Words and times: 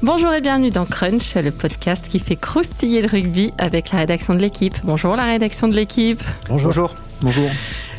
Bonjour 0.00 0.32
et 0.32 0.40
bienvenue 0.40 0.70
dans 0.70 0.86
Crunch, 0.86 1.34
le 1.34 1.50
podcast 1.50 2.06
qui 2.06 2.20
fait 2.20 2.36
croustiller 2.36 3.02
le 3.02 3.08
rugby 3.08 3.52
avec 3.58 3.90
la 3.90 3.98
rédaction 3.98 4.32
de 4.32 4.38
l'équipe. 4.38 4.76
Bonjour 4.84 5.16
la 5.16 5.24
rédaction 5.24 5.66
de 5.66 5.74
l'équipe. 5.74 6.22
Bonjour. 6.48 6.94
Bonjour. 7.20 7.50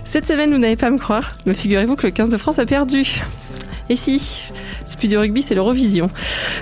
Cette 0.06 0.26
semaine, 0.26 0.50
vous 0.52 0.60
n'allez 0.60 0.78
pas 0.78 0.92
me 0.92 0.98
croire, 0.98 1.36
mais 1.46 1.54
figurez-vous 1.54 1.98
que 1.98 2.08
le 2.08 2.12
15 2.12 2.30
de 2.30 2.38
France 2.38 2.58
a 2.58 2.66
perdu. 2.66 3.22
Et 3.90 3.98
si? 3.98 4.46
Du 5.08 5.18
rugby, 5.18 5.42
c'est 5.42 5.56
l'Eurovision. 5.56 6.10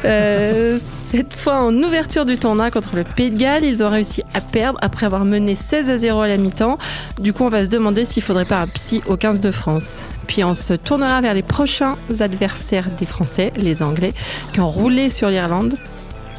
Euh, 0.05 0.77
cette 1.11 1.33
fois, 1.33 1.61
en 1.61 1.73
ouverture 1.73 2.25
du 2.25 2.37
tournoi 2.37 2.71
contre 2.71 2.95
le 2.95 3.03
Pays 3.03 3.31
de 3.31 3.37
Galles, 3.37 3.63
ils 3.63 3.83
ont 3.83 3.89
réussi 3.89 4.23
à 4.33 4.41
perdre 4.41 4.79
après 4.81 5.05
avoir 5.05 5.25
mené 5.25 5.55
16 5.55 5.89
à 5.89 5.97
0 5.97 6.21
à 6.21 6.27
la 6.27 6.37
mi-temps. 6.37 6.77
Du 7.19 7.33
coup, 7.33 7.43
on 7.43 7.49
va 7.49 7.65
se 7.65 7.69
demander 7.69 8.05
s'il 8.05 8.23
faudrait 8.23 8.45
pas 8.45 8.61
un 8.61 8.67
psy 8.67 9.01
au 9.07 9.17
15 9.17 9.41
de 9.41 9.51
France. 9.51 10.05
Puis 10.27 10.43
on 10.43 10.53
se 10.53 10.73
tournera 10.73 11.21
vers 11.21 11.33
les 11.33 11.41
prochains 11.41 11.95
adversaires 12.19 12.89
des 12.99 13.05
Français, 13.05 13.53
les 13.57 13.81
Anglais, 13.81 14.13
qui 14.53 14.59
ont 14.59 14.69
roulé 14.69 15.09
sur 15.09 15.29
l'Irlande 15.29 15.77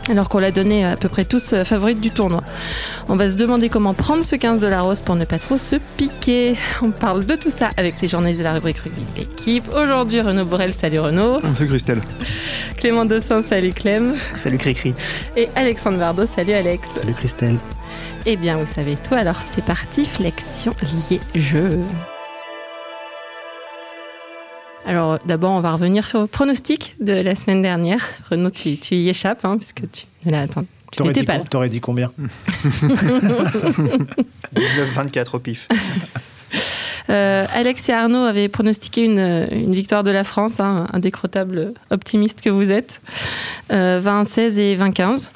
alors 0.09 0.29
qu'on 0.29 0.39
l'a 0.39 0.51
donné 0.51 0.85
à 0.85 0.97
peu 0.97 1.09
près 1.09 1.25
tous 1.25 1.53
euh, 1.53 1.65
favorites 1.65 2.01
du 2.01 2.11
tournoi. 2.11 2.43
On 3.09 3.17
va 3.17 3.31
se 3.31 3.37
demander 3.37 3.69
comment 3.69 3.95
prendre 3.95 4.25
ce 4.25 4.37
15 4.37 4.61
de 4.61 4.67
la 4.67 4.83
rose 4.83 5.01
pour 5.01 5.17
ne 5.17 5.25
pas 5.25 5.39
trop 5.39 5.59
se 5.59 5.77
piquer. 5.97 6.57
On 6.83 6.91
parle 6.91 7.25
de 7.25 7.35
tout 7.35 7.51
ça 7.51 7.71
avec 7.77 8.01
les 8.01 8.09
journalistes 8.09 8.41
de 8.41 8.45
la 8.45 8.55
rubrique 8.55 8.79
rugby 8.79 9.03
de 9.15 9.21
l'équipe. 9.21 9.69
Aujourd'hui, 9.75 10.21
Renaud 10.21 10.45
Borel, 10.45 10.73
salut 10.73 11.01
Renaud. 11.01 11.41
Salut 11.55 11.69
Christelle. 11.69 12.03
Clément 12.77 13.05
Dossin, 13.05 13.43
salut 13.43 13.73
Clem. 13.73 14.15
Salut 14.37 14.59
Cricri. 14.59 14.95
Et 15.37 15.49
Alexandre 15.57 15.99
Bardot, 15.99 16.27
salut 16.27 16.53
Alex. 16.53 16.89
Salut 16.95 17.15
Christelle. 17.15 17.59
Eh 18.27 18.37
bien, 18.37 18.57
vous 18.57 18.67
savez 18.67 18.97
tout, 18.97 19.15
alors 19.15 19.41
c'est 19.41 19.65
parti, 19.65 20.05
flexion 20.05 20.75
liée 20.83 21.21
jeu. 21.35 21.79
Alors 24.89 25.19
d'abord, 25.27 25.51
on 25.53 25.61
va 25.61 25.73
revenir 25.73 26.07
sur 26.07 26.21
le 26.23 26.27
pronostic 26.27 26.97
de 27.01 27.13
la 27.13 27.35
semaine 27.35 27.61
dernière. 27.63 28.01
Renaud, 28.31 28.49
tu, 28.51 28.79
tu 28.79 28.95
y 28.97 29.09
échappes, 29.11 29.45
hein, 29.45 29.57
puisque 29.59 29.83
tu 29.91 30.07
ne 30.25 30.31
l'attends. 30.33 30.65
Tu 30.91 30.97
T'aurais 30.97 31.11
n'étais 31.11 31.21
dit, 31.21 31.27
pas 31.27 31.35
là. 31.35 31.39
com- 31.41 31.49
t'aurais 31.49 31.69
dit 31.69 31.81
combien 31.81 32.11
24 34.95 35.35
au 35.35 35.39
pif. 35.41 35.69
Euh, 37.11 37.47
Alex 37.55 37.89
et 37.89 37.93
Arnaud 37.95 38.25
avaient 38.25 38.49
pronostiqué 38.51 39.03
une, 39.03 39.47
une 39.51 39.75
victoire 39.75 40.05
de 40.05 40.11
la 40.11 40.25
France, 40.25 40.61
hein, 40.61 40.87
un 40.93 41.01
optimiste 41.91 42.43
que 42.43 42.51
vous 42.51 42.71
êtes. 42.71 43.01
Euh, 43.73 43.99
20-16 43.99 44.59
et 44.59 44.77
20-15. 44.77 45.31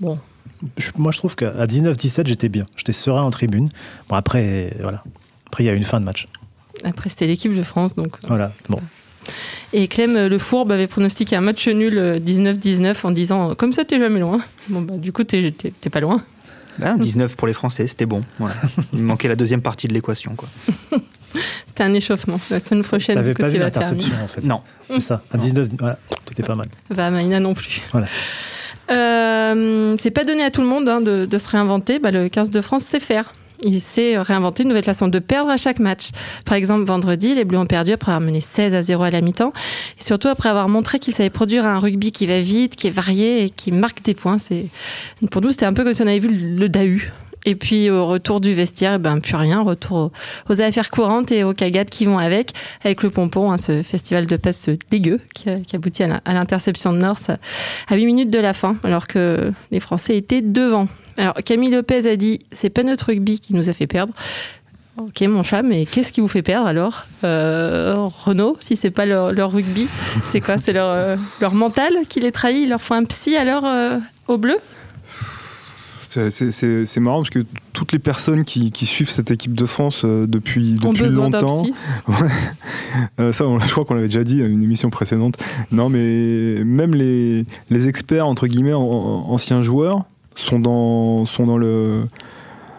Bon, 0.00 0.18
Je- 0.78 0.88
Moi, 0.96 1.12
je 1.12 1.18
trouve 1.18 1.36
qu'à 1.36 1.66
19-17, 1.66 2.26
j'étais 2.26 2.48
bien. 2.48 2.64
J'étais 2.76 2.92
serein 2.92 3.20
en 3.20 3.30
tribune. 3.30 3.68
Bon, 4.08 4.16
après, 4.16 4.72
voilà. 4.80 5.04
Après, 5.48 5.64
il 5.64 5.66
y 5.66 5.70
a 5.70 5.74
eu 5.74 5.76
une 5.76 5.84
fin 5.84 6.00
de 6.00 6.06
match. 6.06 6.28
après 6.82 7.10
c'était 7.10 7.26
l'équipe 7.26 7.54
de 7.54 7.62
France, 7.62 7.94
donc. 7.94 8.14
euh. 8.24 8.28
Voilà. 8.28 8.52
Bon. 8.70 8.80
Et 9.72 9.88
Clem 9.88 10.16
euh, 10.16 10.28
Le 10.28 10.38
Fourbe 10.38 10.72
avait 10.72 10.86
pronostiqué 10.86 11.36
un 11.36 11.40
match 11.40 11.68
nul 11.68 11.98
euh, 11.98 12.18
19-19 12.18 12.94
en 13.04 13.10
disant 13.10 13.50
euh, 13.50 13.54
comme 13.54 13.72
ça 13.72 13.84
t'es 13.84 13.98
jamais 13.98 14.20
loin. 14.20 14.40
Bon 14.68 14.80
bah 14.82 14.94
du 14.96 15.12
coup 15.12 15.24
t'es 15.24 15.52
t'es- 15.56 15.72
t'es 15.80 15.90
pas 15.90 16.00
loin. 16.00 16.22
Ah, 16.82 16.94
19 16.96 17.36
pour 17.36 17.48
les 17.48 17.54
Français, 17.54 17.86
c'était 17.88 18.06
bon. 18.06 18.22
Voilà. 18.38 18.54
Il 18.92 19.02
manquait 19.02 19.26
la 19.28 19.34
deuxième 19.36 19.62
partie 19.62 19.88
de 19.88 19.94
l'équation. 19.94 20.34
quoi. 20.36 20.48
C'était 21.66 21.82
un 21.82 21.92
échauffement. 21.92 22.40
La 22.50 22.60
semaine 22.60 22.82
prochaine, 22.84 23.14
T'avais 23.16 23.34
pas 23.34 23.48
vu 23.48 23.58
l'interception, 23.58 24.14
en 24.22 24.28
fait. 24.28 24.42
Non. 24.44 24.60
C'est 24.88 25.00
ça. 25.00 25.22
À 25.32 25.36
19, 25.38 25.68
voilà. 25.78 25.98
C'était 26.26 26.42
pas 26.44 26.54
mal. 26.54 26.68
Bah, 26.94 27.10
Maïna 27.10 27.40
non 27.40 27.52
plus. 27.54 27.82
Voilà. 27.92 28.06
Euh, 28.90 29.96
c'est 29.98 30.10
pas 30.10 30.24
donné 30.24 30.42
à 30.44 30.50
tout 30.50 30.60
le 30.62 30.66
monde 30.66 30.88
hein, 30.88 31.00
de, 31.00 31.26
de 31.26 31.38
se 31.38 31.48
réinventer. 31.48 31.98
Bah, 31.98 32.10
le 32.10 32.28
15 32.28 32.50
de 32.50 32.60
France 32.60 32.84
sait 32.84 33.00
faire. 33.00 33.34
Il 33.62 33.80
sait 33.80 34.16
réinventer 34.18 34.62
une 34.62 34.68
nouvelle 34.68 34.84
façon 34.84 35.08
de 35.08 35.18
perdre 35.18 35.50
à 35.50 35.56
chaque 35.56 35.80
match. 35.80 36.10
Par 36.44 36.54
exemple, 36.54 36.84
vendredi, 36.84 37.34
les 37.34 37.44
Bleus 37.44 37.58
ont 37.58 37.66
perdu 37.66 37.92
après 37.92 38.12
avoir 38.12 38.20
mené 38.20 38.40
16 38.40 38.74
à 38.74 38.82
0 38.82 39.02
à 39.02 39.10
la 39.10 39.20
mi-temps. 39.20 39.52
Et 39.98 40.02
surtout 40.02 40.28
après 40.28 40.48
avoir 40.48 40.68
montré 40.68 40.98
qu'ils 40.98 41.14
savaient 41.14 41.30
produire 41.30 41.64
un 41.64 41.78
rugby 41.78 42.12
qui 42.12 42.26
va 42.26 42.40
vite, 42.40 42.76
qui 42.76 42.86
est 42.86 42.90
varié 42.90 43.44
et 43.44 43.50
qui 43.50 43.72
marque 43.72 44.02
des 44.02 44.14
points. 44.14 44.36
Pour 45.30 45.42
nous, 45.42 45.50
c'était 45.50 45.66
un 45.66 45.72
peu 45.72 45.84
comme 45.84 45.94
si 45.94 46.02
on 46.02 46.06
avait 46.06 46.20
vu 46.20 46.28
le 46.28 46.68
Dahu. 46.68 47.10
Et 47.44 47.54
puis 47.54 47.90
au 47.90 48.06
retour 48.06 48.40
du 48.40 48.52
vestiaire, 48.52 48.94
eh 48.94 48.98
ben 48.98 49.20
plus 49.20 49.36
rien, 49.36 49.62
retour 49.62 50.10
aux, 50.48 50.60
affaires 50.60 50.90
courantes 50.90 51.32
et 51.32 51.44
aux 51.44 51.54
cagates 51.54 51.90
qui 51.90 52.04
vont 52.04 52.18
avec, 52.18 52.52
avec 52.84 53.02
le 53.02 53.10
pompon, 53.10 53.50
hein, 53.50 53.58
ce 53.58 53.82
festival 53.82 54.26
de 54.26 54.36
passes 54.36 54.68
dégueu 54.90 55.20
qui, 55.34 55.44
qui 55.66 55.76
aboutit 55.76 56.02
à 56.02 56.32
l'interception 56.32 56.92
de 56.92 56.98
North 56.98 57.30
à 57.88 57.96
8 57.96 58.06
minutes 58.06 58.30
de 58.30 58.38
la 58.38 58.54
fin, 58.54 58.76
alors 58.82 59.06
que 59.06 59.52
les 59.70 59.80
Français 59.80 60.16
étaient 60.16 60.42
devant. 60.42 60.88
Alors 61.16 61.34
Camille 61.44 61.70
Lopez 61.70 62.08
a 62.08 62.16
dit 62.16 62.40
c'est 62.52 62.70
pas 62.70 62.82
notre 62.82 63.06
rugby 63.06 63.40
qui 63.40 63.54
nous 63.54 63.68
a 63.68 63.72
fait 63.72 63.86
perdre. 63.86 64.12
Ok 64.98 65.20
mon 65.22 65.44
chat, 65.44 65.62
mais 65.62 65.86
qu'est-ce 65.86 66.10
qui 66.10 66.20
vous 66.20 66.28
fait 66.28 66.42
perdre 66.42 66.66
alors? 66.66 67.04
Euh, 67.22 68.08
Renault, 68.24 68.56
si 68.58 68.74
c'est 68.74 68.90
pas 68.90 69.06
leur, 69.06 69.52
rugby, 69.52 69.86
c'est 70.26 70.40
quoi? 70.40 70.58
C'est 70.58 70.72
leur, 70.72 70.90
euh, 70.90 71.16
mental 71.52 71.92
qui 72.08 72.18
les 72.18 72.32
trahit? 72.32 72.64
Ils 72.64 72.68
leur 72.68 72.80
font 72.80 72.94
un 72.94 73.04
psy 73.04 73.36
alors 73.36 73.64
euh, 73.64 73.98
au 74.26 74.38
bleu? 74.38 74.58
C'est- 76.08 77.00
marrant 77.00 77.18
parce 77.18 77.30
que 77.30 77.44
toutes 77.72 77.92
les 77.92 77.98
personnes 77.98 78.44
qui, 78.44 78.70
qui 78.72 78.86
suivent 78.86 79.10
cette 79.10 79.30
équipe 79.30 79.54
de 79.54 79.66
France 79.66 80.02
euh, 80.04 80.26
depuis, 80.26 80.74
depuis 80.74 81.04
longtemps, 81.40 81.62
euh, 83.20 83.32
ça 83.32 83.44
on- 83.46 83.60
je 83.60 83.70
crois 83.70 83.84
qu'on 83.84 83.94
l'avait 83.94 84.06
déjà 84.08 84.24
dit 84.24 84.42
à 84.42 84.46
une 84.46 84.62
émission 84.62 84.90
précédente, 84.90 85.36
non 85.70 85.88
mais 85.88 86.62
même 86.64 86.94
les, 86.94 87.44
les 87.70 87.88
experts 87.88 88.26
entre 88.26 88.46
guillemets 88.46 88.72
en- 88.72 88.80
en- 88.82 89.30
anciens 89.30 89.62
joueurs 89.62 90.04
sont 90.34 90.58
dans, 90.58 91.26
sont 91.26 91.46
dans 91.46 91.58
le 91.58 92.04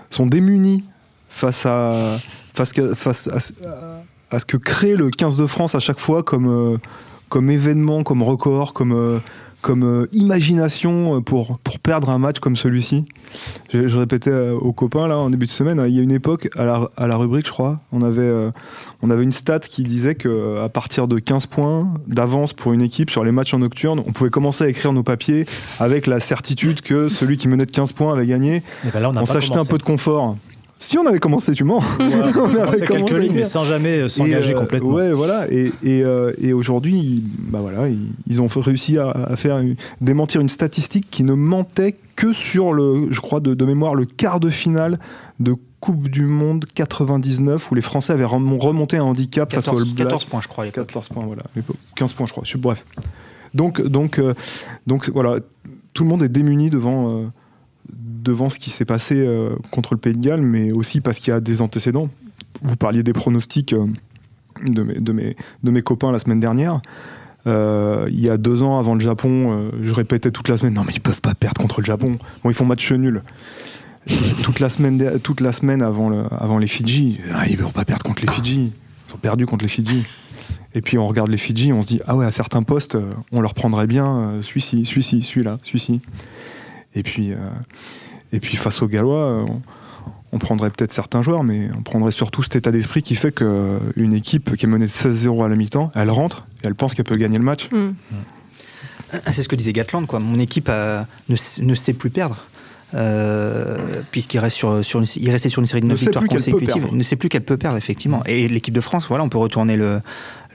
sont 0.10 0.26
démunis 0.26 0.84
face 1.30 1.66
à 1.66 2.18
face, 2.54 2.74
face 2.96 3.28
à, 3.32 3.40
ce- 3.40 3.54
à 4.32 4.40
ce 4.40 4.46
que 4.46 4.58
crée 4.58 4.96
le 4.96 5.10
15 5.10 5.38
de 5.38 5.46
France 5.46 5.76
à 5.76 5.80
chaque 5.80 6.00
fois 6.00 6.24
comme, 6.24 6.48
euh, 6.48 6.78
comme 7.30 7.50
événement, 7.52 8.04
comme 8.04 8.24
record, 8.24 8.74
comme, 8.74 8.92
euh, 8.94 9.20
comme 9.62 9.84
euh, 9.84 10.08
imagination 10.12 11.18
euh, 11.18 11.22
pour, 11.22 11.60
pour 11.60 11.80
perdre 11.80 12.10
un 12.10 12.18
match 12.18 12.40
comme 12.40 12.56
celui-ci. 12.56 13.06
Je, 13.72 13.88
je 13.88 14.00
répétais 14.00 14.30
euh, 14.30 14.54
aux 14.54 14.74
copains 14.74 15.08
là 15.08 15.18
en 15.18 15.30
début 15.30 15.46
de 15.46 15.52
semaine, 15.52 15.84
il 15.88 15.96
y 15.96 16.00
a 16.00 16.02
une 16.02 16.12
époque 16.12 16.50
à 16.56 16.64
la, 16.64 16.90
à 16.98 17.08
la 17.08 17.16
rubrique, 17.18 17.48
je 17.48 17.52
crois, 17.52 17.80
on 17.92 18.02
avait, 18.02 18.32
on 19.02 19.10
avait 19.10 19.24
une 19.24 19.32
stat 19.32 19.60
qui 19.60 19.84
disait 19.84 20.16
que 20.16 20.62
à 20.64 20.70
partir 20.70 21.08
de 21.08 21.20
15 21.20 21.46
points 21.48 21.94
d'avance 22.08 22.54
pour 22.54 22.74
une 22.74 22.82
équipe 22.82 23.10
sur 23.12 23.24
les 23.24 23.32
matchs 23.32 23.54
en 23.54 23.60
nocturne, 23.60 24.02
on 24.06 24.12
pouvait 24.12 24.30
commencer 24.30 24.64
à 24.64 24.70
écrire 24.70 24.94
nos 24.94 25.04
papiers 25.04 25.46
avec 25.80 26.08
la 26.08 26.20
certitude 26.20 26.82
que 26.82 27.10
celui 27.10 27.38
qui 27.38 27.48
menait 27.48 27.66
de 27.66 27.72
15 27.72 27.94
points 27.94 28.14
avait 28.14 28.28
gagné. 28.28 28.58
Et 28.86 28.92
ben 28.94 29.00
là, 29.00 29.10
on 29.10 29.18
On 29.18 29.26
s'achetait 29.26 29.58
un 29.58 29.66
peu 29.66 29.78
de 29.78 29.84
confort. 29.84 30.36
Si 30.82 30.98
on 30.98 31.06
avait 31.06 31.20
commencé, 31.20 31.52
tu 31.54 31.64
mens. 31.66 31.82
Voilà, 32.00 32.16
on 32.38 32.46
avait 32.46 32.54
commençait 32.54 32.88
quelques 32.88 33.12
lignes, 33.12 33.34
mais 33.34 33.44
sans 33.44 33.66
jamais 33.66 34.00
euh, 34.00 34.08
s'engager 34.08 34.56
euh, 34.56 34.60
complètement. 34.60 34.92
Ouais, 34.94 35.12
voilà. 35.12 35.46
Et, 35.52 35.72
et, 35.84 36.04
euh, 36.04 36.32
et 36.42 36.54
aujourd'hui, 36.54 36.96
ils- 36.98 37.24
bah 37.52 37.60
voilà, 37.62 37.90
ils, 37.90 38.08
ils 38.28 38.42
ont 38.42 38.48
réussi 38.48 38.98
à, 38.98 39.10
à 39.10 39.36
faire 39.36 39.58
une- 39.60 39.76
démentir 40.02 40.40
une 40.42 40.48
statistique 40.50 41.08
qui 41.12 41.24
ne 41.26 41.34
mentait 41.34 41.96
que 42.16 42.32
sur 42.34 42.72
le, 42.74 43.08
je 43.12 43.20
crois 43.20 43.42
de, 43.42 43.54
de 43.54 43.66
mémoire, 43.66 43.94
le 43.94 44.06
quart 44.06 44.40
de 44.40 44.50
finale 44.50 45.00
de 45.40 45.54
Coupe 45.82 46.10
du 46.10 46.26
Monde 46.26 46.66
99 46.76 47.72
où 47.72 47.76
les 47.76 47.82
Français 47.82 48.12
avaient 48.14 48.26
rem- 48.26 48.58
remonté 48.58 48.98
un 48.98 49.04
handicap 49.04 49.54
face 49.54 49.68
au 49.68 49.72
14, 49.72 49.82
All 49.90 49.94
Blacks. 49.96 50.08
14 50.08 50.26
points, 50.26 50.42
je 50.42 50.48
crois. 50.48 50.64
à 50.64 50.68
l'époque. 50.68 50.88
14 50.88 51.08
points, 51.10 51.26
voilà. 51.26 51.44
à 51.44 51.50
l'époque. 51.56 51.78
15 51.96 52.14
points, 52.14 52.26
je 52.26 52.32
crois. 52.32 52.44
Bref. 52.58 52.86
Donc, 53.54 53.82
donc, 53.82 54.20
euh, 54.20 54.34
donc, 54.88 55.10
voilà. 55.10 55.40
Tout 55.94 56.04
le 56.04 56.10
monde 56.10 56.24
est 56.24 56.30
démuni 56.30 56.70
devant, 56.70 57.10
euh, 57.10 57.26
devant 57.94 58.50
ce 58.50 58.60
qui 58.60 58.70
s'est 58.70 58.86
passé 58.86 59.16
euh, 59.16 59.56
contre 59.72 59.94
le 59.94 60.00
Pays 60.00 60.14
de 60.14 60.20
Galles, 60.22 60.42
mais 60.42 60.72
aussi 60.74 61.02
parce 61.02 61.20
qu'il 61.20 61.32
y 61.34 61.36
a 61.36 61.40
des 61.40 61.62
antécédents. 61.62 62.10
Vous 62.62 62.76
parliez 62.76 63.04
des 63.04 63.14
pronostics 63.14 63.74
euh, 63.74 63.86
de, 64.66 64.84
mes, 64.84 64.96
de, 64.96 65.12
mes, 65.12 65.36
de 65.64 65.72
mes 65.72 65.82
copains 65.82 66.12
la 66.12 66.20
semaine 66.20 66.40
dernière. 66.40 66.82
Euh, 67.48 68.08
il 68.10 68.20
y 68.20 68.30
a 68.30 68.38
deux 68.38 68.64
ans 68.64 68.78
avant 68.80 68.94
le 68.96 69.00
Japon, 69.00 69.72
je 69.82 69.94
répétais 69.94 70.30
toute 70.32 70.50
la 70.50 70.58
semaine 70.58 70.74
non 70.74 70.84
mais 70.86 70.92
ils 70.94 71.00
peuvent 71.00 71.22
pas 71.22 71.34
perdre 71.34 71.62
contre 71.62 71.80
le 71.80 71.86
Japon. 71.86 72.18
Bon 72.44 72.50
ils 72.50 72.54
font 72.54 72.66
match 72.66 72.92
nul. 72.92 73.24
toute 74.44 74.60
la 74.60 74.68
semaine, 74.70 75.20
toute 75.24 75.40
la 75.42 75.52
semaine 75.54 75.82
avant, 75.82 76.10
le- 76.10 76.26
avant 76.32 76.58
les 76.58 76.68
Fidji, 76.68 77.20
ah, 77.34 77.48
ils 77.48 77.58
vont 77.58 77.70
pas 77.72 77.86
perdre 77.86 78.04
contre 78.04 78.26
les 78.26 78.32
Fidji. 78.32 78.72
Ils 79.08 79.14
ont 79.14 79.18
perdu 79.18 79.46
contre 79.46 79.64
les 79.64 79.70
Fidji. 79.70 80.04
Et 80.76 80.82
puis 80.82 80.98
on 80.98 81.08
regarde 81.08 81.30
les 81.30 81.38
Fidji, 81.38 81.72
on 81.74 81.82
se 81.82 81.88
dit 81.88 82.02
ah 82.08 82.16
ouais 82.16 82.26
à 82.26 82.32
certains 82.32 82.62
postes 82.64 82.98
on 83.32 83.40
leur 83.42 83.54
prendrait 83.54 83.88
bien 83.88 84.34
celui-ci, 84.42 84.86
celui-ci, 84.86 85.22
celui-là, 85.22 85.58
celui-ci. 85.64 86.02
Et 86.96 87.04
puis 87.04 87.32
euh, 87.34 87.38
et 88.34 88.40
puis 88.40 88.58
face 88.58 88.82
aux 88.82 88.88
Gallois, 88.88 89.20
euh, 89.20 89.46
on, 89.48 89.62
on 90.32 90.38
prendrait 90.40 90.70
peut-être 90.70 90.94
certains 90.94 91.22
joueurs, 91.22 91.44
mais 91.44 91.70
on 91.78 91.82
prendrait 91.82 92.12
surtout 92.12 92.44
cet 92.44 92.56
état 92.56 92.72
d'esprit 92.72 93.02
qui 93.02 93.16
fait 93.16 93.32
qu'une 93.32 94.14
équipe 94.14 94.56
qui 94.56 94.66
est 94.66 94.70
menée 94.70 94.86
de 94.86 94.92
16-0 94.92 95.44
à 95.46 95.48
la 95.50 95.56
mi-temps, 95.56 95.92
elle 95.96 96.10
rentre 96.12 96.46
et 96.64 96.68
elle 96.68 96.76
pense 96.76 96.94
qu'elle 96.94 97.06
peut 97.06 97.16
gagner 97.16 97.38
le 97.38 97.44
match. 97.44 97.70
Hmm. 97.72 97.92
Ah, 99.26 99.32
C'est 99.34 99.42
ce 99.44 99.50
que 99.50 99.56
disait 99.56 99.74
Gatland, 99.74 100.06
quoi. 100.06 100.20
Mon 100.20 100.38
équipe 100.38 100.70
a- 100.70 101.08
ne, 101.30 101.34
s- 101.34 101.60
ne 101.64 101.74
sait 101.74 101.94
plus 101.94 102.12
perdre. 102.12 102.38
Euh, 102.96 103.78
puisqu'il 104.10 104.40
reste 104.40 104.56
sur, 104.58 104.84
sur 104.84 105.00
une- 105.00 105.06
il 105.18 105.30
restait 105.30 105.50
sur 105.50 105.62
une 105.62 105.68
série 105.68 105.82
de 105.82 105.86
Ne 105.86 105.92
9 105.92 106.00
sait 106.00 106.06
victoires 106.06 106.24
consécutives, 106.26 106.86
ne 106.92 107.04
sait 107.04 107.16
plus 107.16 107.30
qu'elle 107.30 107.44
peut 107.44 107.58
perdre 107.58 107.78
effectivement. 107.78 108.24
Et 108.26 108.48
l'équipe 108.48 108.74
de 108.74 108.82
France, 108.82 109.06
voilà, 109.08 109.24
on 109.24 109.30
peut 109.30 109.38
retourner 109.38 109.76
le 109.76 110.02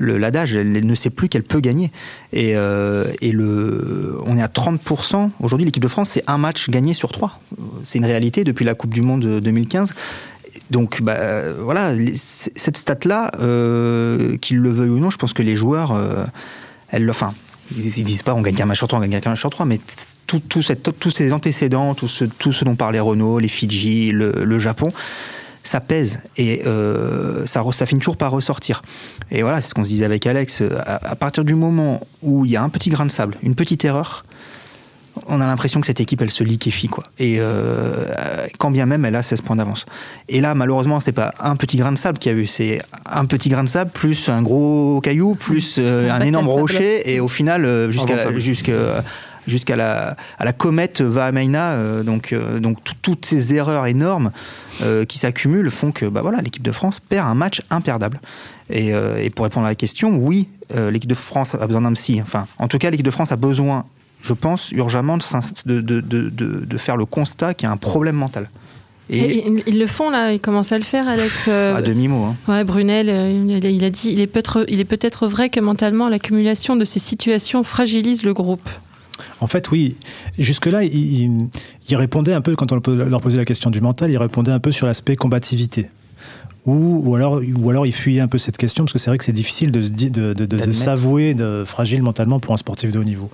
l'adage, 0.01 0.53
elle 0.55 0.85
ne 0.85 0.95
sait 0.97 1.11
plus 1.11 1.29
qu'elle 1.29 1.45
peut 1.45 1.61
gagner. 1.61 1.93
Et, 2.33 2.57
euh, 2.57 3.05
et 3.21 3.31
le, 3.31 4.19
on 4.27 4.37
est 4.37 4.43
à 4.43 4.49
30%. 4.49 5.31
Aujourd'hui, 5.41 5.65
l'équipe 5.65 5.83
de 5.83 5.87
France, 5.89 6.11
c'est 6.11 6.25
un 6.27 6.37
match 6.39 6.69
gagné 6.69 6.93
sur 6.95 7.13
trois. 7.13 7.39
C'est 7.87 7.99
une 7.99 8.05
réalité 8.05 8.43
depuis 8.43 8.65
la 8.65 8.75
Coupe 8.75 8.93
du 8.93 9.01
Monde 9.03 9.23
de 9.23 9.39
2015. 9.39 9.95
Donc, 10.73 11.01
bah, 11.03 11.53
voilà, 11.63 11.93
les- 11.93 12.17
cette 12.17 12.77
stat-là, 12.77 13.31
euh, 13.41 14.37
qu'ils 14.39 14.59
le 14.59 14.71
veuillent 14.71 14.91
ou 14.91 14.99
non, 14.99 15.11
je 15.11 15.19
pense 15.19 15.33
que 15.33 15.43
les 15.43 15.55
joueurs, 15.55 15.93
euh, 15.93 16.25
elle, 16.89 17.09
enfin, 17.09 17.33
ils, 17.77 17.99
ils 17.99 18.05
disent 18.05 18.23
pas 18.23 18.35
on 18.35 18.41
gagne 18.43 18.55
qu'un 18.57 18.67
match 18.67 18.79
sur 18.79 18.89
trois, 18.89 18.99
on 18.99 19.03
gagne 19.07 19.21
qu'un 19.21 19.31
match 19.31 19.41
sur 19.41 19.51
trois, 19.51 19.65
mais 19.67 19.79
tout, 20.27 20.41
tout 20.41 20.63
cette- 20.63 20.99
tous 20.99 21.11
ces 21.11 21.33
antécédents, 21.33 21.95
tout 21.95 22.09
ce, 22.09 22.25
tout 22.25 22.53
ce 22.53 22.65
dont 22.65 22.77
parlait 22.77 23.01
Renault, 23.01 23.39
les 23.39 23.49
Fidji, 23.49 24.13
le, 24.13 24.33
le 24.45 24.59
Japon, 24.59 24.93
ça 25.63 25.81
pèse 25.81 26.21
et 26.37 26.63
euh, 26.67 27.47
ça, 27.47 27.63
finit 27.87 28.01
toujours 28.01 28.17
par 28.19 28.31
ressortir. 28.33 28.83
Et 29.31 29.43
voilà, 29.43 29.61
c'est 29.61 29.71
ce 29.71 29.75
qu'on 29.75 29.85
se 29.85 29.89
disait 29.89 30.05
avec 30.05 30.27
Alex. 30.27 30.61
euh, 30.61 30.69
À, 30.85 31.11
à 31.13 31.15
partir 31.17 31.45
du 31.45 31.55
moment 31.55 32.07
où 32.23 32.45
il 32.45 32.51
y 32.51 32.57
a 32.57 32.63
un 32.63 32.69
petit 32.69 32.91
grain 32.91 33.07
de 33.07 33.11
sable, 33.11 33.37
une 33.43 33.55
petite 33.55 33.85
erreur, 33.85 34.25
on 35.29 35.41
a 35.41 35.47
l'impression 35.47 35.81
que 35.81 35.87
cette 35.87 36.01
équipe, 36.01 36.21
elle 36.23 36.31
se 36.33 36.43
liquéfie, 36.43 36.89
quoi. 36.89 37.05
Et 37.21 37.37
euh, 37.39 38.49
quand 38.59 38.73
bien 38.73 38.85
même, 38.85 39.05
elle 39.05 39.15
a 39.15 39.23
16 39.23 39.43
points 39.43 39.55
d'avance. 39.57 39.87
Et 40.29 40.41
là, 40.41 40.55
malheureusement, 40.57 40.99
c'est 40.99 41.13
pas 41.13 41.33
un 41.39 41.55
petit 41.55 41.77
grain 41.77 41.93
de 41.93 41.99
sable 41.99 42.19
qu'il 42.19 42.33
y 42.33 42.35
a 42.35 42.39
eu, 42.39 42.47
c'est 42.49 42.83
un 43.07 43.25
petit 43.25 43.49
grain 43.49 43.63
de 43.63 43.69
sable 43.69 43.93
plus 43.93 44.29
un 44.29 44.43
gros 44.43 45.01
caillou 45.03 45.37
plus 45.37 45.77
euh, 45.79 46.11
un 46.11 46.21
énorme 46.21 46.49
rocher. 46.49 47.09
Et 47.15 47.21
au 47.21 47.29
final, 47.29 47.91
jusqu'à 47.93 49.05
jusqu'à 49.47 49.77
la, 49.77 50.17
à 50.39 50.45
la 50.45 50.53
comète 50.53 51.01
Vahamaina, 51.01 51.73
euh, 51.73 52.03
donc, 52.03 52.33
euh, 52.33 52.59
donc 52.59 52.79
toutes 53.03 53.27
ces 53.27 53.55
erreurs 53.55 53.87
énormes 53.87 54.31
euh, 54.83 55.05
qui 55.05 55.19
s'accumulent 55.19 55.71
font 55.71 55.93
que 55.93 56.07
bah 56.07 56.23
voilà, 56.23 56.41
l'équipe 56.41 56.63
de 56.63 56.73
France 56.73 57.01
perd 57.01 57.29
un 57.29 57.35
match 57.35 57.63
imperdable. 57.71 58.21
Et, 58.71 58.93
et 59.21 59.29
pour 59.31 59.45
répondre 59.45 59.67
à 59.67 59.69
la 59.69 59.75
question, 59.75 60.17
oui, 60.17 60.49
l'équipe 60.75 61.11
de 61.11 61.15
France 61.15 61.55
a 61.55 61.67
besoin 61.67 61.83
d'un 61.83 61.93
psy. 61.93 62.19
Enfin, 62.23 62.47
en 62.59 62.67
tout 62.67 62.79
cas, 62.79 62.91
l'équipe 62.91 63.05
de 63.05 63.11
France 63.11 63.31
a 63.31 63.37
besoin, 63.37 63.85
je 64.23 64.33
pense, 64.33 64.73
urgemment 64.73 65.19
de, 65.67 66.79
faire 66.79 66.97
le 66.97 67.05
constat 67.05 67.53
qu'il 67.53 67.67
y 67.67 67.69
a 67.69 67.73
un 67.73 67.77
problème 67.77 68.17
mental. 68.17 68.49
Et, 69.11 69.19
Et 69.19 69.47
ils, 69.49 69.63
ils 69.67 69.79
le 69.79 69.87
font 69.87 70.09
là, 70.09 70.33
ils 70.33 70.41
commencent 70.41 70.73
à 70.73 70.79
le 70.79 70.85
faire, 70.85 71.07
Alex. 71.07 71.45
euh, 71.49 71.77
à 71.77 71.83
demi-mot. 71.83 72.25
hein. 72.25 72.37
Ouais, 72.49 72.65
Brunel, 72.65 73.11
euh, 73.11 73.59
il 73.63 73.85
a- 73.85 73.91
dit 73.91 74.09
il 74.11 74.19
est 74.21 74.27
peut-être 74.27 74.65
il 74.67 74.81
est 74.81 74.87
peut-être 74.87 75.27
vrai 75.29 75.51
que 75.51 75.61
mentalement 75.61 76.09
l'accumulation 76.09 76.75
de 76.75 76.87
ces 76.87 77.01
situations 77.01 77.63
fragilise 77.65 78.23
le 78.23 78.33
groupe. 78.33 78.67
En 79.41 79.47
fait, 79.47 79.71
oui. 79.71 79.97
Jusque-là, 80.39 80.85
ils 80.85 81.23
il, 81.23 81.49
il 81.89 81.97
répondaient 81.97 82.33
un 82.33 82.41
peu, 82.41 82.55
quand 82.57 82.73
on 82.73 82.81
leur 82.91 83.21
posait 83.21 83.37
la 83.37 83.45
question 83.45 83.71
du 83.71 83.81
mental, 83.81 84.11
ils 84.11 84.19
répondaient 84.19 84.53
un 84.53 84.59
peu 84.61 84.71
sur 84.73 84.87
l'aspect 84.87 85.17
combativité. 85.17 85.91
Ou, 86.67 87.03
ou, 87.05 87.15
alors, 87.15 87.41
ou 87.59 87.71
alors 87.71 87.87
ils 87.87 87.93
fuyaient 87.93 88.21
un 88.23 88.29
peu 88.29 88.39
cette 88.39 88.57
question, 88.57 88.85
parce 88.85 88.93
que 88.95 88.99
c'est 88.99 89.11
vrai 89.11 89.19
que 89.19 89.25
c'est 89.25 89.33
difficile 89.33 89.71
de, 89.71 89.81
de, 89.83 90.33
de- 90.33 90.47
de- 90.47 90.57
s'avouer 90.73 91.37
fragile 91.67 92.03
mentalement 92.03 92.41
pour 92.41 92.55
un 92.55 92.57
sportif 92.57 92.91
de 92.91 92.99
haut 92.99 93.05
niveau. 93.05 93.29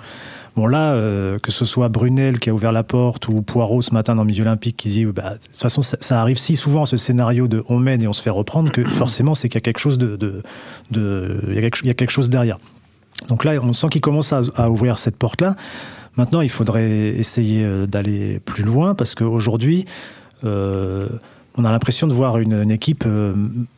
Bon 0.56 0.66
là, 0.66 0.94
euh, 0.94 1.38
que 1.38 1.52
ce 1.52 1.64
soit 1.64 1.88
Brunel 1.88 2.40
qui 2.40 2.50
a 2.50 2.52
ouvert 2.54 2.72
la 2.72 2.82
porte 2.82 3.28
ou 3.28 3.40
Poirot 3.40 3.82
ce 3.82 3.94
matin 3.94 4.16
dans 4.16 4.24
Midi 4.24 4.42
Olympique 4.42 4.76
qui 4.76 4.88
dit 4.88 5.04
bah, 5.04 5.34
de 5.34 5.46
toute 5.46 5.54
façon 5.54 5.80
ça, 5.80 5.96
ça 6.00 6.20
arrive 6.20 6.38
si 6.38 6.56
souvent 6.56 6.86
ce 6.86 6.96
scénario 6.96 7.46
de 7.46 7.62
on 7.68 7.78
mène 7.78 8.02
et 8.02 8.08
on 8.08 8.12
se 8.12 8.20
fait 8.20 8.30
reprendre 8.30 8.72
que 8.72 8.82
forcément 8.84 9.36
c'est 9.36 9.48
qu'il 9.48 9.54
y 9.54 9.58
a 9.58 9.60
quelque 9.62 9.78
chose 9.78 9.96
de, 9.96 10.16
de, 10.16 10.42
de- 10.90 11.40
il 11.50 11.54
y 11.54 11.58
a 11.58 11.60
quelque, 11.60 11.78
il 11.82 11.86
y 11.86 11.90
a 11.90 11.94
quelque 11.94 12.10
chose 12.10 12.30
derrière. 12.30 12.58
Donc 13.28 13.44
là 13.44 13.52
on 13.62 13.72
sent 13.72 13.88
qu'il 13.90 14.00
commence 14.00 14.32
à, 14.32 14.70
ouvrir 14.70 14.98
cette 14.98 15.16
porte 15.16 15.40
là. 15.40 15.54
Maintenant 16.16 16.40
il 16.40 16.50
faudrait 16.50 16.90
essayer 16.90 17.64
euh, 17.64 17.86
d'aller 17.86 18.40
plus 18.40 18.64
loin 18.64 18.94
parce 18.94 19.14
qu'aujourd'hui 19.14 19.84
euh, 20.44 21.08
on 21.56 21.64
a 21.64 21.70
l'impression 21.70 22.06
de 22.06 22.14
voir 22.14 22.38
une, 22.38 22.62
une 22.62 22.70
équipe 22.70 23.04
euh, 23.06 23.34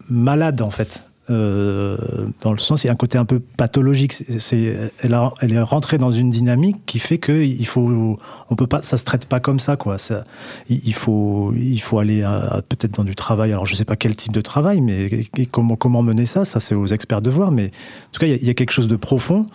malade 0.09 0.62
en 0.62 0.71
fait. 0.71 1.06
Euh, 1.31 1.97
dans 2.43 2.53
le 2.53 2.59
sens, 2.59 2.83
il 2.83 2.89
y 2.89 2.91
a 2.91 2.93
un 2.93 2.97
côté 2.97 3.17
un 3.17 3.25
peu 3.25 3.39
pathologique. 3.39 4.13
C'est- 4.39 4.77
elle, 5.03 5.15
a- 5.15 5.33
elle 5.41 5.53
est 5.53 5.61
rentrée 5.63 5.97
dans 5.97 6.11
une 6.11 6.31
dynamique 6.31 6.79
qui 6.85 6.99
fait 6.99 7.19
que 7.19 7.45
il 7.45 7.65
faut, 7.67 8.19
on 8.51 8.57
peut 8.57 8.67
pas, 8.67 8.83
ça 8.83 8.97
se 8.97 9.05
traite 9.05 9.27
pas 9.27 9.39
comme 9.39 9.61
ça, 9.61 9.77
quoi. 9.77 9.99
Ça, 9.99 10.25
il, 10.69 10.93
faut, 10.95 11.53
il 11.57 11.79
faut 11.79 11.99
aller 12.01 12.23
peut-être 12.69 12.97
dans 12.97 13.05
du 13.05 13.15
travail. 13.15 13.53
Alors, 13.53 13.67
je 13.67 13.75
sais 13.77 13.85
pas 13.85 13.97
quel 13.97 14.17
type 14.17 14.33
de 14.33 14.41
travail, 14.41 14.81
mais 14.81 15.05
et- 15.37 15.47
comment, 15.47 15.77
comment 15.77 16.03
mener 16.03 16.27
ça, 16.27 16.45
ça 16.45 16.59
c'est 16.59 16.75
aux 16.75 16.87
experts 16.87 17.23
de 17.23 17.31
voir. 17.31 17.53
Mais 17.53 17.67
en 17.67 18.11
tout 18.13 18.21
cas, 18.21 18.27
il 18.27 18.31
y 18.31 18.35
a- 18.35 18.39
il 18.39 18.47
y, 18.47 18.51
a 18.51 18.55
quelque 18.55 18.73
chose 18.73 18.89
de 18.89 18.97
profond 18.97 19.47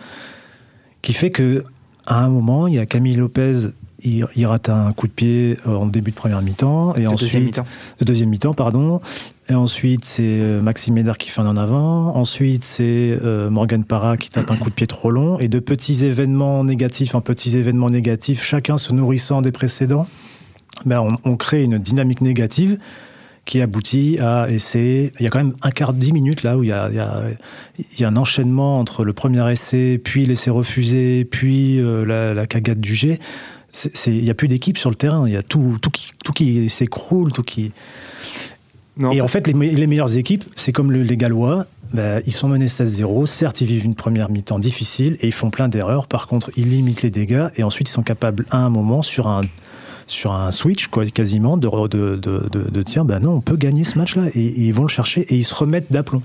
qui 1.02 1.12
fait 1.12 1.30
que 1.30 1.64
à 2.06 2.20
un 2.24 2.28
moment, 2.30 2.66
il 2.66 2.74
y 2.74 2.78
a 2.78 2.86
Camille 2.86 3.16
Lopez. 3.16 3.68
Il, 4.04 4.24
il 4.36 4.46
rate 4.46 4.68
un 4.68 4.92
coup 4.92 5.08
de 5.08 5.12
pied 5.12 5.58
en 5.66 5.84
début 5.86 6.12
de 6.12 6.16
première 6.16 6.40
mi-temps 6.40 6.94
et 6.94 7.08
ensuite 7.08 7.20
deuxième 7.32 7.42
mi-temps. 7.44 7.66
de 7.98 8.04
deuxième 8.04 8.28
mi-temps, 8.30 8.54
pardon. 8.54 9.00
Et 9.50 9.54
ensuite, 9.54 10.04
c'est 10.04 10.22
euh, 10.22 10.60
Maxime 10.60 10.94
Médard 10.94 11.16
qui 11.16 11.30
fait 11.30 11.40
un 11.40 11.46
en 11.46 11.56
avant. 11.56 12.14
Ensuite, 12.16 12.64
c'est 12.64 13.18
euh, 13.22 13.48
Morgan 13.48 13.82
Parra 13.82 14.18
qui 14.18 14.28
tape 14.30 14.50
un 14.50 14.56
coup 14.56 14.68
de 14.68 14.74
pied 14.74 14.86
trop 14.86 15.10
long. 15.10 15.38
Et 15.38 15.48
de 15.48 15.58
petits 15.58 16.04
événements 16.04 16.64
négatifs 16.64 17.14
en 17.14 17.22
petits 17.22 17.56
événements 17.56 17.88
négatifs, 17.88 18.42
chacun 18.42 18.76
se 18.76 18.92
nourrissant 18.92 19.40
des 19.40 19.52
précédents, 19.52 20.06
ben, 20.84 21.16
on, 21.24 21.36
crée 21.36 21.64
une 21.64 21.78
dynamique 21.78 22.20
négative 22.20 22.78
qui 23.46 23.62
aboutit 23.62 24.18
à 24.20 24.50
essayer. 24.50 25.12
Il 25.18 25.24
y 25.24 25.26
a 25.26 25.30
quand 25.30 25.38
même 25.38 25.54
un 25.62 25.70
quart, 25.70 25.94
dix 25.94 26.12
minutes 26.12 26.42
là 26.42 26.58
où 26.58 26.62
il 26.62 26.68
y 26.68 26.72
a, 26.72 26.90
il 26.90 28.00
y 28.00 28.04
a, 28.04 28.08
un 28.08 28.16
enchaînement 28.16 28.78
entre 28.78 29.02
le 29.02 29.14
premier 29.14 29.50
essai, 29.50 29.98
puis 30.02 30.26
l'essai 30.26 30.50
refusé, 30.50 31.24
puis 31.24 31.80
euh, 31.80 32.34
la, 32.34 32.46
cagade 32.46 32.80
du 32.80 32.94
G. 32.94 33.18
Il 34.06 34.22
n'y 34.22 34.30
a 34.30 34.34
plus 34.34 34.48
d'équipe 34.48 34.76
sur 34.76 34.90
le 34.90 34.96
terrain. 34.96 35.26
Il 35.26 35.32
y 35.32 35.36
a 35.36 35.42
tout, 35.42 35.78
tout 35.80 35.90
qui, 35.90 36.10
tout 36.22 36.32
qui 36.32 36.68
s'écroule, 36.68 37.32
tout 37.32 37.42
qui. 37.42 37.72
Non, 38.98 39.10
Et 39.10 39.20
en 39.20 39.28
fait, 39.28 39.46
les, 39.46 39.54
me- 39.54 39.64
les 39.64 39.86
meilleures 39.86 40.16
équipes, 40.16 40.44
c'est 40.56 40.72
comme 40.72 40.90
le- 40.92 41.02
les 41.02 41.16
Gallois, 41.16 41.66
bah, 41.94 42.20
ils 42.26 42.32
sont 42.32 42.48
menés 42.48 42.66
16-0. 42.66 43.26
Certes, 43.26 43.60
ils 43.60 43.66
vivent 43.66 43.84
une 43.84 43.94
première 43.94 44.28
mi-temps 44.30 44.58
difficile 44.58 45.16
et 45.20 45.28
ils 45.28 45.32
font 45.32 45.50
plein 45.50 45.68
d'erreurs. 45.68 46.06
Par 46.08 46.26
contre, 46.26 46.50
ils 46.56 46.68
limitent 46.68 47.02
les 47.02 47.10
dégâts 47.10 47.46
et 47.56 47.62
ensuite, 47.62 47.88
ils 47.88 47.92
sont 47.92 48.02
capables, 48.02 48.44
à 48.50 48.58
un 48.58 48.68
moment, 48.70 49.02
sur 49.02 49.28
un, 49.28 49.40
sur 50.06 50.32
un 50.32 50.50
switch, 50.50 50.88
quoi, 50.88 51.06
quasiment, 51.06 51.56
de, 51.56 51.68
de, 51.88 52.16
de, 52.16 52.48
de, 52.50 52.70
de 52.70 52.82
dire 52.82 53.04
bah 53.04 53.20
non, 53.20 53.34
on 53.34 53.40
peut 53.40 53.56
gagner 53.56 53.84
ce 53.84 53.96
match-là. 53.98 54.24
Et, 54.34 54.40
et 54.40 54.60
ils 54.66 54.74
vont 54.74 54.82
le 54.82 54.88
chercher 54.88 55.20
et 55.22 55.36
ils 55.36 55.44
se 55.44 55.54
remettent 55.54 55.92
d'aplomb. 55.92 56.22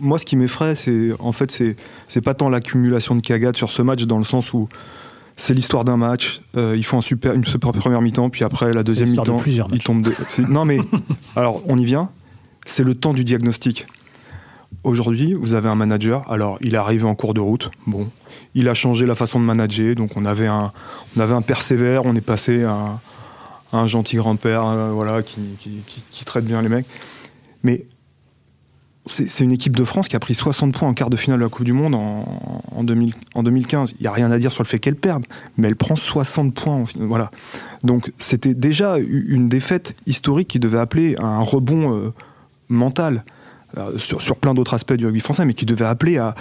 Moi, 0.00 0.18
ce 0.18 0.24
qui 0.26 0.36
m'effraie, 0.36 0.74
c'est 0.74 1.10
en 1.18 1.32
fait, 1.32 1.50
c'est 2.08 2.20
pas 2.20 2.34
tant 2.34 2.48
l'accumulation 2.50 3.14
de 3.16 3.20
cagades 3.22 3.56
sur 3.56 3.72
ce 3.72 3.82
match, 3.82 4.02
dans 4.04 4.18
le 4.18 4.24
sens 4.24 4.52
où 4.52 4.68
c'est 5.40 5.54
l'histoire 5.54 5.84
d'un 5.84 5.96
match. 5.96 6.42
euh, 6.56 6.74
ils 6.76 6.84
font 6.84 6.98
un 6.98 7.02
super, 7.02 7.32
une 7.32 7.44
super 7.46 7.72
première 7.72 8.02
mi-temps, 8.02 8.28
puis 8.28 8.44
après 8.44 8.72
la 8.72 8.82
deuxième 8.82 9.06
de 9.14 9.20
mi-temps, 9.20 9.36
plusieurs 9.36 9.68
ils 9.68 9.74
matchs. 9.76 9.84
tombent. 9.84 10.02
de- 10.02 10.14
Non, 10.48 10.64
mais 10.66 10.78
alors 11.36 11.62
on 11.66 11.78
y 11.78 11.84
vient. 11.86 12.10
C'est 12.66 12.84
le 12.84 12.94
temps 12.94 13.14
du 13.14 13.24
diagnostic. 13.24 13.86
Aujourd'hui, 14.84 15.32
vous 15.34 15.54
avez 15.54 15.68
un 15.68 15.74
manager. 15.74 16.30
Alors, 16.30 16.58
il 16.60 16.74
est 16.74 16.78
arrivé 16.78 17.04
en 17.04 17.14
cours 17.14 17.34
de 17.34 17.40
route. 17.40 17.70
Bon, 17.86 18.08
il 18.54 18.68
a 18.68 18.74
changé 18.74 19.06
la 19.06 19.14
façon 19.14 19.40
de 19.40 19.44
manager. 19.44 19.94
Donc, 19.94 20.10
on 20.16 20.24
avait 20.24 20.46
un, 20.46 20.72
on 21.16 21.20
avait 21.20 21.34
un 21.34 21.40
père 21.42 21.62
sévère. 21.62 22.02
On 22.04 22.14
est 22.14 22.20
passé 22.20 22.64
à 22.64 22.72
un, 22.72 23.00
à 23.72 23.78
un 23.78 23.86
gentil 23.86 24.16
grand-père, 24.16 24.64
euh, 24.66 24.90
voilà, 24.92 25.22
qui, 25.22 25.40
qui- 25.58 25.82
qui- 25.86 26.02
qui 26.10 26.24
traite 26.24 26.44
bien 26.44 26.60
les 26.62 26.68
mecs. 26.68 26.86
Mais 27.62 27.86
c'est 29.08 29.44
une 29.44 29.52
équipe 29.52 29.76
de 29.76 29.84
France 29.84 30.08
qui 30.08 30.16
a 30.16 30.20
pris 30.20 30.34
60 30.34 30.74
points 30.74 30.88
en 30.88 30.94
quart 30.94 31.10
de 31.10 31.16
finale 31.16 31.38
de 31.38 31.44
la 31.44 31.48
Coupe 31.48 31.64
du 31.64 31.72
Monde 31.72 31.94
en, 31.94 32.62
en, 32.70 32.84
2000 32.84 33.14
en 33.34 33.42
2015. 33.42 33.94
Il 33.98 34.02
n'y 34.02 34.06
a 34.06 34.12
rien 34.12 34.30
à 34.30 34.38
dire 34.38 34.52
sur 34.52 34.62
le 34.62 34.68
fait 34.68 34.78
qu'elle 34.78 34.96
perde, 34.96 35.24
mais 35.56 35.68
elle 35.68 35.76
prend 35.76 35.96
60 35.96 36.54
points. 36.54 36.74
en 36.74 36.84
voilà. 36.96 37.30
Donc 37.82 38.12
c'était 38.18 38.54
déjà 38.54 38.98
une 38.98 39.48
défaite 39.48 39.94
historique 40.06 40.48
qui 40.48 40.58
devait 40.58 40.78
appeler 40.78 41.16
à 41.16 41.26
un 41.26 41.40
rebond 41.40 41.94
euh, 41.94 42.12
mental 42.68 43.24
euh, 43.76 43.98
sur 43.98 44.36
plein 44.36 44.54
d'autres 44.54 44.72
aspects 44.72 44.94
du 44.94 45.04
rugby 45.04 45.20
français, 45.20 45.44
mais 45.44 45.52
qui 45.52 45.66
devait 45.66 45.84
appeler 45.84 46.16
à, 46.16 46.34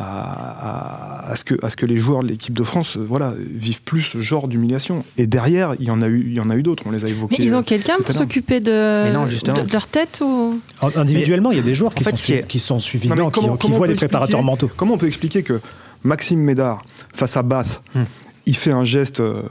à, 0.00 1.26
à- 1.26 1.30
à 1.32 1.36
ce, 1.36 1.44
que, 1.44 1.54
à 1.64 1.68
ce 1.70 1.76
que 1.76 1.84
les 1.86 1.96
joueurs 1.96 2.22
de 2.22 2.28
l'équipe 2.28 2.54
de 2.56 2.62
France 2.62 2.96
euh, 2.96 3.04
voilà, 3.06 3.34
vivent 3.38 3.82
plus 3.82 4.02
ce 4.02 4.20
genre 4.20 4.46
d'humiliation. 4.48 5.04
Et 5.16 5.26
derrière, 5.26 5.74
il 5.80 5.86
y 5.86 5.90
en 5.90 6.00
a 6.00 6.06
eu, 6.06 6.24
il 6.26 6.34
y 6.34 6.40
en 6.40 6.48
a 6.50 6.56
eu 6.56 6.62
d'autres, 6.62 6.84
on 6.86 6.90
les 6.90 7.04
a 7.04 7.08
évoqués. 7.08 7.36
Mais 7.38 7.44
ils 7.44 7.54
ont 7.54 7.58
euh, 7.58 7.62
quelqu'un 7.62 7.96
pour 8.04 8.14
s'occuper 8.14 8.60
de, 8.60 9.12
non, 9.12 9.24
de, 9.24 9.64
de 9.66 9.72
leur 9.72 9.86
tête 9.88 10.22
ou? 10.24 10.60
Individuellement, 10.96 11.50
il 11.50 11.56
y 11.58 11.60
a 11.60 11.64
des 11.64 11.74
joueurs 11.74 11.94
qui, 11.94 12.04
fait, 12.04 12.10
sont, 12.10 12.16
ce 12.16 12.22
qui 12.22 12.32
est- 12.32 12.38
sui- 12.42 12.46
qui 12.46 12.58
sont 12.60 12.78
suivis 12.78 13.08
Non, 13.08 13.30
qui, 13.30 13.70
voient 13.70 13.86
les 13.88 13.94
préparateurs 13.94 14.42
mentaux. 14.42 14.70
Comment 14.76 14.94
on 14.94 14.98
peut 14.98 15.06
expliquer 15.08 15.42
que 15.42 15.60
Maxime 16.04 16.40
Médard, 16.40 16.84
face 17.12 17.36
à 17.36 17.42
Basse, 17.42 17.82
Hmm. 17.94 18.04
il 18.46 18.56
fait 18.56 18.70
un 18.72 18.84
geste 18.84 19.20
euh, 19.20 19.42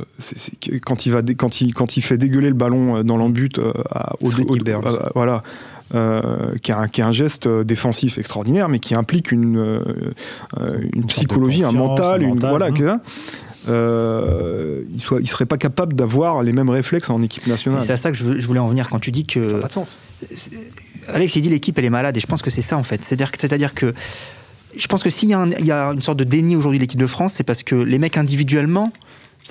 quand, 0.85 1.05
il 1.05 1.11
va 1.11 1.21
dé- 1.21 1.35
quand, 1.35 1.61
il, 1.61 1.73
quand 1.73 1.97
il 1.97 2.01
fait 2.01 2.17
dégueuler 2.17 2.47
le 2.47 2.55
ballon 2.55 2.97
euh, 2.97 3.03
dans 3.03 3.17
l'embut 3.17 3.59
euh, 3.59 3.71
au, 4.21 4.29
au- 4.31 4.57
voilà, 5.13 5.43
qui, 5.91 6.71
a 6.71 6.79
un, 6.79 6.87
qui 6.87 7.01
a 7.01 7.07
un 7.07 7.11
geste 7.11 7.47
euh, 7.47 7.63
défensif 7.63 8.17
extraordinaire, 8.17 8.69
mais 8.69 8.79
qui 8.79 8.95
implique 8.95 9.31
une, 9.31 9.57
euh, 9.57 9.79
euh, 10.59 10.79
une, 10.93 11.05
psychologie, 11.05 11.63
un 11.63 11.71
mental, 11.71 12.21
un 12.21 12.23
une, 12.23 12.29
mental, 12.29 12.49
voilà, 12.49 12.65
hein. 12.67 12.71
que, 12.71 12.99
euh, 13.69 14.79
il 14.93 15.01
soit, 15.01 15.19
il 15.19 15.27
serait 15.27 15.45
pas 15.45 15.57
capable 15.57 15.93
d'avoir 15.93 16.43
les 16.43 16.53
mêmes 16.53 16.69
réflexes 16.69 17.09
en 17.09 17.21
équipe 17.21 17.47
nationale. 17.47 17.81
C'est 17.81 17.93
à 17.93 17.97
ça 17.97 18.11
que 18.11 18.17
je, 18.17 18.47
voulais 18.47 18.59
en 18.59 18.67
venir 18.67 18.89
quand 18.89 18.99
tu 18.99 19.11
dis 19.11 19.25
Ça 19.31 19.39
n'a 19.39 19.45
que 19.45 19.61
pas 19.61 19.67
de 19.67 19.73
sens. 19.73 19.97
Alex, 21.09 21.35
il 21.35 21.41
dit 21.41 21.49
l'équipe, 21.49 21.77
elle 21.77 21.85
est 21.85 21.89
malade, 21.89 22.15
et 22.17 22.19
je 22.19 22.27
pense 22.27 22.41
que 22.41 22.49
c'est 22.49 22.61
ça 22.61 22.77
en 22.77 22.83
fait. 22.83 23.03
C'est-à-dire 23.03 23.31
que, 23.31 23.37
c'est-à-dire 23.39 23.73
que 23.73 23.93
je 24.75 24.87
pense 24.87 25.03
que 25.03 25.09
s'il 25.09 25.29
y 25.29 25.33
a 25.71 25.91
une 25.91 26.01
sorte 26.01 26.19
de 26.19 26.23
déni 26.23 26.55
aujourd'hui 26.55 26.79
de 26.79 26.83
l'équipe 26.83 26.99
de 26.99 27.07
France, 27.07 27.33
c'est 27.35 27.43
parce 27.43 27.63
que 27.63 27.75
les 27.75 27.99
mecs 27.99 28.17
individuellement, 28.17 28.91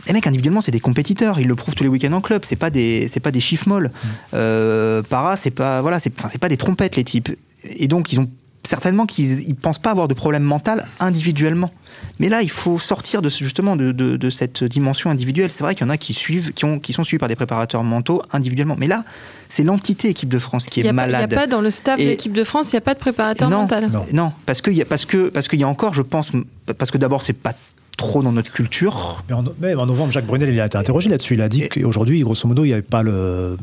les 0.06 0.12
mecs 0.12 0.26
individuellement, 0.26 0.60
c'est 0.60 0.70
des 0.70 0.80
compétiteurs. 0.80 1.40
Ils 1.40 1.48
le 1.48 1.54
prouvent 1.54 1.74
tous 1.74 1.84
les 1.84 1.88
week-ends 1.88 2.12
en 2.12 2.20
club. 2.20 2.44
C'est 2.44 2.56
pas 2.56 2.70
des, 2.70 3.08
c'est 3.12 3.20
pas 3.20 3.30
des 3.30 3.40
chiffres 3.40 3.68
molles. 3.68 3.90
Euh, 4.34 5.02
Para, 5.02 5.36
c'est 5.36 5.50
pas, 5.50 5.80
voilà, 5.80 5.98
c'est, 5.98 6.12
enfin, 6.18 6.28
c'est 6.30 6.40
pas 6.40 6.48
des 6.48 6.56
trompettes 6.56 6.96
les 6.96 7.04
types. 7.04 7.30
Et 7.64 7.88
donc 7.88 8.12
ils 8.12 8.20
ont 8.20 8.28
certainement 8.66 9.06
qu'ils 9.06 9.48
ne 9.48 9.54
pensent 9.54 9.78
pas 9.78 9.90
avoir 9.90 10.08
de 10.08 10.14
problème 10.14 10.42
mental 10.42 10.86
individuellement. 11.00 11.72
Mais 12.18 12.28
là, 12.28 12.42
il 12.42 12.50
faut 12.50 12.78
sortir 12.78 13.22
de, 13.22 13.30
justement 13.30 13.76
de, 13.76 13.92
de, 13.92 14.30
cette 14.30 14.64
dimension 14.64 15.10
individuelle. 15.10 15.50
C'est 15.50 15.62
vrai 15.62 15.74
qu'il 15.74 15.86
y 15.86 15.88
en 15.88 15.92
a 15.92 15.96
qui 15.96 16.12
suivent, 16.12 16.52
qui, 16.52 16.64
ont, 16.64 16.78
qui 16.78 16.92
sont 16.92 17.04
suivis 17.04 17.18
par 17.18 17.28
des 17.28 17.36
préparateurs 17.36 17.82
mentaux 17.84 18.22
individuellement. 18.32 18.76
Mais 18.78 18.86
là, 18.86 19.04
c'est 19.48 19.62
l'entité 19.62 20.08
équipe 20.08 20.28
de 20.28 20.38
France 20.38 20.66
qui 20.66 20.80
est 20.80 20.92
malade. 20.92 21.22
Il 21.24 21.28
n'y 21.28 21.34
a 21.34 21.40
pas 21.40 21.46
dans 21.46 21.60
le 21.60 21.70
staff 21.70 21.98
de 21.98 22.04
l'équipe 22.04 22.32
de 22.32 22.44
France, 22.44 22.72
il 22.72 22.74
n'y 22.74 22.78
a 22.78 22.82
pas 22.82 22.94
de 22.94 22.98
préparateur 22.98 23.48
mental. 23.48 23.90
Non, 23.90 24.04
non 24.12 24.32
parce 24.44 24.60
qu'il 24.60 24.74
y 24.74 24.82
a 24.82 24.84
parce 24.84 25.04
que 25.04 25.28
parce 25.28 25.48
qu'il 25.48 25.60
y 25.60 25.64
a 25.64 25.68
encore, 25.68 25.94
je 25.94 26.02
pense, 26.02 26.32
parce 26.78 26.90
que 26.90 26.98
d'abord 26.98 27.22
c'est 27.22 27.32
pas 27.32 27.54
trop 27.96 28.22
dans 28.22 28.32
notre 28.32 28.52
culture. 28.52 29.22
Mais 29.60 29.74
en, 29.74 29.86
novembre, 29.86 30.12
Jacques 30.12 30.26
Brunel 30.26 30.50
il 30.50 30.60
a 30.60 30.66
été 30.66 30.78
interrogé 30.78 31.08
là-dessus. 31.08 31.34
Il 31.34 31.42
a 31.42 31.48
dit 31.48 31.68
qu'aujourd'hui, 31.68 32.20
grosso 32.20 32.46
modo, 32.46 32.64
il 32.64 32.68
n'y 32.68 32.72
avait 32.72 32.82
pas 32.82 33.02
le 33.02 33.56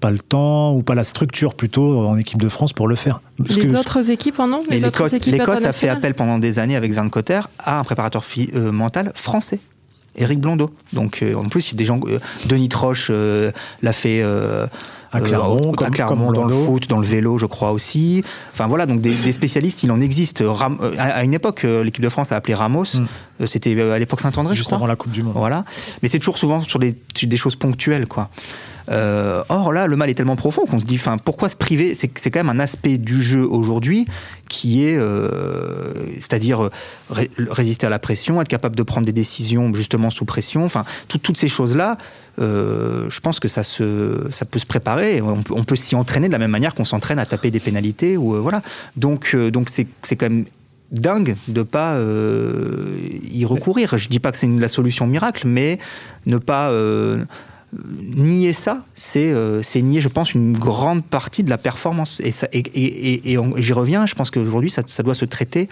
pas, 0.00 0.10
le 0.10 0.18
temps 0.18 0.74
ou 0.74 0.82
pas 0.82 0.94
la 0.94 1.04
structure 1.04 1.54
plutôt 1.54 2.06
en 2.06 2.16
équipe 2.16 2.42
de 2.42 2.48
France 2.48 2.72
pour 2.72 2.88
le 2.88 2.96
faire. 2.96 3.20
les 3.38 3.74
autres 3.74 4.10
équipes 4.10 4.40
en 4.40 4.52
ont 4.52 4.62
L'Écosse 4.68 5.64
a 5.64 5.72
fait 5.72 5.88
appel 5.88 6.14
pendant 6.14 6.38
des 6.38 6.58
années 6.58 6.76
avec 6.76 6.92
Van 6.92 7.08
Cotter 7.08 7.40
à 7.58 7.78
un 7.78 7.84
préparateur 7.84 8.24
euh, 8.54 8.72
mental 8.72 9.12
français. 9.14 9.60
Eric 10.16 10.40
Blondeau. 10.40 10.70
Donc 10.92 11.22
euh, 11.22 11.34
en 11.34 11.48
plus, 11.48 11.68
il 11.68 11.72
y 11.72 11.76
a 11.76 11.78
des 11.78 11.84
gens. 11.84 12.00
Euh, 12.06 12.18
Denis 12.46 12.68
Troche 12.68 13.10
l'a 13.10 13.92
fait 13.92 14.22
à 15.12 15.20
Clermont, 15.20 16.32
dans 16.32 16.44
le 16.44 16.54
foot, 16.54 16.88
dans 16.88 16.98
le 16.98 17.06
vélo, 17.06 17.38
je 17.38 17.46
crois 17.46 17.72
aussi. 17.72 18.22
Enfin 18.52 18.66
voilà, 18.66 18.86
donc 18.86 19.00
des, 19.00 19.32
spécialistes, 19.32 19.82
il 19.82 19.90
en 19.90 20.00
existe. 20.00 20.42
à, 20.98 21.24
une 21.24 21.34
époque, 21.34 21.62
l'équipe 21.62 22.02
de 22.02 22.08
France 22.08 22.32
a 22.32 22.36
appelé 22.36 22.54
Ramos. 22.54 22.84
Mm. 22.94 23.46
C'était 23.46 23.80
à 23.80 23.98
l'époque 23.98 24.20
Saint-André, 24.20 24.54
Juste 24.54 24.72
avant 24.72 24.86
la 24.86 24.96
Coupe 24.96 25.12
du 25.12 25.22
Monde. 25.22 25.34
Voilà, 25.36 25.64
mais 26.02 26.08
c'est 26.08 26.18
toujours 26.18 26.38
souvent 26.38 26.62
sur 26.62 26.78
des, 26.78 26.96
des 27.22 27.36
choses 27.36 27.56
ponctuelles, 27.56 28.06
quoi. 28.06 28.30
Euh, 28.90 29.42
or 29.48 29.72
là, 29.72 29.86
le 29.86 29.96
mal 29.96 30.10
est 30.10 30.14
tellement 30.14 30.36
profond 30.36 30.64
qu'on 30.66 30.78
se 30.78 30.84
dit, 30.84 30.96
enfin, 30.96 31.18
pourquoi 31.18 31.48
se 31.48 31.56
priver? 31.56 31.94
C'est 31.94 32.08
quand 32.08 32.40
même 32.40 32.48
un 32.48 32.60
aspect 32.60 32.98
du 32.98 33.22
jeu 33.22 33.44
aujourd'hui 33.44 34.06
qui 34.48 34.84
est, 34.84 34.96
euh, 34.96 35.92
c'est-à-dire 36.14 36.70
résister 37.10 37.86
à 37.86 37.90
la 37.90 37.98
pression, 37.98 38.40
être 38.40 38.48
capable 38.48 38.76
de 38.76 38.82
prendre 38.82 39.06
des 39.06 39.12
décisions 39.12 39.72
justement 39.72 40.10
sous 40.10 40.24
pression. 40.24 40.64
Enfin, 40.64 40.84
toutes 41.08 41.36
ces 41.36 41.48
choses-là, 41.48 41.98
euh, 42.38 43.06
je 43.08 43.20
pense 43.20 43.40
que 43.40 43.48
ça 43.48 43.62
se, 43.62 44.26
ça 44.30 44.44
peut 44.44 44.58
se 44.58 44.66
préparer. 44.66 45.20
On 45.20 45.42
on 45.50 45.64
peut 45.64 45.76
s'y 45.76 45.96
entraîner 45.96 46.28
de 46.28 46.32
la 46.32 46.38
même 46.38 46.50
manière 46.50 46.74
qu'on 46.74 46.84
s'entraîne 46.84 47.18
à 47.18 47.26
taper 47.26 47.50
des 47.50 47.60
pénalités 47.60 48.16
ou 48.16 48.40
voilà. 48.40 48.62
Donc, 48.96 49.34
donc 49.34 49.68
c'est 49.70 50.16
quand 50.16 50.30
même 50.30 50.44
dingue 50.92 51.34
de 51.48 51.62
pas 51.62 51.98
y 52.00 53.44
recourir. 53.44 53.98
Je 53.98 54.08
dis 54.08 54.20
pas 54.20 54.30
que 54.30 54.38
c'est 54.38 54.46
la 54.46 54.68
solution 54.68 55.06
miracle, 55.06 55.48
mais 55.48 55.78
ne 56.26 56.38
pas 56.38 56.70
nier 58.00 58.52
ça, 58.52 58.84
euh, 59.16 59.62
c'est 59.62 59.82
nier, 59.82 60.00
je 60.00 60.08
pense, 60.08 60.34
une 60.34 60.56
grande 60.56 61.04
partie 61.04 61.42
de 61.42 61.50
la 61.50 61.58
performance. 61.58 62.20
Et, 62.20 62.32
et, 62.52 63.32
et, 63.32 63.38
j'y 63.56 63.72
reviens, 63.72 64.06
je 64.06 64.14
pense 64.14 64.30
qu'aujourd'hui, 64.30 64.70
ça, 64.70 64.82
ça, 64.86 65.02
doit 65.02 65.14
se 65.14 65.24
traiter 65.24 65.68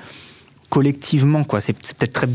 collectivement. 0.69 1.47
C'est 1.61 1.73
peut-être 1.73 2.13
très. 2.13 2.29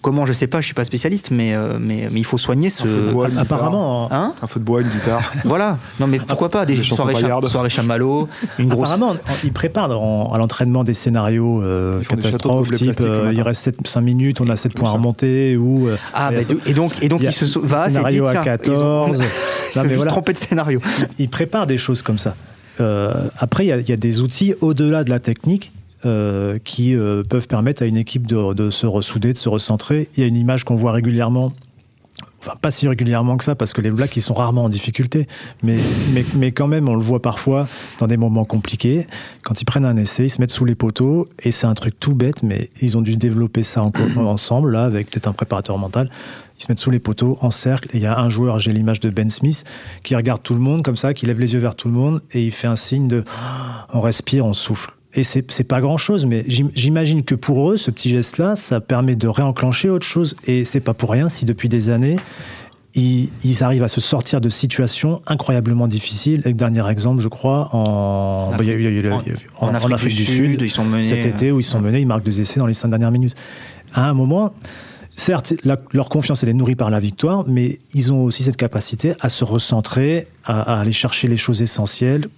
Comment 0.00 0.26
je 0.26 0.32
sais 0.32 0.46
pas, 0.46 0.60
je 0.60 0.66
suis 0.66 0.74
pas 0.74 0.84
spécialiste, 0.84 1.30
mais 1.30 1.54
euh, 1.54 1.78
mais, 1.80 2.08
mais, 2.10 2.20
il 2.20 2.24
faut 2.24 2.38
soigner 2.38 2.70
ce. 2.70 2.84
Un 2.84 3.36
apparemment, 3.36 4.08
hein 4.10 4.34
un 4.40 4.46
feu 4.46 4.60
de 4.60 4.64
bois, 4.64 4.80
une 4.80 4.88
guitare. 4.88 5.22
voilà. 5.44 5.78
Non, 6.00 6.06
mais 6.06 6.18
pourquoi 6.18 6.50
pas 6.50 6.66
des, 6.66 6.82
soirées, 6.82 7.14
soirées 7.48 7.70
chamallow, 7.70 8.28
une 8.58 8.68
grosse. 8.68 8.88
Apparemment, 8.88 9.16
ils 9.44 9.52
préparent 9.52 9.90
à 9.90 10.38
l'entraînement 10.38 10.84
des 10.84 10.94
scénarios 10.94 11.62
euh, 11.62 12.02
catastrophes, 12.02 12.70
type 12.72 12.94
euh, 13.00 13.32
il 13.32 13.42
reste 13.42 13.62
7, 13.62 13.86
5 13.86 14.00
minutes, 14.00 14.40
on 14.40 14.48
a 14.48 14.56
7 14.56 14.74
points 14.74 14.90
à 14.90 14.92
remonter 14.92 15.56
ou. 15.56 15.88
ah, 16.14 16.30
bah, 16.30 16.40
et 16.66 16.72
donc 16.72 16.92
et 17.02 17.08
donc 17.08 17.22
il, 17.22 17.32
se 17.32 17.58
va. 17.58 17.88
Scénario 17.90 18.26
à 18.26 18.36
14. 18.36 18.78
Ils 18.78 18.82
ont, 18.82 19.06
non, 19.76 19.88
mais 19.88 19.94
voilà. 19.94 20.10
trompé 20.10 20.32
de 20.32 20.38
scénario. 20.38 20.80
Ils, 21.18 21.28
préparent 21.28 21.66
des 21.66 21.78
choses 21.78 22.02
comme 22.02 22.18
ça. 22.18 22.34
après, 23.38 23.66
il 23.66 23.80
y, 23.80 23.90
y, 23.90 23.92
a 23.92 23.96
des 23.96 24.20
outils 24.20 24.54
au-delà 24.60 25.04
de 25.04 25.10
la 25.10 25.18
technique 25.18 25.72
euh, 26.06 26.56
qui 26.62 26.94
euh, 26.94 27.22
peuvent 27.22 27.46
permettre 27.46 27.82
à 27.82 27.86
une 27.86 27.96
équipe 27.96 28.26
de, 28.26 28.70
se 28.70 28.86
ressouder, 28.86 29.32
de 29.32 29.38
se 29.38 29.48
recentrer. 29.48 30.08
Il 30.16 30.20
y 30.20 30.24
a 30.24 30.26
une 30.26 30.36
image 30.36 30.64
qu'on 30.64 30.76
voit 30.76 30.92
régulièrement 30.92 31.52
enfin 32.40 32.56
pas 32.60 32.70
si 32.70 32.88
régulièrement 32.88 33.36
que 33.36 33.44
ça 33.44 33.54
parce 33.54 33.72
que 33.72 33.80
les 33.80 33.90
Blacks 33.90 34.16
ils 34.16 34.22
sont 34.22 34.34
rarement 34.34 34.64
en 34.64 34.68
difficulté. 34.68 35.26
Mais, 35.62 35.78
mais, 36.12 36.24
mais, 36.34 36.52
quand 36.52 36.66
même 36.66 36.88
on 36.88 36.94
le 36.94 37.02
voit 37.02 37.20
parfois 37.20 37.68
dans 37.98 38.06
des 38.06 38.16
moments 38.16 38.44
compliqués. 38.44 39.06
Quand 39.42 39.60
ils 39.60 39.64
prennent 39.64 39.84
un 39.84 39.96
essai 39.96 40.24
ils 40.24 40.30
se 40.30 40.40
mettent 40.40 40.50
sous 40.50 40.64
les 40.64 40.74
poteaux 40.74 41.28
et 41.42 41.50
c'est 41.50 41.66
un 41.66 41.74
truc 41.74 41.98
tout 41.98 42.14
bête 42.14 42.42
mais 42.42 42.70
ils 42.80 42.96
ont 42.96 43.02
dû 43.02 43.16
développer 43.16 43.62
ça 43.62 43.82
ensemble 44.16 44.72
là 44.72 44.84
avec 44.84 45.10
peut-être 45.10 45.28
un 45.28 45.32
préparateur 45.32 45.78
mental. 45.78 46.10
Ils 46.58 46.62
se 46.62 46.72
mettent 46.72 46.78
sous 46.78 46.90
les 46.90 47.00
poteaux 47.00 47.36
en 47.42 47.50
cercle 47.50 47.88
et 47.92 47.98
il 47.98 48.02
y 48.02 48.06
a 48.06 48.18
un 48.18 48.30
joueur 48.30 48.58
j'ai 48.58 48.72
l'image 48.72 49.00
de 49.00 49.10
Ben 49.10 49.28
Smith 49.28 49.64
qui 50.02 50.14
regarde 50.14 50.42
tout 50.42 50.54
le 50.54 50.60
monde 50.60 50.82
comme 50.82 50.96
ça 50.96 51.14
qui 51.14 51.26
lève 51.26 51.40
les 51.40 51.54
yeux 51.54 51.60
vers 51.60 51.74
tout 51.74 51.88
le 51.88 51.94
monde 51.94 52.22
et 52.32 52.44
il 52.44 52.52
fait 52.52 52.68
un 52.68 52.76
signe 52.76 53.08
de 53.08 53.24
on 53.92 54.00
respire 54.00 54.46
on 54.46 54.52
souffle 54.52 54.92
et 55.16 55.22
c'est 55.22 55.64
pas 55.64 55.80
grand 55.80 55.96
chose, 55.96 56.26
mais 56.26 56.44
j'imagine 56.46 57.24
que 57.24 57.34
pour 57.34 57.72
eux, 57.72 57.78
ce 57.78 57.90
petit 57.90 58.10
geste-là, 58.10 58.54
ça 58.54 58.80
permet 58.80 59.16
de 59.16 59.28
réenclencher 59.28 59.88
autre 59.88 60.04
chose. 60.04 60.36
Et 60.46 60.66
c'est 60.66 60.80
pas 60.80 60.92
pour 60.92 61.10
rien 61.10 61.30
si 61.30 61.46
depuis 61.46 61.70
des 61.70 61.88
années, 61.88 62.18
ils, 62.94 63.30
arrivent 63.62 63.82
à 63.82 63.88
se 63.88 64.02
sortir 64.02 64.42
de 64.42 64.50
situations 64.50 65.22
incroyablement 65.26 65.88
difficiles. 65.88 66.42
Et 66.44 66.52
dernier 66.52 66.86
exemple, 66.90 67.22
je 67.22 67.28
crois, 67.28 67.70
en, 67.72 68.50
en, 69.58 69.74
Afrique, 69.74 70.14
du, 70.14 70.24
Sud, 70.24 70.60
ils 70.60 70.70
sont 70.70 70.84
menés, 70.84 71.02
cet 71.02 71.24
été 71.24 71.50
où 71.50 71.60
ils 71.60 71.64
sont 71.64 71.80
menés, 71.80 72.00
ils 72.00 72.06
marquent 72.06 72.24
deux 72.24 72.40
essais 72.42 72.60
dans 72.60 72.66
les 72.66 72.74
cinq 72.74 72.88
dernières 72.88 73.10
minutes. 73.10 73.34
À 73.94 74.10
un 74.10 74.12
moment, 74.12 74.52
certes, 75.12 75.54
leur 75.64 76.10
confiance 76.10 76.42
elle 76.42 76.50
est 76.50 76.54
nourrie 76.54 76.76
par 76.76 76.90
la 76.90 77.00
victoire, 77.00 77.44
mais 77.48 77.78
ils 77.94 78.12
ont 78.12 78.22
aussi 78.22 78.42
cette 78.42 78.58
capacité 78.58 79.14
à 79.20 79.30
se 79.30 79.44
recentrer, 79.44 80.26
à 80.44 80.78
aller 80.78 80.92
chercher 80.92 81.26
les 81.26 81.38
choses 81.38 81.62
essentielles 81.62 82.28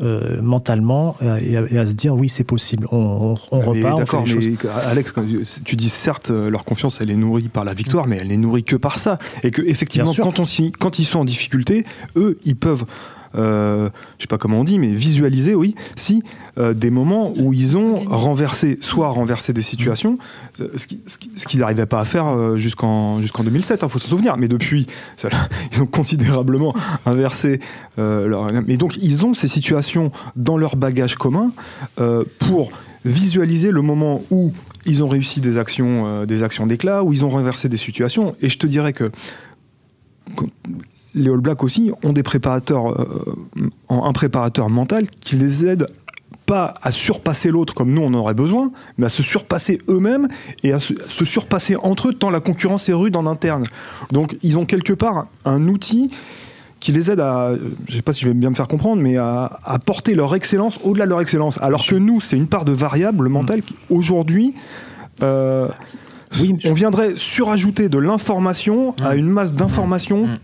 euh, 0.00 0.40
mentalement 0.40 1.16
euh, 1.22 1.38
et 1.42 1.56
à, 1.56 1.86
se 1.86 1.92
dire 1.92 2.14
oui 2.14 2.28
c'est 2.28 2.44
possible. 2.44 2.86
On, 2.92 3.36
on, 3.50 3.60
repart 3.60 3.98
d'accord 3.98 4.24
mais 4.26 4.54
Alex 4.86 5.12
tu 5.64 5.76
dis 5.76 5.88
certes 5.88 6.30
euh, 6.30 6.50
leur 6.50 6.64
confiance 6.64 6.98
elle 7.00 7.10
est 7.10 7.16
nourrie 7.16 7.48
par 7.48 7.64
la 7.64 7.74
victoire 7.74 8.06
mais 8.06 8.18
elle 8.18 8.32
est 8.32 8.36
nourrie 8.36 8.64
que 8.64 8.76
par 8.76 8.98
ça. 8.98 9.18
Et 9.42 9.50
que 9.50 9.62
effectivement 9.62 10.12
quand, 10.14 10.38
on, 10.38 10.44
quand 10.78 10.98
ils 10.98 11.04
sont 11.04 11.20
en 11.20 11.24
difficulté 11.24 11.84
eux 12.16 12.38
ils 12.44 12.56
peuvent 12.56 12.84
euh, 13.34 13.88
je 14.18 14.22
sais 14.22 14.28
pas 14.28 14.38
comment 14.38 14.60
on 14.60 14.64
dit, 14.64 14.78
mais 14.78 14.92
visualiser, 14.92 15.54
oui, 15.54 15.74
si 15.96 16.22
euh, 16.58 16.74
des 16.74 16.90
moments 16.90 17.32
où 17.36 17.52
ils 17.52 17.78
ont 17.78 17.94
renversé, 17.96 18.78
soit 18.82 19.08
renversé 19.08 19.52
des 19.52 19.62
situations, 19.62 20.18
euh, 20.60 20.68
ce 20.76 21.46
qu'ils 21.46 21.60
n'arrivaient 21.60 21.86
pas 21.86 22.00
à 22.00 22.04
faire 22.04 22.26
euh, 22.26 22.56
jusqu'en 22.56 23.20
jusqu'en 23.20 23.42
2007, 23.42 23.80
il 23.80 23.84
hein, 23.84 23.88
faut 23.88 23.98
se 23.98 24.08
souvenir, 24.08 24.36
mais 24.36 24.48
depuis, 24.48 24.86
ils 25.72 25.80
ont 25.80 25.86
considérablement 25.86 26.74
inversé 27.06 27.60
leur... 27.96 28.52
Mais 28.66 28.76
donc, 28.76 28.96
ils 29.00 29.24
ont 29.24 29.34
ces 29.34 29.48
situations 29.48 30.12
dans 30.36 30.56
leur 30.56 30.76
bagage 30.76 31.16
commun 31.16 31.52
pour 32.38 32.70
visualiser 33.04 33.70
le 33.70 33.82
moment 33.82 34.22
où 34.30 34.52
ils 34.86 35.02
ont 35.02 35.08
réussi 35.08 35.40
des 35.40 35.58
actions 35.58 36.24
des 36.24 36.42
actions 36.42 36.66
d'éclat, 36.66 37.02
où 37.02 37.12
ils 37.12 37.24
ont 37.24 37.28
renversé 37.28 37.68
des 37.68 37.76
situations, 37.76 38.34
et 38.40 38.48
je 38.48 38.58
te 38.58 38.66
dirais 38.66 38.92
que 38.92 39.10
les 41.14 41.30
All 41.30 41.38
Blacks 41.38 41.62
aussi 41.62 41.90
ont 42.02 42.12
des 42.12 42.22
préparateurs, 42.22 43.00
euh, 43.00 43.36
un 43.88 44.12
préparateur 44.12 44.68
mental 44.68 45.06
qui 45.20 45.36
les 45.36 45.66
aide 45.66 45.86
pas 46.46 46.74
à 46.82 46.90
surpasser 46.90 47.50
l'autre 47.50 47.74
comme 47.74 47.92
nous 47.92 48.02
on 48.02 48.12
aurait 48.14 48.34
besoin, 48.34 48.72
mais 48.98 49.06
à 49.06 49.08
se 49.08 49.22
surpasser 49.22 49.80
eux-mêmes 49.88 50.28
et 50.62 50.72
à 50.72 50.78
se, 50.78 50.94
surpasser 51.24 51.76
entre 51.76 52.08
eux 52.08 52.14
tant 52.14 52.30
la 52.30 52.40
concurrence 52.40 52.88
est 52.88 52.92
rude 52.92 53.16
en 53.16 53.26
interne. 53.26 53.66
Donc 54.10 54.36
ils 54.42 54.58
ont 54.58 54.64
quelque 54.64 54.92
part 54.92 55.26
un 55.44 55.68
outil 55.68 56.10
qui 56.80 56.90
les 56.90 57.12
aide 57.12 57.20
à, 57.20 57.52
je 57.88 57.94
sais 57.94 58.02
pas 58.02 58.12
si 58.12 58.22
je 58.22 58.28
vais 58.28 58.34
bien 58.34 58.50
me 58.50 58.56
faire 58.56 58.66
comprendre, 58.66 59.00
mais 59.00 59.16
à, 59.16 59.78
porter 59.86 60.14
leur 60.14 60.34
excellence 60.34 60.80
au-delà 60.82 61.04
de 61.04 61.10
leur 61.10 61.20
excellence. 61.20 61.58
Alors 61.62 61.86
que 61.86 61.94
nous, 61.94 62.20
c'est 62.20 62.36
une 62.36 62.48
part 62.48 62.64
de 62.64 62.72
variable 62.72 63.28
mentale 63.28 63.62
qui 63.62 63.76
aujourd'hui 63.88 64.54
euh, 65.22 65.68
oui, 66.40 66.58
on 66.64 66.72
viendrait 66.72 67.12
surajouter 67.16 67.88
de 67.88 67.98
l'information 67.98 68.96
à 69.04 69.14
une 69.14 69.28
masse 69.28 69.54
d'informations 69.54 70.26
mmh 70.26 70.38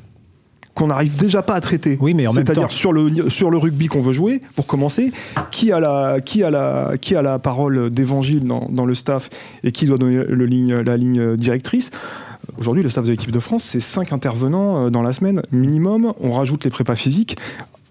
qu'on 0.78 0.86
n'arrive 0.86 1.16
déjà 1.16 1.42
pas 1.42 1.54
à 1.54 1.60
traiter. 1.60 1.98
Oui, 2.00 2.14
mais 2.14 2.28
en 2.28 2.32
même 2.32 2.44
temps, 2.44 2.54
c'est-à-dire 2.54 2.72
sur 2.72 2.92
le 2.92 3.28
sur 3.30 3.50
le 3.50 3.58
rugby 3.58 3.88
qu'on 3.88 4.00
veut 4.00 4.12
jouer, 4.12 4.40
pour 4.54 4.66
commencer, 4.66 5.12
qui 5.50 5.72
a 5.72 5.80
la 5.80 6.20
qui 6.20 6.44
a 6.44 6.50
la 6.50 6.92
qui 7.00 7.16
a 7.16 7.22
la 7.22 7.40
parole 7.40 7.90
d'évangile 7.90 8.44
dans, 8.44 8.68
dans, 8.70 8.86
le 8.86 8.94
staff 8.94 9.28
et 9.64 9.72
qui 9.72 9.86
doit 9.86 9.98
donner 9.98 10.22
le 10.24 10.46
ligne 10.46 10.74
la 10.74 10.96
ligne 10.96 11.36
directrice? 11.36 11.90
Aujourd'hui, 12.58 12.82
le 12.82 12.88
staff 12.88 13.04
de 13.04 13.10
l'équipe 13.10 13.32
de 13.32 13.40
France, 13.40 13.64
c'est 13.64 13.80
cinq 13.80 14.12
intervenants 14.12 14.86
euh, 14.86 14.90
dans 14.90 15.02
la 15.02 15.12
semaine 15.12 15.42
minimum. 15.52 16.14
On 16.20 16.32
rajoute 16.32 16.64
les 16.64 16.70
prépas 16.70 16.96
physiques 16.96 17.36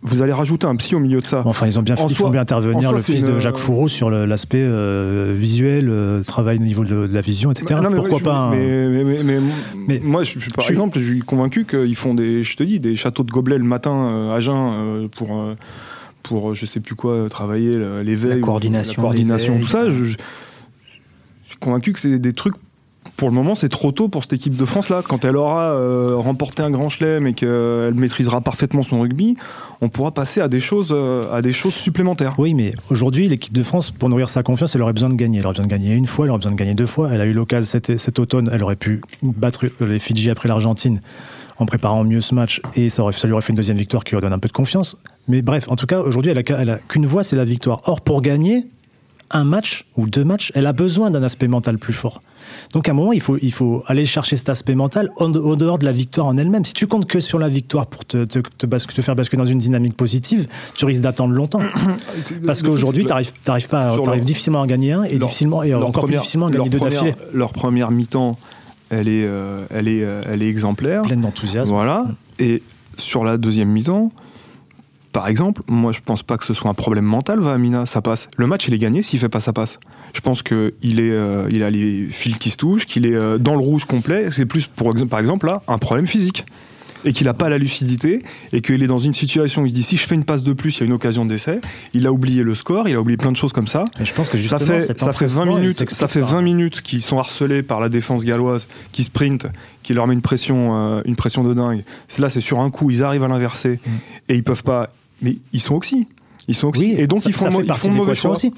vous 0.04 0.22
allez 0.22 0.34
rajouter 0.34 0.68
un 0.68 0.75
psy 0.75 0.96
au 0.96 1.00
milieu 1.00 1.20
de 1.20 1.25
ça. 1.25 1.42
Enfin, 1.46 1.66
ils 1.66 1.80
ont 1.80 1.82
bien 1.82 1.96
fait, 1.96 2.08
font 2.10 2.30
bien 2.30 2.42
intervenir 2.42 2.92
le 2.92 3.00
fils 3.00 3.24
de 3.24 3.39
Jacques 3.39 3.58
Fourreau 3.58 3.88
sur 3.88 4.10
l'aspect 4.10 4.63
euh, 4.63 5.34
visuel, 5.36 5.89
euh, 5.89 6.22
travail 6.24 6.58
au 6.58 6.63
niveau 6.63 6.84
de, 6.84 7.08
la 7.12 7.22
vision, 7.22 7.51
etc. 7.51 7.80
Pourquoi 7.96 8.20
pas 8.20 8.51
mais, 9.88 10.00
moi, 10.00 10.24
je, 10.24 10.38
par 10.56 10.70
exemple, 10.70 11.00
je 11.00 11.13
suis 11.13 11.20
convaincu 11.20 11.66
qu'ils 11.66 11.96
font 11.96 12.13
des, 12.13 12.44
je 12.44 12.58
te 12.58 12.63
dis, 12.63 12.80
des 12.80 12.96
châteaux 12.96 13.24
de 13.24 13.32
gobelets 13.32 13.58
le 13.58 13.63
matin 13.63 13.96
euh, 13.96 14.36
à 14.36 14.39
jeun 14.39 15.10
pour 15.10 15.30
pour 16.24 16.54
je 16.54 16.66
sais 16.66 16.82
plus 16.82 16.96
quoi 16.96 17.27
travailler 17.30 17.72
l'éveil, 18.04 18.32
la 18.32 18.39
coordination, 18.39 19.01
la 19.01 19.01
coordination, 19.01 19.60
tout 19.60 19.68
ça. 19.68 19.89
Je, 19.89 20.06
je 20.06 20.18
suis 21.46 21.58
convaincu 21.60 21.94
que 21.94 22.00
c'est 22.00 22.20
des 22.20 22.34
trucs 22.34 22.56
pour 23.18 23.30
le 23.30 23.34
moment, 23.34 23.56
c'est 23.56 23.68
trop 23.68 23.92
tôt 23.92 24.10
pour 24.10 24.24
cette 24.24 24.34
équipe 24.34 24.56
de 24.56 24.64
France-là. 24.64 25.02
Quand 25.02 25.26
elle 25.26 25.36
aura 25.36 25.72
euh, 25.72 26.16
remporté 26.16 26.62
un 26.62 26.70
grand 26.70 26.88
chelem 26.88 27.26
et 27.26 27.34
qu'elle 27.34 27.96
maîtrisera 27.96 28.42
parfaitement 28.42 28.84
son 28.84 29.02
rugby, 29.02 29.36
on 29.82 29.90
pourra 29.90 30.12
passer 30.12 30.40
à 30.40 30.48
des 30.48 30.60
choses, 30.60 30.90
euh, 30.92 31.34
à 31.34 31.42
des 31.42 31.52
choses 31.52 31.74
supplémentaires. 31.74 32.36
Oui, 32.38 32.54
mais 32.54 32.74
aujourd'hui, 32.92 33.28
l'équipe 33.28 33.54
de 33.54 33.64
France, 33.64 33.90
pour 33.90 34.10
nourrir 34.10 34.30
sa 34.30 34.44
confiance, 34.44 34.76
elle 34.76 34.84
aurait 34.84 34.94
besoin 34.94 35.10
de 35.10 35.16
gagner. 35.16 35.40
Elle 35.40 35.46
aurait 35.46 35.54
besoin 35.54 35.66
de 35.66 35.72
gagner 35.72 35.96
une 35.96 36.06
fois, 36.06 36.26
elle 36.26 36.30
aurait 36.30 36.38
besoin 36.38 36.52
de 36.52 36.58
gagner 36.58 36.76
deux 36.76 36.86
fois. 36.86 37.10
Elle 37.12 37.22
a 37.22 37.26
eu 37.26 37.34
l'occasion 37.34 37.82
cet, 37.98 38.20
automne, 38.20 38.52
elle 38.54 38.64
aurait 38.64 38.76
pu 38.76 39.02
battre 39.24 39.66
les 39.82 40.00
Fidji 40.00 40.30
après 40.30 40.48
l'Argentine 40.48 41.00
en 41.58 41.66
préparant 41.66 42.04
mieux 42.04 42.22
ce 42.22 42.36
match 42.36 42.62
et 42.76 42.92
ça, 42.92 43.04
lui 43.24 43.32
aurait 43.32 43.42
fait 43.42 43.52
une 43.52 43.58
deuxième 43.58 43.78
victoire 43.78 44.04
qui 44.04 44.14
lui 44.14 44.22
donne 44.22 44.32
un 44.32 44.38
peu 44.38 44.48
de 44.48 44.54
confiance. 44.54 44.96
Mais 45.28 45.42
bref, 45.42 45.68
en 45.70 45.76
tout 45.76 45.88
cas, 45.88 46.02
aujourd'hui, 46.02 46.32
elle 46.32 46.38
a, 46.38 46.74
a 46.74 46.78
qu'une 46.78 47.08
voie, 47.08 47.24
c'est 47.24 47.36
la 47.36 47.46
victoire. 47.46 47.82
Or, 47.86 48.02
pour 48.02 48.22
gagner 48.22 48.68
un 49.32 49.44
match 49.44 49.86
ou 49.96 50.08
deux 50.08 50.24
matchs, 50.24 50.52
elle 50.56 50.68
a 50.68 50.74
besoin 50.74 51.12
d'un 51.12 51.24
aspect 51.24 51.48
mental 51.48 51.78
plus 51.78 51.94
fort. 51.94 52.22
Donc 52.74 52.88
à 52.88 52.92
un 52.92 52.96
moment, 52.96 53.14
il 53.14 53.22
faut, 53.22 53.38
il 53.42 53.52
faut 53.52 53.84
aller 53.88 54.06
chercher 54.06 54.36
cet 54.36 54.50
aspect 54.50 54.76
mental 54.76 55.10
au 55.18 55.56
dehors 55.56 55.78
de 55.78 55.86
la 55.86 55.92
victoire 55.92 56.28
en 56.28 56.38
elle-même. 56.38 56.64
Si 56.64 56.74
tu 56.74 56.88
comptes 56.88 57.06
que 57.06 57.20
sur 57.20 57.40
la 57.40 57.48
victoire 57.48 57.88
pour 57.88 58.06
te, 58.06 58.26
te, 58.26 58.40
te, 58.40 58.66
te 58.66 59.02
faire 59.02 59.16
basculer 59.16 59.42
dans 59.42 59.46
une 59.46 59.58
dynamique 59.58 59.96
positive, 59.96 60.48
tu 60.76 60.86
risques 60.86 61.02
d'attendre 61.02 61.34
longtemps. 61.34 61.62
Parce 62.46 62.62
qu'aujourd'hui, 62.62 63.06
tu 63.06 63.12
n'arrives 63.12 63.68
pas, 63.70 63.98
arrives 64.08 64.26
difficilement 64.26 64.62
à 64.62 64.68
gagner 64.68 64.94
un 64.94 65.04
et, 65.04 65.18
leur, 65.18 65.28
difficilement, 65.28 65.64
et 65.64 65.74
encore 65.74 65.92
première, 65.92 66.06
plus 66.06 66.16
difficilement 66.18 66.48
à 66.48 66.52
gagner 66.52 66.70
deux 66.70 66.80
d'affilée. 66.80 67.16
Leur 67.34 67.54
première 67.54 67.92
mi-temps, 67.92 68.38
elle 68.90 69.08
est, 69.08 69.26
euh, 69.26 69.66
elle, 69.70 69.88
est, 69.88 70.04
euh, 70.04 70.22
elle 70.30 70.42
est 70.42 70.50
exemplaire. 70.50 71.02
Pleine 71.02 71.22
d'enthousiasme. 71.22 71.74
Voilà. 71.74 72.06
Et 72.40 72.64
sur 72.98 73.24
la 73.24 73.38
deuxième 73.38 73.70
mi-temps, 73.70 74.12
par 75.12 75.28
exemple, 75.28 75.62
moi 75.68 75.92
je 75.92 76.00
pense 76.04 76.24
pas 76.24 76.38
que 76.38 76.46
ce 76.46 76.54
soit 76.54 76.70
un 76.70 76.74
problème 76.74 77.06
mental, 77.06 77.40
Vamina, 77.40 77.86
ça 77.86 78.02
passe. 78.02 78.28
Le 78.38 78.48
match 78.48 78.68
il 78.68 78.74
est 78.74 78.78
gagné 78.78 79.02
s'il 79.02 79.20
fait 79.20 79.30
pas 79.30 79.40
ça 79.40 79.54
passe. 79.54 79.80
Je 80.14 80.22
pense 80.22 80.44
qu'il 80.44 81.00
est, 81.00 81.12
euh, 81.12 81.48
a 81.48 81.70
les 81.70 82.08
fils 82.10 82.38
qui 82.38 82.50
se 82.50 82.58
touchent, 82.58 82.86
qu'il 82.86 83.06
est 83.06 83.16
euh, 83.16 83.38
dans 83.38 83.54
le 83.54 83.62
rouge 83.62 83.86
complet. 83.86 84.30
C'est 84.32 84.46
plus, 84.46 84.68
par 84.68 85.20
exemple, 85.20 85.48
là, 85.48 85.62
un 85.68 85.78
problème 85.78 86.08
physique. 86.08 86.46
Et 87.08 87.14
qu'il 87.14 87.26
n'a 87.26 87.34
pas 87.34 87.50
la 87.50 87.58
lucidité, 87.58 88.22
et 88.54 88.62
qu'il 88.62 88.84
est 88.84 88.88
dans 88.88 88.98
une 88.98 89.14
situation 89.14 89.62
où 89.62 89.66
il 89.66 89.70
se 89.70 89.74
dit 89.76 89.84
si 89.84 89.98
je 89.98 90.06
fais 90.06 90.14
une 90.14 90.26
passe 90.26 90.44
de 90.44 90.54
plus, 90.54 90.78
il 90.78 90.80
y 90.82 90.84
a 90.84 90.86
une 90.86 90.94
occasion 90.94 91.26
d'essai. 91.26 91.62
Il 91.94 92.06
a 92.06 92.12
oublié 92.12 92.44
le 92.44 92.54
score, 92.54 92.88
il 92.88 92.96
a 92.96 93.02
oublié 93.02 93.18
plein 93.18 93.32
de 93.32 93.38
choses 93.38 93.54
comme 93.54 93.68
ça. 93.68 93.86
Et 94.00 94.06
je 94.06 94.14
pense 94.14 94.30
que 94.30 94.38
ça 94.38 94.60
fait, 94.60 94.82
ça 95.00 95.14
fait 95.14 95.26
20 95.26 95.46
minutes, 95.46 95.90
ça 95.90 96.08
fait 96.08 96.22
20 96.22 96.42
minutes 96.42 96.82
qu'ils 96.82 97.02
sont 97.02 97.18
harcelés 97.18 97.64
par 97.64 97.80
la 97.80 97.90
défense 97.90 98.26
galloise, 98.26 98.68
qui 98.92 99.04
sprint, 99.04 99.48
qui 99.84 99.94
leur 99.94 100.06
met 100.06 100.14
une 100.14 100.22
pression, 100.22 100.98
euh, 100.98 101.02
une 101.06 101.16
pression 101.16 101.44
de 101.44 101.54
dingue. 101.54 101.84
Là, 102.20 102.30
c'est 102.30 102.42
sur 102.42 102.60
un 102.60 102.70
coup, 102.70 102.92
ils 102.92 103.04
arrivent 103.04 103.24
à 103.24 103.28
l'inverser, 103.28 103.80
mm. 103.86 103.92
et 104.30 104.36
ils 104.36 104.44
peuvent 104.44 104.64
pas. 104.64 104.90
Mais 105.22 105.38
ils 105.54 105.62
sont 105.62 105.76
oxy. 105.76 106.08
Ils 106.48 106.56
sont 106.56 106.72
Oui, 106.75 106.96
et 106.98 107.08
donc 107.08 107.22
ça, 107.22 107.30
ils 107.30 107.34
font, 107.34 107.46
ça 107.46 107.51
fait 107.51 107.66
ils 107.66 107.74
font 107.74 107.92
mauvais 107.92 108.16
choix 108.16 108.32
aussi. 108.32 108.54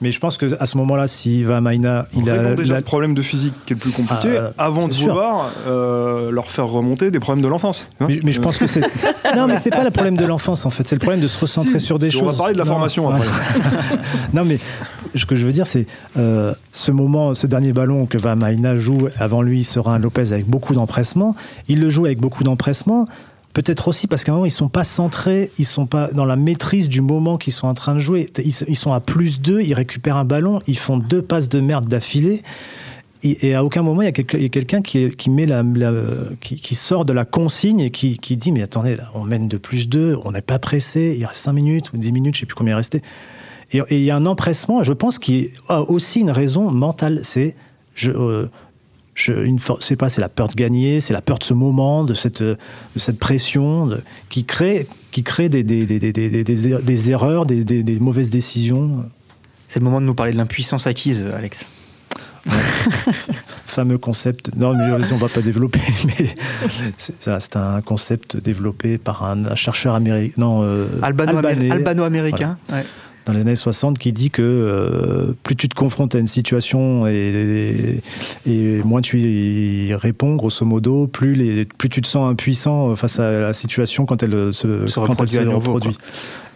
Mais 0.00 0.12
je 0.12 0.20
pense 0.20 0.36
que 0.36 0.56
à 0.60 0.66
ce 0.66 0.76
moment-là, 0.78 1.06
si 1.06 1.42
va 1.42 1.60
Maïna, 1.60 2.06
il 2.16 2.28
a 2.30 2.54
déjà 2.54 2.74
la... 2.74 2.80
ce 2.80 2.84
problème 2.84 3.14
de 3.14 3.22
physique 3.22 3.54
qui 3.66 3.72
est 3.72 3.76
le 3.76 3.80
plus 3.80 3.90
compliqué, 3.90 4.36
ah, 4.36 4.64
avant 4.64 4.86
de 4.86 4.94
vouloir 4.94 5.52
euh, 5.66 6.30
leur 6.30 6.50
faire 6.50 6.66
remonter 6.66 7.10
des 7.10 7.20
problèmes 7.20 7.42
de 7.42 7.48
l'enfance. 7.48 7.88
Hein 8.00 8.06
mais, 8.08 8.20
mais, 8.22 8.32
je 8.32 8.40
pense 8.40 8.58
que 8.58 8.66
c'est 8.66 8.80
non, 9.36 9.46
mais 9.48 9.56
c'est 9.56 9.70
pas 9.70 9.84
le 9.84 9.90
problème 9.90 10.16
de 10.16 10.24
l'enfance 10.24 10.66
en 10.66 10.70
fait, 10.70 10.86
c'est 10.86 10.94
le 10.94 11.00
problème 11.00 11.20
de 11.20 11.28
se 11.28 11.38
recentrer 11.38 11.78
si, 11.78 11.86
sur 11.86 11.98
des 11.98 12.10
choses. 12.10 12.22
On 12.22 12.26
va 12.26 12.36
parler 12.36 12.52
de 12.52 12.58
la 12.58 12.64
non, 12.64 12.72
formation 12.72 13.08
après. 13.10 13.26
non, 14.32 14.44
mais 14.44 14.58
ce 15.14 15.26
que 15.26 15.34
je 15.34 15.44
veux 15.44 15.52
dire, 15.52 15.66
c'est 15.66 15.86
euh, 16.16 16.54
ce 16.70 16.90
moment, 16.90 17.34
ce 17.34 17.46
dernier 17.46 17.72
ballon 17.72 18.06
que 18.06 18.18
va 18.18 18.36
Maïna 18.36 18.76
joue 18.76 19.08
avant 19.18 19.42
lui 19.42 19.64
sera 19.64 19.94
un 19.94 19.98
Lopez 19.98 20.32
avec 20.32 20.46
beaucoup 20.46 20.74
d'empressement. 20.74 21.34
Il 21.68 21.80
le 21.80 21.90
joue 21.90 22.06
avec 22.06 22.18
beaucoup 22.18 22.44
d'empressement. 22.44 23.06
Peut-être 23.52 23.88
aussi 23.88 24.06
parce 24.06 24.24
qu'à 24.24 24.32
un 24.32 24.36
moment, 24.36 24.46
ils 24.46 24.50
sont 24.50 24.68
pas 24.68 24.84
centrés, 24.84 25.50
ils 25.58 25.66
sont 25.66 25.86
pas 25.86 26.08
dans 26.08 26.24
la 26.24 26.36
maîtrise 26.36 26.88
du 26.88 27.02
moment 27.02 27.36
qu'ils 27.36 27.52
sont 27.52 27.68
en 27.68 27.74
train 27.74 27.94
de 27.94 27.98
jouer. 27.98 28.30
Ils, 28.38 28.76
sont 28.76 28.94
à 28.94 29.00
plus 29.00 29.40
2, 29.40 29.60
ils 29.60 29.74
récupèrent 29.74 30.16
un 30.16 30.24
ballon, 30.24 30.62
ils 30.66 30.78
font 30.78 30.96
deux 30.96 31.20
passes 31.20 31.50
de 31.50 31.60
merde 31.60 31.86
d'affilée. 31.86 32.42
Et, 33.24 33.54
à 33.54 33.62
aucun 33.62 33.82
moment, 33.82 34.02
il 34.02 34.06
y 34.06 34.08
a 34.08 34.48
quelqu'un 34.48 34.82
qui, 34.82 35.30
met 35.30 35.46
la, 35.46 35.62
qui, 36.40 36.74
sort 36.74 37.04
de 37.04 37.12
la 37.12 37.24
consigne 37.24 37.80
et 37.80 37.90
qui, 37.90 38.36
dit 38.36 38.52
Mais 38.52 38.62
attendez, 38.62 38.96
on 39.14 39.24
mène 39.24 39.48
de 39.48 39.58
plus 39.58 39.88
2, 39.88 40.16
on 40.24 40.32
n'est 40.32 40.40
pas 40.40 40.58
pressé, 40.58 41.14
il 41.16 41.24
reste 41.26 41.40
5 41.42 41.52
minutes 41.52 41.92
ou 41.92 41.98
10 41.98 42.10
minutes, 42.10 42.34
je 42.34 42.40
sais 42.40 42.46
plus 42.46 42.56
combien 42.56 42.72
il 42.72 42.76
restait. 42.76 43.02
Et, 43.72 43.78
et 43.78 43.98
il 43.98 44.02
y 44.02 44.10
a 44.10 44.16
un 44.16 44.26
empressement, 44.26 44.82
je 44.82 44.92
pense, 44.92 45.18
qui 45.18 45.50
a 45.68 45.82
aussi 45.82 46.20
une 46.20 46.30
raison 46.30 46.70
mentale. 46.70 47.20
C'est. 47.22 47.54
Je, 47.94 48.10
euh, 48.10 48.50
je 49.14 49.32
ne 49.32 49.58
sais 49.80 49.96
pas, 49.96 50.08
c'est 50.08 50.20
la 50.20 50.28
peur 50.28 50.48
de 50.48 50.54
gagner, 50.54 51.00
c'est 51.00 51.12
la 51.12 51.20
peur 51.20 51.38
de 51.38 51.44
ce 51.44 51.52
moment, 51.52 52.04
de 52.04 52.14
cette, 52.14 52.42
de 52.42 52.56
cette 52.96 53.18
pression 53.18 53.86
de, 53.86 54.02
qui 54.30 54.44
crée, 54.44 54.86
qui 55.10 55.22
crée 55.22 55.48
des, 55.48 55.62
des, 55.62 55.84
des, 55.86 56.12
des, 56.12 56.22
des 56.34 57.10
erreurs, 57.10 57.44
des, 57.44 57.64
des, 57.64 58.00
mauvaises 58.00 58.30
décisions. 58.30 59.04
C'est 59.68 59.80
le 59.80 59.84
moment 59.84 60.00
de 60.00 60.06
nous 60.06 60.14
parler 60.14 60.32
de 60.32 60.38
l'impuissance 60.38 60.86
acquise, 60.86 61.22
Alex. 61.36 61.66
Ouais. 62.46 62.52
fameux 63.66 63.98
concept. 63.98 64.54
Non, 64.56 64.74
mais 64.74 65.12
on 65.12 65.16
va 65.16 65.28
pas 65.28 65.40
développer, 65.40 65.80
mais 66.06 66.28
c'est 66.98 67.56
un 67.56 67.80
concept 67.80 68.36
développé 68.36 68.98
par 68.98 69.24
un, 69.24 69.54
chercheur 69.54 69.94
américain. 69.94 70.34
Non, 70.36 70.62
euh, 70.62 70.86
albano-américain. 71.02 71.74
Albano 71.74 72.08
voilà. 72.08 72.56
ouais 72.72 72.84
dans 73.26 73.32
les 73.32 73.42
années 73.42 73.56
60 73.56 73.98
qui 73.98 74.12
dit 74.12 74.30
que 74.30 74.42
euh, 74.42 75.34
plus 75.42 75.56
tu 75.56 75.68
te 75.68 75.74
confrontes 75.74 76.14
à 76.14 76.18
une 76.18 76.26
situation 76.26 77.06
et, 77.06 78.00
et, 78.46 78.52
et, 78.52 78.82
moins 78.82 79.00
tu 79.00 79.20
y 79.20 79.94
réponds, 79.94 80.34
grosso 80.36 80.64
modo, 80.64 81.06
plus, 81.06 81.34
les, 81.34 81.64
plus 81.64 81.88
tu 81.88 82.00
te 82.00 82.08
sens 82.08 82.30
impuissant 82.30 82.94
face 82.96 83.18
à 83.20 83.30
la 83.30 83.52
situation 83.52 84.06
quand 84.06 84.22
elle 84.22 84.52
se, 84.52 84.86
se 84.86 84.94
quand 84.94 85.02
reproduit. 85.02 85.36
Elle 85.36 85.44
se 85.44 85.48
nouveau, 85.48 85.72
reproduit. 85.72 85.96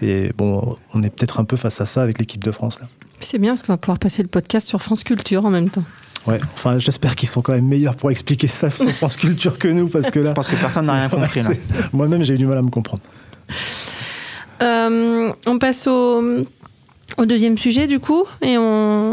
Et 0.03 0.31
bon, 0.37 0.77
on 0.95 1.03
est 1.03 1.11
peut-être 1.11 1.41
un 1.41 1.45
peu 1.45 1.57
face 1.57 1.81
à 1.81 1.87
ça 1.87 2.03
avec 2.03 2.19
l'équipe 2.19 2.43
de 2.43 2.51
France. 2.51 2.81
là. 2.81 2.89
C'est 3.21 3.39
bien 3.39 3.53
parce 3.53 3.63
qu'on 3.63 3.73
va 3.73 3.79
pouvoir 3.79 3.99
passer 3.99 4.23
le 4.23 4.29
podcast 4.29 4.67
sur 4.67 4.83
France 4.83 5.05
Culture 5.05 5.45
en 5.45 5.51
même 5.51 5.71
temps. 5.71 5.85
Ouais, 6.27 6.39
enfin, 6.55 6.79
j'espère 6.79 7.15
qu'ils 7.15 7.29
sont 7.29 7.41
quand 7.41 7.53
même 7.53 7.67
meilleurs 7.67 7.95
pour 7.95 8.11
expliquer 8.11 8.49
ça 8.49 8.71
sur 8.71 8.91
France 8.93 9.17
Culture 9.17 9.59
que 9.59 9.69
nous, 9.69 9.89
parce 9.89 10.11
que 10.11 10.19
là. 10.21 10.31
Je 10.31 10.35
pense 10.35 10.49
que 10.49 10.57
personne 10.57 10.87
n'a 10.87 10.95
rien 10.95 11.09
compris. 11.09 11.43
là. 11.43 11.51
Moi-même, 11.93 12.25
j'ai 12.25 12.35
eu 12.35 12.39
du 12.39 12.47
mal 12.47 12.59
à 12.59 12.63
me 12.63 12.71
comprendre. 12.71 13.03
Euh, 14.63 15.33
on 15.47 15.59
passe 15.59 15.87
au, 15.87 16.45
au, 17.19 17.27
deuxième 17.27 17.59
sujet, 17.59 17.87
du 17.87 18.01
coup, 18.01 18.25
et 18.43 18.59
on, 18.59 19.11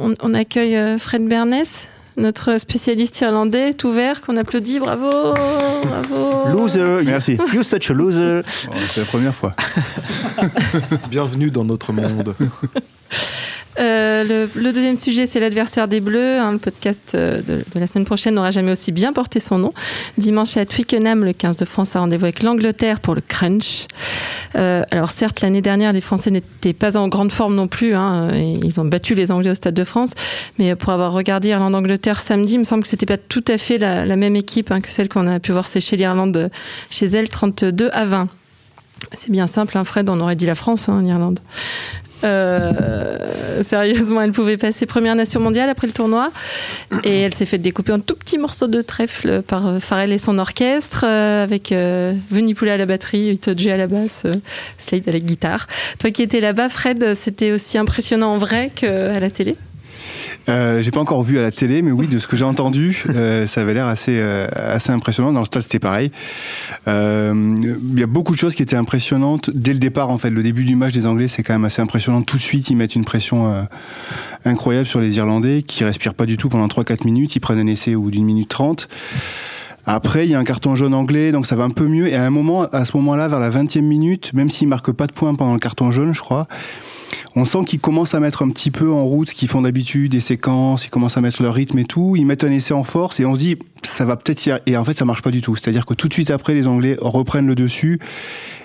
on, 0.00 0.14
on 0.20 0.34
accueille 0.34 0.98
Fred 0.98 1.26
Bernès, 1.26 1.88
notre 2.16 2.58
spécialiste 2.58 3.20
irlandais, 3.20 3.74
tout 3.74 3.92
vert, 3.92 4.22
qu'on 4.22 4.36
applaudit. 4.36 4.78
Bravo, 4.78 5.10
bravo. 5.10 6.48
Loser, 6.50 7.02
merci. 7.04 7.38
You're 7.52 7.64
such 7.64 7.90
a 7.90 7.94
loser. 7.94 8.42
Bon, 8.66 8.72
C'est 8.88 9.00
la 9.00 9.06
première 9.06 9.34
fois. 9.34 9.52
Bienvenue 11.10 11.50
dans 11.50 11.64
notre 11.64 11.92
monde. 11.92 12.34
Euh, 13.78 14.46
le, 14.54 14.72
deuxième 14.72 14.96
sujet, 14.96 15.26
c'est 15.26 15.40
l'adversaire 15.40 15.88
des 15.88 16.00
Bleus. 16.00 16.38
Le 16.38 16.58
podcast 16.58 17.14
de, 17.14 17.42
de, 17.42 17.80
la 17.80 17.86
semaine 17.86 18.04
prochaine 18.04 18.34
n'aura 18.34 18.50
jamais 18.50 18.72
aussi 18.72 18.92
bien 18.92 19.12
porté 19.12 19.40
son 19.40 19.58
nom. 19.58 19.72
Dimanche 20.18 20.56
à 20.56 20.64
Twickenham, 20.64 21.24
le 21.24 21.32
15 21.32 21.56
de 21.56 21.64
France 21.64 21.94
a 21.96 22.00
rendez-vous 22.00 22.24
avec 22.24 22.42
l'Angleterre 22.42 23.00
pour 23.00 23.14
le 23.14 23.20
crunch. 23.20 23.86
Euh, 24.54 24.84
alors 24.90 25.10
certes, 25.10 25.40
l'année 25.40 25.62
dernière, 25.62 25.92
les 25.92 26.00
Français 26.00 26.30
n'étaient 26.30 26.72
pas 26.72 26.96
en 26.96 27.08
grande 27.08 27.32
forme 27.32 27.54
non 27.54 27.68
plus. 27.68 27.94
Hein, 27.94 28.30
ils 28.34 28.80
ont 28.80 28.84
battu 28.84 29.14
les 29.14 29.30
Anglais 29.30 29.50
au 29.50 29.54
Stade 29.54 29.74
de 29.74 29.84
France. 29.84 30.12
Mais 30.58 30.74
pour 30.74 30.92
avoir 30.92 31.12
regardé 31.12 31.48
Irlande-Angleterre 31.50 32.20
samedi, 32.20 32.54
il 32.54 32.60
me 32.60 32.64
semble 32.64 32.82
que 32.82 32.88
c'était 32.88 33.06
pas 33.06 33.18
tout 33.18 33.44
à 33.48 33.58
fait 33.58 33.78
la, 33.78 34.06
la 34.06 34.16
même 34.16 34.36
équipe 34.36 34.70
hein, 34.70 34.80
que 34.80 34.90
celle 34.90 35.08
qu'on 35.08 35.26
a 35.26 35.40
pu 35.40 35.52
voir 35.52 35.66
sécher 35.66 35.96
l'Irlande 35.96 36.50
chez 36.90 37.06
elle, 37.06 37.28
32 37.28 37.90
à 37.92 38.04
20. 38.04 38.28
C'est 39.12 39.30
bien 39.30 39.46
simple, 39.46 39.76
hein, 39.76 39.84
Fred, 39.84 40.08
on 40.08 40.20
aurait 40.20 40.36
dit 40.36 40.46
la 40.46 40.54
France 40.54 40.88
en 40.88 41.04
Irlande. 41.04 41.40
Euh, 42.26 43.62
sérieusement, 43.62 44.20
elle 44.20 44.32
pouvait 44.32 44.56
passer 44.56 44.86
première 44.86 45.14
nation 45.14 45.40
mondiale 45.40 45.68
après 45.68 45.86
le 45.86 45.92
tournoi. 45.92 46.30
Et 47.04 47.20
elle 47.20 47.34
s'est 47.34 47.46
fait 47.46 47.58
découper 47.58 47.92
en 47.92 48.00
tout 48.00 48.16
petits 48.16 48.38
morceaux 48.38 48.66
de 48.66 48.82
trèfle 48.82 49.42
par 49.42 49.80
Farrell 49.80 50.12
et 50.12 50.18
son 50.18 50.38
orchestre, 50.38 51.04
euh, 51.06 51.44
avec 51.44 51.72
euh, 51.72 52.12
Venipoula 52.30 52.74
à 52.74 52.76
la 52.76 52.86
batterie, 52.86 53.28
Itoji 53.32 53.70
à 53.70 53.76
la 53.76 53.86
basse, 53.86 54.22
euh, 54.26 54.36
Slade 54.78 55.08
à 55.08 55.12
la 55.12 55.20
guitare. 55.20 55.66
Toi 55.98 56.10
qui 56.10 56.22
étais 56.22 56.40
là-bas, 56.40 56.68
Fred, 56.68 57.14
c'était 57.14 57.52
aussi 57.52 57.78
impressionnant 57.78 58.34
en 58.34 58.38
vrai 58.38 58.70
qu'à 58.74 59.18
la 59.18 59.30
télé? 59.30 59.56
Euh, 60.48 60.82
j'ai 60.82 60.90
pas 60.90 61.00
encore 61.00 61.22
vu 61.22 61.38
à 61.38 61.42
la 61.42 61.50
télé, 61.50 61.82
mais 61.82 61.90
oui, 61.90 62.06
de 62.06 62.18
ce 62.18 62.28
que 62.28 62.36
j'ai 62.36 62.44
entendu, 62.44 63.02
euh, 63.08 63.46
ça 63.46 63.62
avait 63.62 63.74
l'air 63.74 63.86
assez, 63.86 64.20
euh, 64.22 64.46
assez 64.54 64.90
impressionnant. 64.90 65.32
Dans 65.32 65.40
le 65.40 65.46
stade, 65.46 65.62
c'était 65.62 65.78
pareil. 65.78 66.10
Euh, 66.88 67.54
il 67.62 67.98
y 67.98 68.02
a 68.02 68.06
beaucoup 68.06 68.32
de 68.32 68.38
choses 68.38 68.54
qui 68.54 68.62
étaient 68.62 68.76
impressionnantes 68.76 69.50
dès 69.52 69.72
le 69.72 69.78
départ. 69.78 70.10
En 70.10 70.18
fait, 70.18 70.30
le 70.30 70.42
début 70.42 70.64
du 70.64 70.76
match 70.76 70.92
des 70.92 71.06
Anglais, 71.06 71.28
c'est 71.28 71.42
quand 71.42 71.54
même 71.54 71.64
assez 71.64 71.82
impressionnant. 71.82 72.22
Tout 72.22 72.36
de 72.36 72.42
suite, 72.42 72.70
ils 72.70 72.76
mettent 72.76 72.94
une 72.94 73.04
pression 73.04 73.52
euh, 73.52 73.62
incroyable 74.44 74.86
sur 74.86 75.00
les 75.00 75.16
Irlandais, 75.16 75.62
qui 75.62 75.84
respirent 75.84 76.14
pas 76.14 76.26
du 76.26 76.36
tout 76.36 76.48
pendant 76.48 76.68
3-4 76.68 77.04
minutes. 77.04 77.34
Ils 77.36 77.40
prennent 77.40 77.58
un 77.58 77.66
essai 77.66 77.94
ou 77.94 78.10
d'une 78.10 78.24
minute 78.24 78.48
30. 78.48 78.88
Après, 79.88 80.26
il 80.26 80.30
y 80.30 80.34
a 80.34 80.38
un 80.38 80.44
carton 80.44 80.74
jaune 80.74 80.94
anglais, 80.94 81.30
donc 81.30 81.46
ça 81.46 81.54
va 81.54 81.62
un 81.62 81.70
peu 81.70 81.86
mieux. 81.86 82.08
Et 82.08 82.16
à 82.16 82.24
un 82.24 82.30
moment, 82.30 82.62
à 82.62 82.84
ce 82.84 82.96
moment-là, 82.96 83.28
vers 83.28 83.38
la 83.38 83.50
20e 83.50 83.82
minute, 83.82 84.32
même 84.32 84.50
s'ils 84.50 84.66
marquent 84.66 84.92
pas 84.92 85.06
de 85.06 85.12
points 85.12 85.34
pendant 85.36 85.54
le 85.54 85.60
carton 85.60 85.92
jaune, 85.92 86.12
je 86.12 86.20
crois, 86.20 86.48
on 87.34 87.44
sent 87.44 87.64
qu'ils 87.66 87.80
commencent 87.80 88.14
à 88.14 88.20
mettre 88.20 88.42
un 88.42 88.50
petit 88.50 88.70
peu 88.70 88.90
en 88.90 89.04
route 89.04 89.30
ce 89.30 89.34
qu'ils 89.34 89.48
font 89.48 89.62
d'habitude, 89.62 90.12
des 90.12 90.20
séquences, 90.20 90.86
ils 90.86 90.90
commencent 90.90 91.16
à 91.16 91.20
mettre 91.20 91.42
leur 91.42 91.54
rythme 91.54 91.78
et 91.78 91.84
tout, 91.84 92.16
ils 92.16 92.24
mettent 92.26 92.44
un 92.44 92.50
essai 92.50 92.74
en 92.74 92.84
force 92.84 93.20
et 93.20 93.26
on 93.26 93.34
se 93.34 93.40
dit 93.40 93.56
ça 93.82 94.04
va 94.04 94.16
peut-être 94.16 94.46
y 94.46 94.52
et 94.66 94.76
en 94.76 94.84
fait 94.84 94.98
ça 94.98 95.04
marche 95.04 95.22
pas 95.22 95.30
du 95.30 95.40
tout. 95.40 95.56
C'est-à-dire 95.56 95.86
que 95.86 95.94
tout 95.94 96.08
de 96.08 96.12
suite 96.12 96.30
après 96.30 96.54
les 96.54 96.66
Anglais 96.66 96.96
reprennent 97.00 97.46
le 97.46 97.54
dessus 97.54 97.98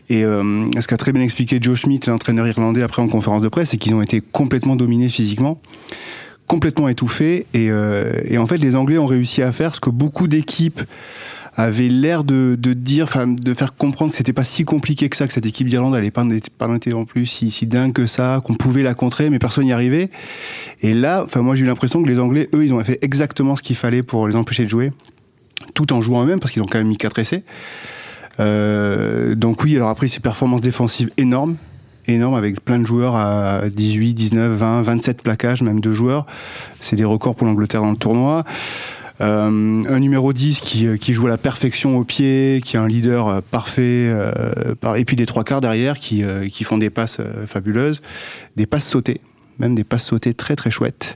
et 0.09 0.23
euh, 0.23 0.65
ce 0.79 0.87
qu'a 0.87 0.97
très 0.97 1.11
bien 1.11 1.23
expliqué 1.23 1.59
Joe 1.61 1.77
Schmidt, 1.77 2.09
l'entraîneur 2.09 2.47
irlandais 2.47 2.81
après 2.81 3.01
en 3.01 3.07
conférence 3.07 3.41
de 3.41 3.49
presse, 3.49 3.69
c'est 3.69 3.77
qu'ils 3.77 3.93
ont 3.93 4.01
été 4.01 4.21
complètement 4.21 4.75
dominés 4.75 5.09
physiquement 5.09 5.59
complètement 6.47 6.89
étouffé. 6.89 7.45
Et, 7.53 7.71
euh, 7.71 8.11
et 8.25 8.37
en 8.37 8.45
fait, 8.45 8.57
les 8.57 8.75
Anglais 8.75 8.97
ont 8.97 9.05
réussi 9.05 9.41
à 9.41 9.53
faire 9.53 9.73
ce 9.73 9.79
que 9.79 9.89
beaucoup 9.89 10.27
d'équipes 10.27 10.81
avaient 11.55 11.89
l'air 11.89 12.23
de, 12.23 12.55
dire, 12.55 13.07
de 13.25 13.53
faire 13.53 13.73
comprendre 13.73 14.11
que 14.11 14.17
c'était 14.17 14.33
pas 14.33 14.43
si 14.43 14.63
compliqué 14.63 15.09
que 15.09 15.17
ça, 15.17 15.27
que 15.27 15.33
cette 15.33 15.45
équipe 15.45 15.67
d'Irlande 15.67 15.95
allait 15.95 16.11
pas, 16.11 16.25
pas 16.57 16.67
non 16.67 17.05
plus 17.05 17.25
si, 17.25 17.51
si 17.51 17.65
dingue 17.65 17.93
que 17.93 18.05
ça, 18.05 18.41
qu'on 18.43 18.55
pouvait 18.55 18.83
la 18.83 18.93
contrer, 18.93 19.29
mais 19.29 19.39
personne 19.39 19.65
n'y 19.65 19.73
arrivait. 19.73 20.09
Et 20.81 20.93
là, 20.93 21.23
enfin, 21.25 21.41
moi, 21.41 21.55
j'ai 21.55 21.63
eu 21.63 21.67
l'impression 21.67 22.01
que 22.01 22.09
les 22.09 22.19
Anglais, 22.19 22.49
eux, 22.53 22.63
ils 22.63 22.73
ont 22.73 22.83
fait 22.83 22.99
exactement 23.01 23.55
ce 23.55 23.63
qu'il 23.63 23.75
fallait 23.75 24.03
pour 24.03 24.27
les 24.27 24.35
empêcher 24.35 24.63
de 24.63 24.69
jouer, 24.69 24.91
tout 25.73 25.91
en 25.93 26.01
jouant 26.01 26.23
eux-mêmes, 26.23 26.39
parce 26.39 26.51
qu'ils 26.51 26.61
ont 26.61 26.67
quand 26.67 26.77
même 26.77 26.87
mis 26.87 26.97
4 26.97 27.19
essais. 27.19 27.43
Euh, 28.39 29.35
donc 29.35 29.63
oui, 29.63 29.75
alors 29.75 29.89
après, 29.89 30.07
ces 30.07 30.21
performances 30.21 30.61
défensives 30.61 31.11
énormes, 31.17 31.57
énormes, 32.07 32.35
avec 32.35 32.63
plein 32.63 32.79
de 32.79 32.85
joueurs 32.85 33.15
à 33.15 33.63
18, 33.69 34.13
19, 34.13 34.55
20, 34.55 34.81
27 34.83 35.21
plaquages, 35.21 35.61
même 35.61 35.81
deux 35.81 35.93
joueurs. 35.93 36.25
C'est 36.79 36.95
des 36.95 37.03
records 37.03 37.35
pour 37.35 37.45
l'Angleterre 37.45 37.81
dans 37.81 37.91
le 37.91 37.97
tournoi. 37.97 38.45
Euh, 39.21 39.83
un 39.87 39.99
numéro 39.99 40.33
10 40.33 40.61
qui, 40.61 40.87
euh, 40.87 40.97
qui, 40.97 41.13
joue 41.13 41.27
à 41.27 41.29
la 41.29 41.37
perfection 41.37 41.97
au 41.97 42.03
pied, 42.03 42.61
qui 42.65 42.75
est 42.75 42.79
un 42.79 42.87
leader 42.87 43.27
euh, 43.27 43.41
parfait, 43.41 44.11
et 44.95 45.05
puis 45.05 45.15
des 45.15 45.25
trois 45.25 45.43
quarts 45.43 45.61
derrière 45.61 45.99
qui, 45.99 46.23
qui 46.51 46.63
font 46.63 46.77
des 46.77 46.89
passes 46.89 47.19
fabuleuses, 47.47 48.01
des 48.55 48.65
passes 48.65 48.87
sautées, 48.87 49.21
même 49.59 49.75
des 49.75 49.83
passes 49.83 50.05
sautées 50.05 50.33
très 50.33 50.55
très 50.55 50.71
chouettes. 50.71 51.15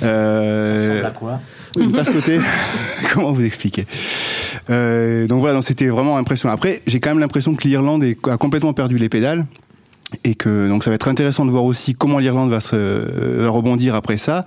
Ça 0.00 0.74
ressemble 0.74 1.06
à 1.06 1.10
quoi? 1.10 1.40
une 1.78 1.92
passe 1.92 2.12
sautée 2.12 2.38
Comment 3.12 3.32
vous 3.32 3.44
expliquer 3.44 3.86
Donc 4.68 5.40
voilà, 5.40 5.62
c'était 5.62 5.86
vraiment 5.86 6.16
impressionnant. 6.16 6.54
Après, 6.54 6.82
j'ai 6.86 7.00
quand 7.00 7.10
même 7.10 7.20
l'impression 7.20 7.54
que 7.54 7.66
l'Irlande 7.66 8.04
a 8.24 8.36
complètement 8.36 8.72
perdu 8.72 8.98
les 8.98 9.08
pédales 9.08 9.46
et 10.24 10.34
que 10.34 10.68
donc 10.68 10.84
ça 10.84 10.90
va 10.90 10.94
être 10.94 11.08
intéressant 11.08 11.44
de 11.44 11.50
voir 11.50 11.64
aussi 11.64 11.94
comment 11.94 12.18
l'Irlande 12.18 12.50
va 12.50 12.60
se 12.60 12.76
va 13.42 13.48
rebondir 13.48 13.94
après 13.94 14.16
ça. 14.16 14.44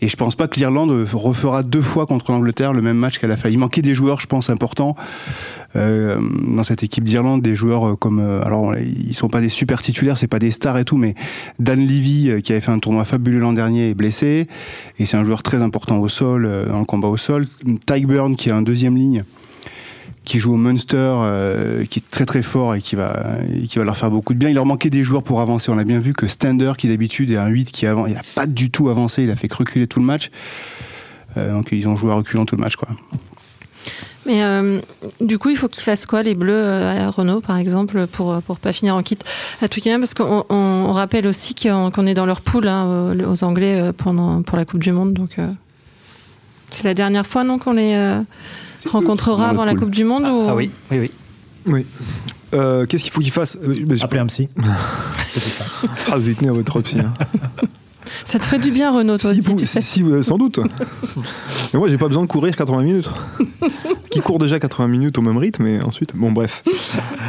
Et 0.00 0.08
je 0.08 0.16
pense 0.16 0.34
pas 0.34 0.48
que 0.48 0.58
l'Irlande 0.58 1.06
refera 1.12 1.62
deux 1.62 1.82
fois 1.82 2.06
contre 2.06 2.32
l'Angleterre 2.32 2.72
le 2.72 2.82
même 2.82 2.96
match 2.96 3.18
qu'elle 3.18 3.30
a 3.30 3.36
fait. 3.36 3.52
Il 3.52 3.58
manquait 3.58 3.82
des 3.82 3.94
joueurs, 3.94 4.20
je 4.20 4.26
pense, 4.26 4.50
importants 4.50 4.96
euh, 5.76 6.18
dans 6.46 6.64
cette 6.64 6.82
équipe 6.82 7.04
d'Irlande, 7.04 7.42
des 7.42 7.54
joueurs 7.54 7.98
comme 7.98 8.20
alors 8.20 8.74
ils 8.76 9.14
sont 9.14 9.28
pas 9.28 9.40
des 9.40 9.48
super 9.48 9.82
titulaires, 9.82 10.18
c'est 10.18 10.26
pas 10.26 10.38
des 10.38 10.50
stars 10.50 10.78
et 10.78 10.84
tout, 10.84 10.96
mais 10.96 11.14
Dan 11.58 11.80
Levy 11.80 12.42
qui 12.42 12.52
avait 12.52 12.60
fait 12.60 12.72
un 12.72 12.78
tournoi 12.78 13.04
fabuleux 13.04 13.40
l'an 13.40 13.52
dernier 13.52 13.90
est 13.90 13.94
blessé 13.94 14.48
et 14.98 15.06
c'est 15.06 15.16
un 15.16 15.24
joueur 15.24 15.42
très 15.42 15.62
important 15.62 15.98
au 15.98 16.08
sol 16.08 16.48
dans 16.68 16.78
le 16.78 16.84
combat 16.84 17.08
au 17.08 17.16
sol. 17.16 17.46
Tyke 17.86 18.06
Burn 18.06 18.36
qui 18.36 18.48
est 18.48 18.52
en 18.52 18.62
deuxième 18.62 18.96
ligne 18.96 19.24
qui 20.24 20.38
joue 20.38 20.54
au 20.54 20.56
Munster, 20.56 20.96
euh, 20.96 21.84
qui 21.84 21.98
est 21.98 22.10
très 22.10 22.24
très 22.24 22.42
fort 22.42 22.74
et 22.74 22.80
qui 22.80 22.96
va, 22.96 23.24
qui 23.68 23.78
va 23.78 23.84
leur 23.84 23.96
faire 23.96 24.10
beaucoup 24.10 24.32
de 24.32 24.38
bien. 24.38 24.48
Il 24.48 24.54
leur 24.54 24.66
manquait 24.66 24.90
des 24.90 25.04
joueurs 25.04 25.22
pour 25.22 25.40
avancer. 25.40 25.70
On 25.70 25.78
a 25.78 25.84
bien 25.84 26.00
vu 26.00 26.14
que 26.14 26.28
Stander, 26.28 26.72
qui 26.78 26.88
d'habitude 26.88 27.30
est 27.30 27.36
un 27.36 27.48
8 27.48 27.70
qui 27.72 27.86
avance, 27.86 28.08
il 28.08 28.14
n'a 28.14 28.22
pas 28.34 28.46
du 28.46 28.70
tout 28.70 28.88
avancé, 28.88 29.22
il 29.22 29.30
a 29.30 29.36
fait 29.36 29.52
reculer 29.52 29.86
tout 29.86 30.00
le 30.00 30.06
match. 30.06 30.30
Euh, 31.36 31.52
donc 31.52 31.68
ils 31.72 31.86
ont 31.88 31.96
joué 31.96 32.12
à 32.12 32.14
reculant 32.14 32.46
tout 32.46 32.56
le 32.56 32.62
match. 32.62 32.76
Quoi. 32.76 32.88
Mais 34.26 34.42
euh, 34.42 34.80
du 35.20 35.38
coup, 35.38 35.50
il 35.50 35.56
faut 35.56 35.68
qu'ils 35.68 35.82
fassent 35.82 36.06
quoi, 36.06 36.22
les 36.22 36.34
Bleus 36.34 36.64
à 36.64 37.10
Renault, 37.10 37.42
par 37.42 37.58
exemple, 37.58 38.06
pour 38.06 38.40
pour 38.42 38.58
pas 38.58 38.72
finir 38.72 38.94
en 38.94 39.02
kit 39.02 39.18
à 39.60 39.68
Twickenham? 39.68 40.00
Parce 40.00 40.14
qu'on 40.14 40.44
on, 40.48 40.54
on 40.88 40.92
rappelle 40.92 41.26
aussi 41.26 41.54
qu'on 41.54 41.90
qu 41.90 42.00
est 42.06 42.14
dans 42.14 42.24
leur 42.24 42.40
poule 42.40 42.68
hein, 42.68 43.14
aux 43.28 43.44
Anglais 43.44 43.90
pendant 43.94 44.40
pour 44.40 44.56
la 44.56 44.64
Coupe 44.64 44.80
du 44.80 44.92
Monde. 44.92 45.12
Donc 45.12 45.36
c'est 46.74 46.84
la 46.84 46.94
dernière 46.94 47.26
fois, 47.26 47.44
non, 47.44 47.58
qu'on 47.58 47.72
les 47.72 48.20
rencontrera 48.90 49.48
avant 49.48 49.64
la 49.64 49.74
Coupe 49.74 49.90
du 49.90 50.04
Monde 50.04 50.24
ah, 50.26 50.32
ou... 50.32 50.46
ah 50.48 50.54
oui, 50.54 50.70
oui, 50.90 50.98
oui. 50.98 51.10
Oui. 51.66 51.86
Euh, 52.52 52.86
Qu'est-ce 52.86 53.02
qu'il 53.02 53.12
faut 53.12 53.20
qu'il 53.20 53.32
fasse? 53.32 53.58
Appeler 54.00 54.20
un 54.20 54.26
psy. 54.26 54.48
ah, 56.10 56.16
vous 56.16 56.28
y 56.28 56.34
tenez 56.34 56.50
à 56.50 56.52
votre 56.52 56.80
psy. 56.82 56.98
Hein. 57.00 57.14
Ça 58.24 58.38
te 58.38 58.44
ferait 58.44 58.58
du 58.58 58.70
bien, 58.70 58.92
Renaud, 58.92 59.18
toi 59.18 59.32
si, 59.32 59.38
aussi. 59.38 59.48
Pour, 59.48 59.56
tu 59.56 59.66
si, 59.66 59.82
si 59.82 60.02
euh, 60.02 60.22
sans 60.22 60.38
doute. 60.38 60.60
mais 61.72 61.78
moi, 61.78 61.88
j'ai 61.88 61.98
pas 61.98 62.06
besoin 62.06 62.22
de 62.22 62.28
courir 62.28 62.56
80 62.56 62.82
minutes. 62.82 63.10
Qui 64.10 64.20
court 64.20 64.38
déjà 64.38 64.60
80 64.60 64.86
minutes 64.88 65.18
au 65.18 65.22
même 65.22 65.36
rythme, 65.36 65.66
et 65.66 65.82
ensuite. 65.82 66.14
Bon, 66.14 66.30
bref. 66.30 66.62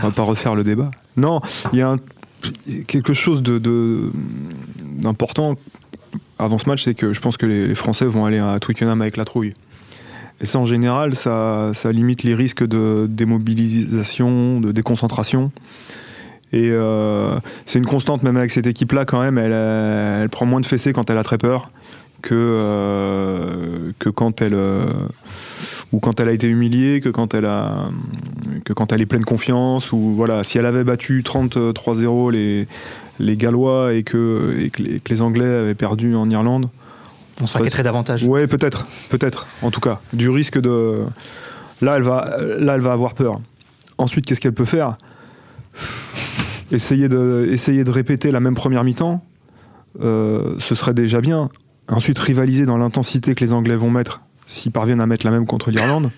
On 0.03 0.07
va 0.07 0.11
pas 0.11 0.23
refaire 0.23 0.53
le 0.55 0.63
débat. 0.63 0.91
Non, 1.17 1.41
il 1.73 1.79
y 1.79 1.81
a 1.81 1.91
un, 1.91 1.97
quelque 2.87 3.13
chose 3.13 3.41
d'important 5.01 5.53
de, 5.53 5.57
avant 6.39 6.57
ce 6.57 6.67
match, 6.67 6.83
c'est 6.83 6.95
que 6.95 7.13
je 7.13 7.21
pense 7.21 7.37
que 7.37 7.45
les, 7.45 7.75
Français 7.75 8.05
vont 8.05 8.25
aller 8.25 8.39
à 8.39 8.59
Twickenham 8.59 9.01
avec 9.01 9.17
la 9.17 9.25
trouille. 9.25 9.53
Et 10.41 10.45
ça, 10.45 10.59
en 10.59 10.65
général, 10.65 11.15
ça, 11.15 11.71
limite 11.85 12.23
les 12.23 12.35
risques 12.35 12.65
de 12.65 13.07
démobilisation, 13.09 14.59
de 14.59 14.71
déconcentration. 14.71 15.51
Et 16.51 16.69
euh, 16.71 17.39
c'est 17.65 17.79
une 17.79 17.85
constante, 17.85 18.23
même 18.23 18.37
avec 18.37 18.51
cette 18.51 18.67
équipe-là, 18.67 19.05
quand 19.05 19.21
même, 19.21 19.37
elle, 19.37 19.53
elle, 19.53 20.29
prend 20.29 20.45
moins 20.45 20.59
de 20.59 20.65
fessées 20.65 20.93
quand 20.93 21.09
elle 21.09 21.17
a 21.17 21.23
très 21.23 21.37
peur 21.37 21.71
que, 22.25 22.33
euh, 22.33 23.91
que 23.99 24.09
quand 24.09 24.41
elle. 24.41 24.55
Euh, 24.55 24.87
ou 25.91 25.99
quand 25.99 26.19
elle 26.19 26.27
a 26.27 26.31
été 26.31 26.47
humiliée, 26.47 26.99
que 26.99 27.09
quand 27.09 27.33
elle, 27.33 27.45
a, 27.45 27.89
que 28.65 28.73
quand 28.73 28.91
elle 28.91 29.01
est 29.01 29.05
pleine 29.05 29.23
confiance. 29.23 29.91
Ou 29.91 30.13
voilà, 30.15 30.43
si 30.43 30.57
elle 30.57 30.65
avait 30.65 30.83
battu 30.83 31.21
33-0 31.21 32.31
les, 32.31 32.67
les 33.19 33.37
Gallois 33.37 33.93
et 33.93 34.03
que, 34.03 34.57
et 34.59 34.69
que, 34.69 34.83
les, 34.83 34.99
que 34.99 35.09
les 35.13 35.21
Anglais 35.21 35.45
avaient 35.45 35.75
perdu 35.75 36.15
en 36.15 36.29
Irlande. 36.29 36.69
On 37.41 37.47
s'inquiéterait 37.47 37.83
davantage. 37.83 38.23
Ouais, 38.23 38.47
peut-être, 38.47 38.87
peut-être. 39.09 39.47
En 39.61 39.71
tout 39.71 39.81
cas, 39.81 40.01
du 40.13 40.29
risque 40.29 40.59
de. 40.59 41.03
Là, 41.81 41.97
elle 41.97 42.03
va, 42.03 42.37
là, 42.59 42.75
elle 42.75 42.81
va 42.81 42.93
avoir 42.93 43.13
peur. 43.13 43.41
Ensuite, 43.97 44.25
qu'est-ce 44.25 44.39
qu'elle 44.39 44.53
peut 44.53 44.65
faire? 44.65 44.97
Essayer 46.71 47.09
de, 47.09 47.47
essayer 47.51 47.83
de 47.83 47.91
répéter 47.91 48.31
la 48.31 48.39
même 48.39 48.55
première 48.55 48.83
mi-temps, 48.83 49.23
euh, 50.01 50.55
ce 50.59 50.75
serait 50.75 50.93
déjà 50.93 51.21
bien. 51.21 51.49
Ensuite, 51.87 52.17
rivaliser 52.17 52.65
dans 52.65 52.77
l'intensité 52.77 53.35
que 53.35 53.43
les 53.43 53.53
Anglais 53.53 53.75
vont 53.75 53.91
mettre, 53.91 54.21
s'ils 54.47 54.71
parviennent 54.71 55.01
à 55.01 55.05
mettre 55.05 55.25
la 55.25 55.31
même 55.31 55.45
contre 55.45 55.69
l'Irlande. 55.69 56.11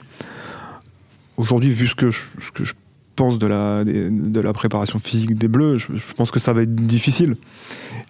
Aujourd'hui, 1.36 1.72
vu 1.72 1.88
ce 1.88 1.96
que 1.96 2.10
je, 2.10 2.22
ce 2.40 2.52
que 2.52 2.64
je 2.64 2.74
pense 3.18 3.40
de 3.40 3.48
la, 3.48 3.84
de 3.84 4.40
la 4.40 4.54
préparation 4.54 5.00
physique 5.00 5.38
des 5.38 5.50
Bleus, 5.50 5.78
je, 5.78 5.96
je 5.96 6.14
pense 6.16 6.32
que 6.32 6.40
ça 6.40 6.54
va 6.54 6.62
être 6.62 6.76
difficile. 6.76 7.36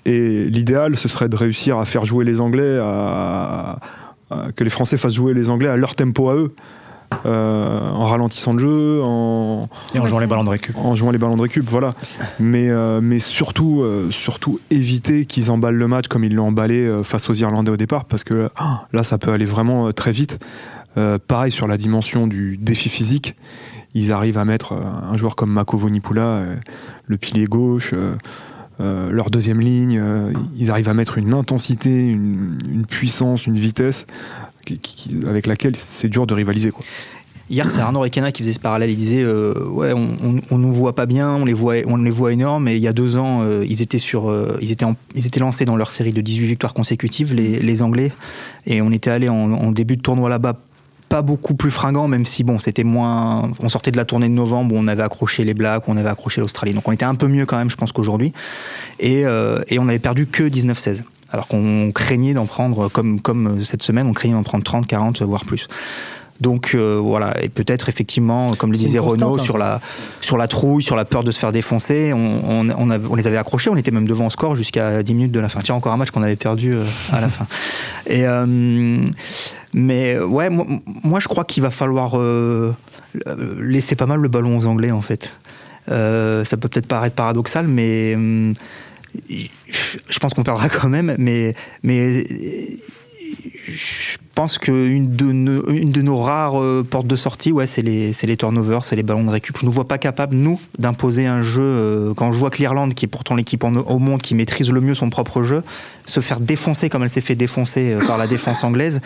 Et 0.05 0.45
l'idéal, 0.45 0.95
ce 0.97 1.07
serait 1.07 1.29
de 1.29 1.35
réussir 1.35 1.79
à 1.79 1.85
faire 1.85 2.05
jouer 2.05 2.23
les 2.23 2.39
Anglais, 2.39 2.77
à, 2.79 3.79
à, 4.29 4.51
que 4.55 4.63
les 4.63 4.69
Français 4.69 4.97
fassent 4.97 5.15
jouer 5.15 5.33
les 5.33 5.49
Anglais 5.49 5.69
à 5.69 5.77
leur 5.77 5.95
tempo 5.95 6.29
à 6.29 6.35
eux. 6.35 6.53
Euh, 7.25 7.89
en 7.89 8.05
ralentissant 8.05 8.51
le 8.51 8.59
jeu, 8.59 9.01
en 9.01 9.69
et 9.95 9.99
en 9.99 10.05
jouant 10.07 10.19
les 10.19 10.27
ballons 10.27 10.43
de 10.43 10.49
récup. 10.49 10.75
En 10.77 10.93
jouant 10.93 11.11
les 11.11 11.17
ballons 11.17 11.37
de 11.37 11.41
récup, 11.41 11.65
voilà. 11.69 11.93
Mais 12.37 12.69
euh, 12.69 12.99
mais 13.01 13.19
surtout 13.19 13.81
euh, 13.81 14.11
surtout 14.11 14.59
éviter 14.71 15.25
qu'ils 15.25 15.49
emballent 15.49 15.77
le 15.77 15.87
match 15.87 16.07
comme 16.09 16.25
ils 16.25 16.35
l'ont 16.35 16.47
emballé 16.47 17.01
face 17.03 17.29
aux 17.29 17.33
Irlandais 17.33 17.71
au 17.71 17.77
départ, 17.77 18.03
parce 18.05 18.25
que 18.25 18.49
oh, 18.59 18.63
là 18.91 19.03
ça 19.03 19.17
peut 19.17 19.31
aller 19.31 19.45
vraiment 19.45 19.91
très 19.93 20.11
vite. 20.11 20.37
pareil 21.27 21.51
sur 21.51 21.67
la 21.67 21.77
dimension 21.77 22.27
du 22.27 22.57
défi 22.57 22.89
physique, 22.89 23.35
ils 23.97 24.11
arrivent 24.11 24.37
à 24.37 24.45
mettre 24.45 24.73
un 24.73 25.15
joueur 25.17 25.35
comme 25.35 25.51
Mako 25.51 25.77
Vonipula, 25.77 26.43
le 27.05 27.17
pilier 27.17 27.45
gauche. 27.45 27.93
Euh, 28.79 29.09
leur 29.09 29.31
deuxième 29.31 29.59
ligne, 29.59 29.97
euh, 29.99 30.31
ils 30.55 30.69
arrivent 30.69 30.89
à 30.89 30.93
mettre 30.93 31.17
une 31.17 31.33
intensité, 31.33 31.89
une, 31.89 32.85
puissance, 32.87 33.47
une 33.47 33.57
vitesse 33.57 34.05
avec 35.25 35.47
laquelle 35.47 35.75
c'est 35.75 36.09
dur 36.09 36.27
de 36.27 36.33
rivaliser. 36.33 36.71
Hier, 37.49 37.71
c'est 37.71 37.79
Arnaud 37.79 38.01
Requena 38.01 38.33
qui 38.33 38.43
faisait 38.43 38.53
ce 38.53 38.59
parallèle. 38.59 38.89
Il 38.89 38.97
disait 38.97 39.23
euh, 39.23 39.53
Ouais, 39.69 39.93
on, 39.93 40.41
on, 40.51 40.57
nous 40.57 40.73
voit 40.73 40.93
pas 40.93 41.05
bien, 41.05 41.33
on 41.33 41.45
les 41.45 41.53
voit, 41.53 41.75
on 41.87 41.95
les 41.95 42.11
voit 42.11 42.33
énormes. 42.33 42.65
Mais 42.65 42.75
il 42.75 42.81
y 42.81 42.89
a 42.89 42.93
deux 42.93 43.15
ans, 43.15 43.39
euh, 43.41 43.65
ils, 43.67 43.81
étaient 43.81 43.97
sur, 43.97 44.29
euh, 44.29 44.57
ils, 44.61 44.71
étaient 44.71 44.83
en, 44.83 44.97
ils 45.15 45.25
étaient 45.25 45.39
lancés 45.39 45.63
dans 45.63 45.77
leur 45.77 45.89
série 45.89 46.11
de 46.11 46.19
18 46.19 46.45
victoires 46.45 46.73
consécutives, 46.73 47.33
les, 47.33 47.81
Anglais. 47.81 48.11
Et 48.65 48.81
on 48.81 48.91
était 48.91 49.11
allé 49.11 49.29
en 49.29 49.71
début 49.71 49.95
de 49.95 50.01
tournoi 50.01 50.27
là-bas 50.29 50.59
pas 51.09 51.21
beaucoup 51.21 51.55
plus 51.55 51.71
fringant, 51.71 52.07
même 52.07 52.25
si 52.25 52.43
bon, 52.43 52.59
c'était 52.59 52.83
moins. 52.83 53.51
On 53.59 53.69
sortait 53.69 53.91
de 53.91 53.97
la 53.97 54.05
tournée 54.05 54.27
de 54.27 54.33
novembre 54.33 54.75
où 54.75 54.77
on 54.77 54.87
avait 54.87 55.03
accroché 55.03 55.43
les 55.43 55.53
Blacks, 55.53 55.83
on 55.87 55.97
avait 55.97 56.09
accroché 56.09 56.41
l'Australie. 56.41 56.73
Donc 56.73 56.87
on 56.87 56.91
était 56.91 57.05
un 57.05 57.15
peu 57.15 57.27
mieux 57.27 57.45
quand 57.45 57.57
même, 57.57 57.69
je 57.69 57.75
pense 57.75 57.91
qu'aujourd'hui. 57.91 58.33
Et, 58.99 59.25
euh, 59.25 59.61
et 59.67 59.79
on 59.79 59.87
avait 59.87 59.99
perdu 59.99 60.27
que 60.27 60.43
19-16. 60.43 61.03
Alors 61.29 61.47
qu'on 61.47 61.91
craignait 61.93 62.33
d'en 62.33 62.45
prendre, 62.45 62.89
comme, 62.89 63.19
comme 63.19 63.63
cette 63.63 63.83
semaine, 63.83 64.07
on 64.07 64.13
craignait 64.13 64.35
d'en 64.35 64.43
prendre 64.43 64.63
30, 64.63 64.87
40, 64.87 65.21
voire 65.23 65.43
plus. 65.43 65.67
Donc 66.41 66.71
euh, 66.75 66.99
voilà, 67.01 67.41
et 67.43 67.49
peut-être 67.49 67.89
effectivement, 67.89 68.53
comme 68.55 68.71
le 68.71 68.77
disait 68.77 68.99
Renaud, 68.99 69.39
hein. 69.39 69.43
sur 69.43 69.57
la 69.57 69.81
sur 70.21 70.37
la 70.37 70.47
trouille, 70.47 70.83
sur 70.83 70.95
la 70.95 71.05
peur 71.05 71.23
de 71.23 71.31
se 71.31 71.39
faire 71.39 71.51
défoncer, 71.51 72.13
on, 72.13 72.41
on, 72.47 72.69
on, 72.69 72.89
a, 72.91 72.99
on 72.99 73.15
les 73.15 73.27
avait 73.27 73.37
accrochés, 73.37 73.69
on 73.69 73.75
était 73.75 73.91
même 73.91 74.07
devant 74.07 74.27
au 74.27 74.29
score 74.29 74.55
jusqu'à 74.55 75.01
10 75.01 75.13
minutes 75.13 75.31
de 75.31 75.39
la 75.39 75.49
fin. 75.49 75.61
Tiens, 75.61 75.75
encore 75.75 75.93
un 75.93 75.97
match 75.97 76.11
qu'on 76.11 76.23
avait 76.23 76.35
perdu 76.35 76.73
euh, 76.73 76.83
à 77.11 77.21
la 77.21 77.29
fin. 77.29 77.47
Et 78.07 78.27
euh, 78.27 78.45
mais 79.73 80.19
ouais, 80.19 80.49
moi, 80.49 80.65
moi 81.03 81.19
je 81.19 81.27
crois 81.27 81.43
qu'il 81.43 81.63
va 81.63 81.71
falloir 81.71 82.17
laisser 83.59 83.95
pas 83.95 84.05
mal 84.05 84.19
le 84.19 84.27
ballon 84.27 84.57
aux 84.57 84.65
Anglais 84.65 84.91
en 84.91 85.01
fait. 85.01 85.31
Ça 85.87 86.57
peut 86.57 86.69
peut-être 86.69 86.87
paraître 86.87 87.15
paradoxal, 87.15 87.67
mais 87.67 88.15
euh, 88.15 88.53
je 90.09 90.19
pense 90.19 90.33
qu'on 90.33 90.43
perdra 90.43 90.69
quand 90.69 90.89
même. 90.89 91.15
Mais, 91.17 91.55
mais 91.83 92.23
je 93.67 94.17
pense 94.35 94.57
qu'une 94.57 95.15
de, 95.15 95.31
nos, 95.31 95.61
de 95.63 96.01
nos 96.01 96.17
rares 96.17 96.61
euh, 96.61 96.85
portes 96.87 97.07
de 97.07 97.15
sortie, 97.15 97.51
ouais, 97.51 97.67
c'est 97.67 97.81
les, 97.81 98.37
turnovers, 98.37 98.83
c'est 98.83 98.95
les 98.95 99.03
ballons 99.03 99.23
de 99.23 99.29
récup. 99.29 99.57
Je 99.59 99.65
ne 99.65 99.71
vois 99.71 99.87
pas 99.87 99.97
capable, 99.97 100.35
nous, 100.35 100.59
d'imposer 100.77 101.25
un 101.25 101.41
jeu. 101.41 101.63
euh, 101.63 102.13
quand 102.13 102.31
je 102.31 102.39
vois 102.39 102.49
que 102.49 102.59
l'Irlande, 102.59 102.93
qui 102.93 103.05
est 103.05 103.07
pourtant 103.07 103.35
l'équipe 103.35 103.63
au 103.63 103.99
monde 103.99 104.21
qui 104.21 104.35
maîtrise 104.35 104.69
le 104.69 104.81
mieux 104.81 104.95
son 104.95 105.09
propre 105.09 105.43
jeu, 105.43 105.63
se 106.05 106.19
faire 106.19 106.39
défoncer 106.39 106.89
comme 106.89 107.03
elle 107.03 107.09
s'est 107.09 107.21
fait 107.21 107.35
défoncer 107.35 107.93
euh, 107.93 108.05
par 108.05 108.17
la 108.17 108.27
défense 108.27 108.63
anglaise, 108.63 109.01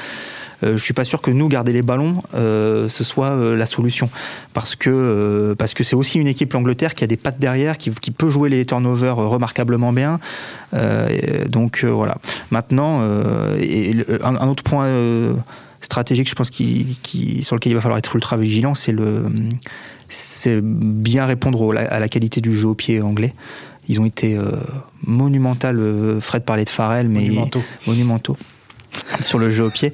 je 0.63 0.77
suis 0.83 0.93
pas 0.93 1.05
sûr 1.05 1.21
que 1.21 1.31
nous 1.31 1.47
garder 1.47 1.73
les 1.73 1.81
ballons 1.81 2.21
euh, 2.35 2.87
ce 2.89 3.03
soit 3.03 3.29
euh, 3.31 3.55
la 3.55 3.65
solution. 3.65 4.09
Parce 4.53 4.75
que 4.75 4.89
euh, 4.89 5.55
parce 5.55 5.73
que 5.73 5.83
c'est 5.83 5.95
aussi 5.95 6.19
une 6.19 6.27
équipe 6.27 6.53
l'Angleterre 6.53 6.93
qui 6.95 7.03
a 7.03 7.07
des 7.07 7.17
pattes 7.17 7.39
derrière 7.39 7.77
qui, 7.77 7.89
qui 7.91 8.11
peut 8.11 8.29
jouer 8.29 8.49
les 8.49 8.65
turnovers 8.65 9.19
euh, 9.19 9.27
remarquablement 9.27 9.91
bien. 9.93 10.19
Euh, 10.73 11.45
donc 11.47 11.83
euh, 11.83 11.89
voilà. 11.89 12.17
Maintenant 12.51 12.99
euh, 13.01 13.57
et 13.59 13.95
un, 14.23 14.35
un 14.35 14.47
autre 14.47 14.63
point 14.63 14.85
euh, 14.85 15.33
stratégique 15.79 16.29
je 16.29 16.35
pense 16.35 16.49
qui, 16.51 16.97
qui 17.01 17.43
sur 17.43 17.55
lequel 17.55 17.71
il 17.71 17.75
va 17.75 17.81
falloir 17.81 17.97
être 17.97 18.15
ultra 18.15 18.37
vigilant 18.37 18.75
c'est 18.75 18.91
le 18.91 19.25
c'est 20.09 20.59
bien 20.61 21.25
répondre 21.25 21.61
au- 21.61 21.71
à 21.71 21.99
la 21.99 22.07
qualité 22.09 22.41
du 22.41 22.53
jeu 22.55 22.67
au 22.67 22.75
pied 22.75 23.01
anglais. 23.01 23.33
Ils 23.87 23.99
ont 23.99 24.05
été 24.05 24.35
euh, 24.37 24.51
monumental 25.05 25.79
euh, 25.79 26.21
Fred 26.21 26.43
parlait 26.43 26.65
de 26.65 26.69
Farrell 26.69 27.07
mais 27.09 27.21
Monumentaux. 27.21 27.63
monumentaux. 27.87 28.37
Sur 29.21 29.39
le 29.39 29.51
jeu 29.51 29.63
au 29.63 29.69
pied. 29.69 29.93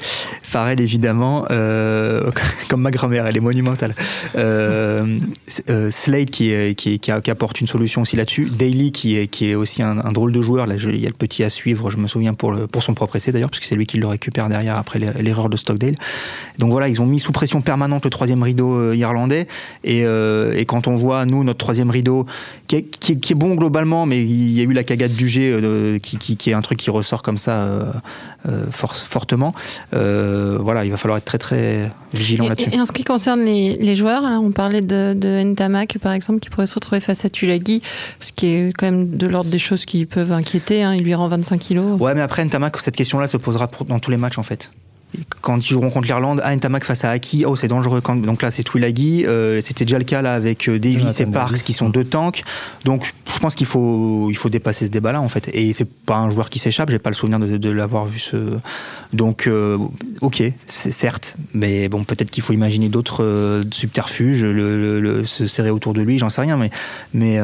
Farrell, 0.49 0.79
évidemment, 0.79 1.45
euh, 1.51 2.31
comme 2.69 2.81
ma 2.81 2.89
grand-mère, 2.91 3.25
elle 3.25 3.35
est 3.35 3.41
monumentale. 3.41 3.93
Euh, 4.37 5.19
euh, 5.69 5.91
Slade, 5.91 6.29
qui, 6.29 6.53
qui, 6.75 6.99
qui, 6.99 7.11
apporte 7.11 7.59
une 7.59 7.67
solution 7.67 8.01
aussi 8.03 8.15
là-dessus. 8.15 8.45
Daly, 8.49 8.93
qui 8.93 9.17
est, 9.17 9.27
qui 9.27 9.49
est 9.51 9.55
aussi 9.55 9.83
un, 9.83 9.95
drôle 10.13 10.31
de 10.31 10.41
joueur. 10.41 10.65
Là, 10.65 10.75
il 10.75 10.99
y 11.01 11.05
a 11.05 11.09
le 11.09 11.15
petit 11.15 11.43
à 11.43 11.49
suivre, 11.49 11.89
je 11.89 11.97
me 11.97 12.07
souviens, 12.07 12.33
pour, 12.33 12.53
le, 12.53 12.65
pour 12.65 12.81
son 12.81 12.93
propre 12.93 13.17
essai 13.17 13.33
d'ailleurs, 13.33 13.49
puisque 13.49 13.65
c'est 13.65 13.75
lui 13.75 13.85
qui 13.85 13.97
le 13.97 14.07
récupère 14.07 14.47
derrière 14.47 14.77
après 14.77 14.99
l'er- 14.99 15.21
l'erreur 15.21 15.49
de 15.49 15.57
Stockdale. 15.57 15.95
Donc 16.59 16.71
voilà, 16.71 16.87
ils 16.87 17.01
ont 17.01 17.05
mis 17.05 17.19
sous 17.19 17.33
pression 17.33 17.61
permanente 17.61 18.05
le 18.05 18.09
troisième 18.09 18.41
rideau 18.41 18.93
irlandais. 18.93 19.47
Et, 19.83 20.03
et 20.03 20.65
quand 20.65 20.87
on 20.87 20.95
voit, 20.95 21.25
nous, 21.25 21.43
notre 21.43 21.59
troisième 21.59 21.89
rideau, 21.89 22.25
qui 22.67 22.77
est, 22.77 22.83
qui 22.83 23.19
qui 23.19 23.33
est 23.33 23.35
bon 23.35 23.55
globalement, 23.55 24.05
mais 24.05 24.21
il 24.21 24.51
y 24.53 24.61
a 24.61 24.63
eu 24.63 24.71
la 24.73 24.83
cagade 24.85 25.11
du 25.11 25.27
G, 25.27 25.59
qui, 26.01 26.49
est 26.49 26.53
un 26.53 26.61
truc 26.61 26.77
qui 26.79 26.89
ressort 26.89 27.21
comme 27.21 27.37
ça 27.37 27.67
force- 28.71 29.03
fortement. 29.03 29.53
Voilà, 30.59 30.85
il 30.85 30.91
va 30.91 30.97
falloir 30.97 31.17
être 31.17 31.25
très 31.25 31.37
très 31.37 31.91
vigilant 32.13 32.47
là-dessus. 32.49 32.69
et 32.73 32.79
en 32.79 32.85
ce 32.85 32.91
qui 32.91 33.03
concerne 33.03 33.41
les, 33.43 33.75
les 33.75 33.95
joueurs, 33.95 34.23
on 34.41 34.51
parlait 34.51 34.81
de, 34.81 35.13
de 35.13 35.41
Ntamak, 35.43 35.97
par 36.01 36.13
exemple, 36.13 36.39
qui 36.39 36.49
pourrait 36.49 36.67
se 36.67 36.75
retrouver 36.75 36.99
face 37.01 37.25
à 37.25 37.29
Tulagi, 37.29 37.81
ce 38.19 38.31
qui 38.31 38.47
est 38.47 38.73
quand 38.77 38.85
même 38.87 39.15
de 39.17 39.27
l'ordre 39.27 39.49
des 39.49 39.59
choses 39.59 39.85
qui 39.85 40.05
peuvent 40.05 40.31
inquiéter. 40.31 40.83
hein. 40.83 40.93
Il 40.95 41.03
lui 41.03 41.13
rend 41.15 41.27
25 41.27 41.59
kilos. 41.59 41.99
Ouais, 41.99 42.13
mais 42.15 42.21
après, 42.21 42.43
Ntamak, 42.45 42.77
cette 42.77 42.95
question-là 42.95 43.27
se 43.27 43.37
posera 43.37 43.67
pour- 43.67 43.85
dans 43.85 43.99
tous 43.99 44.11
les 44.11 44.17
matchs 44.17 44.37
en 44.37 44.43
fait. 44.43 44.69
Quand 45.41 45.57
ils 45.57 45.67
joueront 45.73 45.89
contre 45.89 46.07
l'Irlande, 46.07 46.41
ah, 46.43 46.55
Ntamak 46.55 46.83
face 46.83 47.03
à 47.03 47.09
Aki, 47.11 47.45
oh 47.45 47.55
c'est 47.55 47.67
dangereux. 47.67 48.01
Quand, 48.01 48.15
donc 48.15 48.41
là, 48.41 48.51
c'est 48.51 48.63
Twilagi. 48.63 49.25
euh, 49.25 49.61
C'était 49.61 49.85
déjà 49.85 49.97
le 49.97 50.03
cas 50.03 50.21
là 50.21 50.33
avec 50.33 50.67
euh, 50.69 50.77
Davis 50.79 51.19
et 51.19 51.25
Parks 51.25 51.57
qui 51.57 51.73
sont 51.73 51.89
deux 51.89 52.03
tanks. 52.05 52.43
Donc 52.85 53.13
je 53.33 53.39
pense 53.39 53.55
qu'il 53.55 53.65
faut, 53.67 54.27
il 54.29 54.35
faut 54.37 54.49
dépasser 54.49 54.85
ce 54.85 54.91
débat-là 54.91 55.21
en 55.21 55.29
fait. 55.29 55.49
Et 55.53 55.73
c'est 55.73 55.89
pas 55.89 56.17
un 56.17 56.29
joueur 56.29 56.49
qui 56.49 56.59
s'échappe. 56.59 56.89
J'ai 56.89 56.99
pas 56.99 57.09
le 57.09 57.15
souvenir 57.15 57.39
de, 57.39 57.57
de 57.57 57.69
l'avoir 57.69 58.05
vu 58.05 58.19
ce. 58.19 58.37
Donc 59.13 59.47
euh, 59.47 59.77
ok, 60.21 60.43
certes, 60.65 61.35
mais 61.53 61.89
bon, 61.89 62.03
peut-être 62.03 62.29
qu'il 62.29 62.43
faut 62.43 62.53
imaginer 62.53 62.89
d'autres 62.89 63.23
euh, 63.23 63.63
subterfuges, 63.71 64.43
le, 64.43 64.51
le- 64.77 64.99
le- 64.99 65.25
se 65.25 65.47
serrer 65.47 65.69
autour 65.71 65.93
de 65.93 66.01
lui, 66.01 66.17
j'en 66.17 66.29
sais 66.29 66.41
rien. 66.41 66.57
Mais 66.57 66.69
mais 67.13 67.37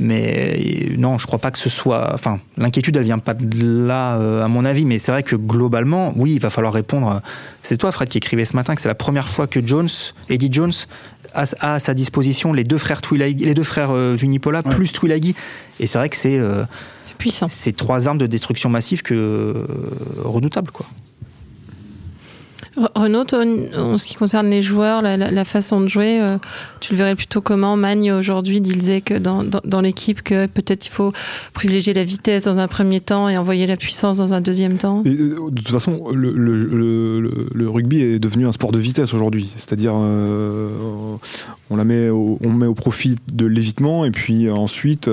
mais 0.00 0.90
euh, 0.90 0.96
non, 0.98 1.18
je 1.18 1.26
crois 1.26 1.38
pas 1.38 1.50
que 1.50 1.58
ce 1.58 1.68
soit. 1.68 2.12
Enfin, 2.14 2.38
l'inquiétude, 2.58 2.96
elle 2.96 3.04
vient 3.04 3.18
pas 3.18 3.34
de 3.34 3.86
là, 3.86 4.16
euh, 4.18 4.44
à 4.44 4.48
mon 4.48 4.64
avis. 4.64 4.84
Mais 4.84 4.98
c'est 4.98 5.12
vrai 5.12 5.22
que 5.22 5.36
globalement, 5.36 6.12
oui, 6.16 6.32
il 6.34 6.40
va 6.40 6.50
falloir 6.50 6.72
répondre. 6.72 7.08
euh, 7.10 7.18
C'est 7.62 7.76
toi, 7.76 7.92
Fred, 7.92 8.08
qui 8.08 8.18
écrivait 8.18 8.44
ce 8.44 8.54
matin 8.56 8.74
que 8.74 8.80
c'est 8.80 8.88
la 8.88 8.94
première 8.94 9.28
fois 9.30 9.46
que 9.46 9.64
Jones, 9.66 9.88
Eddie 10.28 10.48
Jones, 10.52 10.72
a, 11.34 11.44
a 11.60 11.74
à 11.74 11.78
sa 11.78 11.94
disposition 11.94 12.52
les 12.52 12.64
deux 12.64 12.78
frères 12.78 13.00
Twilagi, 13.02 13.36
les 13.44 13.54
deux 13.54 13.62
frères 13.64 13.90
euh, 13.90 14.14
Vunipola 14.18 14.62
Ouais. 14.64 14.74
plus 14.74 14.92
Twilagi. 14.92 15.34
Et 15.80 15.86
c'est 15.86 15.98
vrai 15.98 16.08
que 16.08 16.16
c'est 16.16 16.38
euh, 16.38 16.64
C'est 17.04 17.16
puissant. 17.16 17.48
c'est 17.50 17.76
trois 17.76 18.08
armes 18.08 18.18
de 18.18 18.26
destruction 18.26 18.68
massive 18.70 19.02
que 19.02 19.14
euh, 19.14 19.54
redoutables, 20.24 20.70
quoi. 20.70 20.86
Re- 22.76 22.90
Renaud, 22.94 23.24
en 23.76 23.98
ce 23.98 24.04
qui 24.04 24.14
concerne 24.14 24.50
les 24.50 24.62
joueurs, 24.62 25.00
la, 25.00 25.44
façon 25.44 25.80
de 25.80 25.88
jouer, 25.88 26.20
euh, 26.20 26.36
tu 26.80 26.92
le 26.92 26.98
verrais 26.98 27.14
plutôt 27.14 27.40
comment? 27.40 27.76
Magne 27.76 28.12
aujourd'hui 28.12 28.60
disait 28.60 29.00
que 29.00 29.14
dans, 29.14 29.44
dans, 29.44 29.80
l'équipe 29.80 30.22
que 30.22 30.46
peut-être 30.46 30.86
il 30.86 30.90
faut 30.90 31.12
privilégier 31.54 31.94
la 31.94 32.04
vitesse 32.04 32.44
dans 32.44 32.58
un 32.58 32.68
premier 32.68 33.00
temps 33.00 33.28
et 33.28 33.38
envoyer 33.38 33.66
la 33.66 33.76
puissance 33.76 34.18
dans 34.18 34.34
un 34.34 34.40
deuxième 34.40 34.76
temps? 34.76 35.02
Euh, 35.06 35.36
de 35.50 35.62
toute 35.62 35.70
façon, 35.70 36.10
le, 36.12 37.68
rugby 37.68 38.02
est 38.02 38.18
devenu 38.18 38.46
un 38.46 38.52
sport 38.52 38.72
de 38.72 38.78
vitesse 38.78 39.14
aujourd'hui. 39.14 39.48
C'est-à-dire, 39.56 39.92
euh, 39.96 40.68
on 41.70 41.76
la 41.76 41.84
met 41.84 42.08
au, 42.10 42.38
profit 42.74 43.16
de 43.32 43.46
l'évitement, 43.46 44.04
et 44.04 44.10
puis 44.10 44.50
ensuite, 44.50 45.08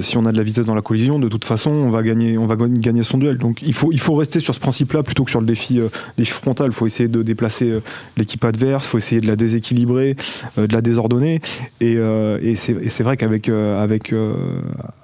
si 0.00 0.16
on 0.16 0.26
a 0.26 0.32
de 0.32 0.36
la 0.36 0.42
vitesse 0.42 0.66
dans 0.66 0.74
la 0.74 0.82
collision, 0.82 1.18
de 1.18 1.28
toute 1.28 1.44
façon, 1.44 1.70
on 1.70 1.90
va 1.90 2.02
gagner, 2.02 2.38
on 2.38 2.46
va 2.46 2.56
gagner- 2.56 3.02
son 3.02 3.18
duel. 3.18 3.38
Donc, 3.38 3.62
il 3.62 3.74
faut, 3.74 3.90
il 3.92 4.00
faut 4.00 4.14
rester 4.14 4.40
sur 4.40 4.54
ce 4.54 4.60
principe-là 4.60 5.02
plutôt 5.02 5.24
que 5.24 5.30
sur 5.30 5.40
le 5.40 5.46
défi, 5.46 5.80
défi 6.16 6.32
frontal. 6.32 6.67
Il 6.68 6.74
faut 6.74 6.86
essayer 6.86 7.08
de 7.08 7.22
déplacer 7.22 7.70
euh, 7.70 7.80
l'équipe 8.16 8.44
adverse, 8.44 8.84
il 8.84 8.88
faut 8.88 8.98
essayer 8.98 9.20
de 9.20 9.26
la 9.26 9.36
déséquilibrer, 9.36 10.16
euh, 10.58 10.66
de 10.66 10.72
la 10.72 10.80
désordonner. 10.80 11.40
Et, 11.80 11.96
euh, 11.96 12.38
c'est 12.54 13.02
vrai 13.02 13.16
qu'avec 13.16 13.48
avec 13.48 14.14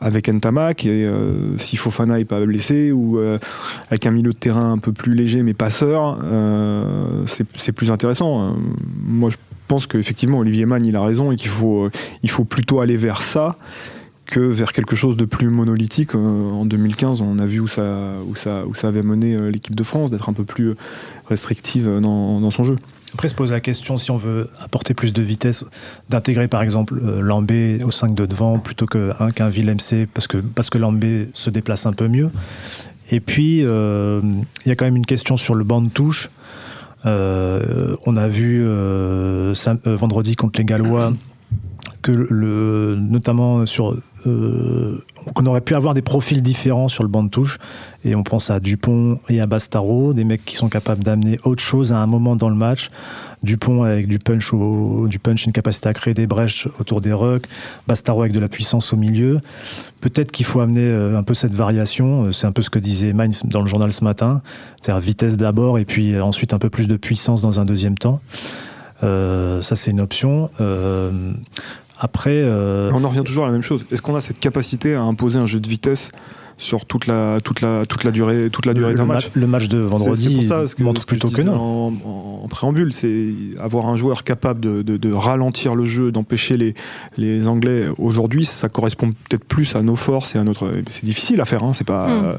avec 0.00 0.28
et 0.28 1.10
si 1.56 1.76
Fofana 1.76 2.18
est 2.18 2.24
pas 2.24 2.44
blessé 2.44 2.92
ou 2.92 3.18
avec 3.90 4.06
un 4.06 4.10
milieu 4.10 4.32
de 4.32 4.36
terrain 4.36 4.72
un 4.72 4.78
peu 4.78 4.92
plus 4.92 5.14
léger 5.14 5.42
mais 5.42 5.54
passeur, 5.54 6.18
c'est 7.26 7.72
plus 7.72 7.90
intéressant. 7.90 8.56
Moi, 9.06 9.30
je 9.30 9.36
pense 9.68 9.86
qu'effectivement, 9.86 10.38
Olivier 10.38 10.66
Mann, 10.66 10.84
il 10.84 10.96
a 10.96 11.02
raison 11.02 11.32
et 11.32 11.36
qu'il 11.36 11.50
faut, 11.50 11.88
il 12.22 12.30
faut 12.30 12.44
plutôt 12.44 12.80
aller 12.80 12.96
vers 12.96 13.22
ça 13.22 13.56
que 14.34 14.40
vers 14.40 14.72
quelque 14.72 14.96
chose 14.96 15.16
de 15.16 15.26
plus 15.26 15.48
monolithique. 15.48 16.16
Euh, 16.16 16.18
en 16.18 16.66
2015, 16.66 17.20
on 17.20 17.38
a 17.38 17.46
vu 17.46 17.60
où 17.60 17.68
ça, 17.68 18.14
où 18.26 18.34
ça, 18.34 18.64
où 18.66 18.74
ça 18.74 18.88
avait 18.88 19.04
mené 19.04 19.32
euh, 19.32 19.48
l'équipe 19.48 19.76
de 19.76 19.82
France, 19.84 20.10
d'être 20.10 20.28
un 20.28 20.32
peu 20.32 20.42
plus 20.42 20.70
euh, 20.70 20.76
restrictive 21.28 21.86
dans, 22.00 22.40
dans 22.40 22.50
son 22.50 22.64
jeu. 22.64 22.76
Après, 23.12 23.28
se 23.28 23.34
pose 23.36 23.52
la 23.52 23.60
question 23.60 23.96
si 23.96 24.10
on 24.10 24.16
veut 24.16 24.48
apporter 24.60 24.92
plus 24.92 25.12
de 25.12 25.22
vitesse, 25.22 25.64
d'intégrer 26.10 26.48
par 26.48 26.62
exemple 26.62 27.00
euh, 27.00 27.20
Lambé 27.20 27.78
au 27.84 27.92
5 27.92 28.16
de 28.16 28.26
devant 28.26 28.58
plutôt 28.58 28.86
que- 28.86 29.12
hein, 29.20 29.30
qu'un 29.30 29.50
parce 30.12 30.26
que, 30.26 30.38
parce 30.38 30.68
que 30.68 30.78
Lambé 30.78 31.28
se 31.32 31.50
déplace 31.50 31.86
un 31.86 31.92
peu 31.92 32.08
mieux. 32.08 32.30
Et 33.12 33.20
puis, 33.20 33.58
il 33.58 34.66
y 34.66 34.70
a 34.70 34.74
quand 34.74 34.84
même 34.86 34.96
une 34.96 35.06
question 35.06 35.36
sur 35.36 35.54
le 35.54 35.62
banc 35.62 35.80
de 35.82 35.90
touche. 35.90 36.30
On 37.04 38.16
a 38.16 38.28
vu 38.28 38.66
vendredi 39.84 40.34
contre 40.34 40.58
les 40.58 40.64
Gallois 40.64 41.12
que 42.02 42.10
le, 42.12 42.96
notamment 42.98 43.66
sur 43.66 43.96
euh, 44.26 45.04
qu'on 45.34 45.46
aurait 45.46 45.60
pu 45.60 45.74
avoir 45.74 45.94
des 45.94 46.02
profils 46.02 46.42
différents 46.42 46.88
sur 46.88 47.02
le 47.02 47.08
banc 47.08 47.22
de 47.22 47.28
touche. 47.28 47.58
Et 48.04 48.14
on 48.14 48.22
pense 48.22 48.50
à 48.50 48.60
Dupont 48.60 49.18
et 49.28 49.40
à 49.40 49.46
Bastaro 49.46 50.12
des 50.12 50.24
mecs 50.24 50.44
qui 50.44 50.56
sont 50.56 50.68
capables 50.68 51.02
d'amener 51.02 51.38
autre 51.44 51.62
chose 51.62 51.92
à 51.92 51.98
un 51.98 52.06
moment 52.06 52.36
dans 52.36 52.48
le 52.48 52.54
match. 52.54 52.90
Dupont 53.42 53.82
avec 53.82 54.08
du 54.08 54.18
punch 54.18 54.52
du 54.52 55.18
punch 55.18 55.44
une 55.44 55.52
capacité 55.52 55.88
à 55.88 55.94
créer 55.94 56.14
des 56.14 56.26
brèches 56.26 56.68
autour 56.80 57.00
des 57.00 57.12
rucks. 57.12 57.46
Bastaro 57.86 58.22
avec 58.22 58.32
de 58.32 58.40
la 58.40 58.48
puissance 58.48 58.92
au 58.92 58.96
milieu. 58.96 59.40
Peut-être 60.00 60.32
qu'il 60.32 60.46
faut 60.46 60.60
amener 60.60 60.86
euh, 60.86 61.18
un 61.18 61.22
peu 61.22 61.34
cette 61.34 61.54
variation. 61.54 62.24
Euh, 62.24 62.32
c'est 62.32 62.46
un 62.46 62.52
peu 62.52 62.62
ce 62.62 62.70
que 62.70 62.78
disait 62.78 63.12
Mainz 63.12 63.42
dans 63.44 63.60
le 63.60 63.66
journal 63.66 63.92
ce 63.92 64.04
matin. 64.04 64.42
C'est-à-dire 64.80 65.00
vitesse 65.00 65.36
d'abord 65.36 65.78
et 65.78 65.84
puis 65.84 66.18
ensuite 66.18 66.54
un 66.54 66.58
peu 66.58 66.70
plus 66.70 66.88
de 66.88 66.96
puissance 66.96 67.42
dans 67.42 67.60
un 67.60 67.64
deuxième 67.64 67.98
temps. 67.98 68.20
Ça 69.02 69.76
c'est 69.76 69.90
une 69.90 70.00
option 70.00 70.48
après 72.04 72.42
euh, 72.42 72.90
On 72.92 73.02
en 73.02 73.08
revient 73.08 73.22
toujours 73.24 73.44
à 73.44 73.46
la 73.46 73.52
même 73.52 73.62
chose. 73.62 73.86
Est-ce 73.90 74.02
qu'on 74.02 74.14
a 74.14 74.20
cette 74.20 74.38
capacité 74.38 74.94
à 74.94 75.00
imposer 75.00 75.38
un 75.38 75.46
jeu 75.46 75.58
de 75.58 75.68
vitesse 75.68 76.12
sur 76.56 76.84
toute 76.86 77.06
la, 77.06 77.38
toute 77.42 77.60
la, 77.60 77.84
toute 77.86 78.04
la 78.04 78.10
durée, 78.10 78.48
toute 78.50 78.66
la 78.66 78.74
durée 78.74 78.94
d'un 78.94 79.04
ma- 79.04 79.14
match 79.14 79.30
le 79.34 79.46
match 79.46 79.68
de 79.68 79.78
vendredi 79.78 80.28
c'est 80.30 80.34
pour 80.34 80.44
ça, 80.44 80.66
ce 80.66 80.74
que- 80.74 80.82
montre 80.82 81.00
ce 81.02 81.06
que 81.06 81.16
je 81.16 81.20
plutôt 81.20 81.34
que 81.34 81.42
disais 81.42 81.50
non. 81.54 81.60
En, 81.60 81.92
en- 82.08 82.40
en 82.44 82.48
préambule, 82.48 82.92
c'est 82.92 83.30
avoir 83.58 83.86
un 83.86 83.96
joueur 83.96 84.22
capable 84.24 84.60
de, 84.60 84.82
de- 84.82 84.96
de 84.96 85.12
ralentir 85.12 85.74
le 85.74 85.84
jeu, 85.84 86.12
d'empêcher 86.12 86.56
les, 86.56 86.74
les 87.16 87.46
Anglais. 87.48 87.86
Aujourd'hui, 87.98 88.44
ça 88.44 88.68
correspond 88.68 89.10
peut-être 89.28 89.44
plus 89.44 89.74
à 89.76 89.82
nos 89.82 89.96
forces 89.96 90.34
et 90.34 90.38
à 90.38 90.44
notre. 90.44 90.70
C'est 90.90 91.04
difficile 91.04 91.40
à 91.40 91.44
faire. 91.46 91.64
Hein, 91.64 91.72
c'est 91.72 91.86
pas. 91.86 92.06
Mm. 92.06 92.24
euh, 92.24 92.32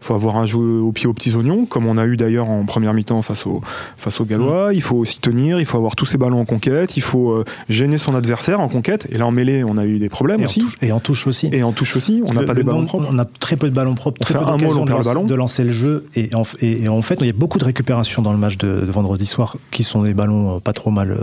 faut 0.00 0.14
avoir 0.14 0.36
un 0.36 0.46
jeu 0.46 0.58
au 0.58 0.92
pied 0.92 1.06
aux 1.06 1.12
petits 1.12 1.34
oignons, 1.34 1.66
comme 1.66 1.86
on 1.86 1.98
a 1.98 2.06
eu 2.06 2.16
d'ailleurs 2.16 2.48
en 2.48 2.64
première 2.64 2.94
mi-temps 2.94 3.20
face 3.22 3.46
aux 3.46 3.60
face 3.96 4.20
aux 4.20 4.24
Gallois. 4.24 4.70
Il 4.72 4.82
faut 4.82 4.96
aussi 4.96 5.20
tenir. 5.20 5.60
Il 5.60 5.66
faut 5.66 5.76
avoir 5.76 5.96
tous 5.96 6.06
ses 6.06 6.18
ballons 6.18 6.40
en 6.40 6.44
conquête. 6.44 6.96
Il 6.96 7.02
faut 7.02 7.32
euh, 7.32 7.44
gêner 7.68 7.98
son 7.98 8.14
adversaire 8.14 8.60
en 8.60 8.68
conquête. 8.68 9.06
Et 9.10 9.18
là, 9.18 9.26
en 9.26 9.30
mêlée, 9.32 9.64
on 9.64 9.76
a 9.76 9.84
eu 9.84 9.98
des 9.98 10.08
problèmes 10.08 10.40
Et 10.40 10.44
en, 10.44 10.46
aussi. 10.46 10.60
touche, 10.60 10.76
et 10.82 10.92
en 10.92 11.00
touche 11.00 11.26
aussi. 11.26 11.48
Et 11.52 11.62
en 11.62 11.72
touche 11.72 11.96
aussi, 11.96 12.22
on 12.24 12.32
n'a 12.32 12.42
pas 12.44 12.54
le 12.54 12.60
des 12.60 12.64
ballons 12.64 12.84
propres. 12.86 13.08
On 13.10 13.18
a 13.18 13.24
très 13.24 13.56
peu 13.58 13.68
de 13.68 13.74
ballons 13.74 13.94
propres, 13.94 14.18
très 14.20 14.34
peu 14.34 14.40
un 14.40 14.52
d'occasions 14.56 14.84
mot, 14.86 14.92
on 14.92 15.22
de, 15.22 15.28
de 15.28 15.34
lancer 15.34 15.64
le 15.64 15.70
jeu. 15.70 16.06
Et 16.14 16.34
en, 16.34 16.44
et- 16.60 16.84
et 16.84 16.88
en 16.88 17.02
fait, 17.02 17.16
il 17.20 17.26
y 17.26 17.30
a 17.30 17.34
beaucoup 17.34 17.58
de 17.58 17.64
récupérations 17.64 18.22
dans 18.22 18.32
le 18.32 18.38
match 18.38 18.56
de, 18.56 18.80
de 18.86 18.90
vendredi 18.90 19.26
soir 19.26 19.56
qui 19.70 19.84
sont 19.84 20.02
des 20.04 20.14
ballons 20.14 20.56
euh, 20.56 20.60
pas 20.60 20.72
trop 20.72 20.90
mal, 20.90 21.10
euh, 21.10 21.16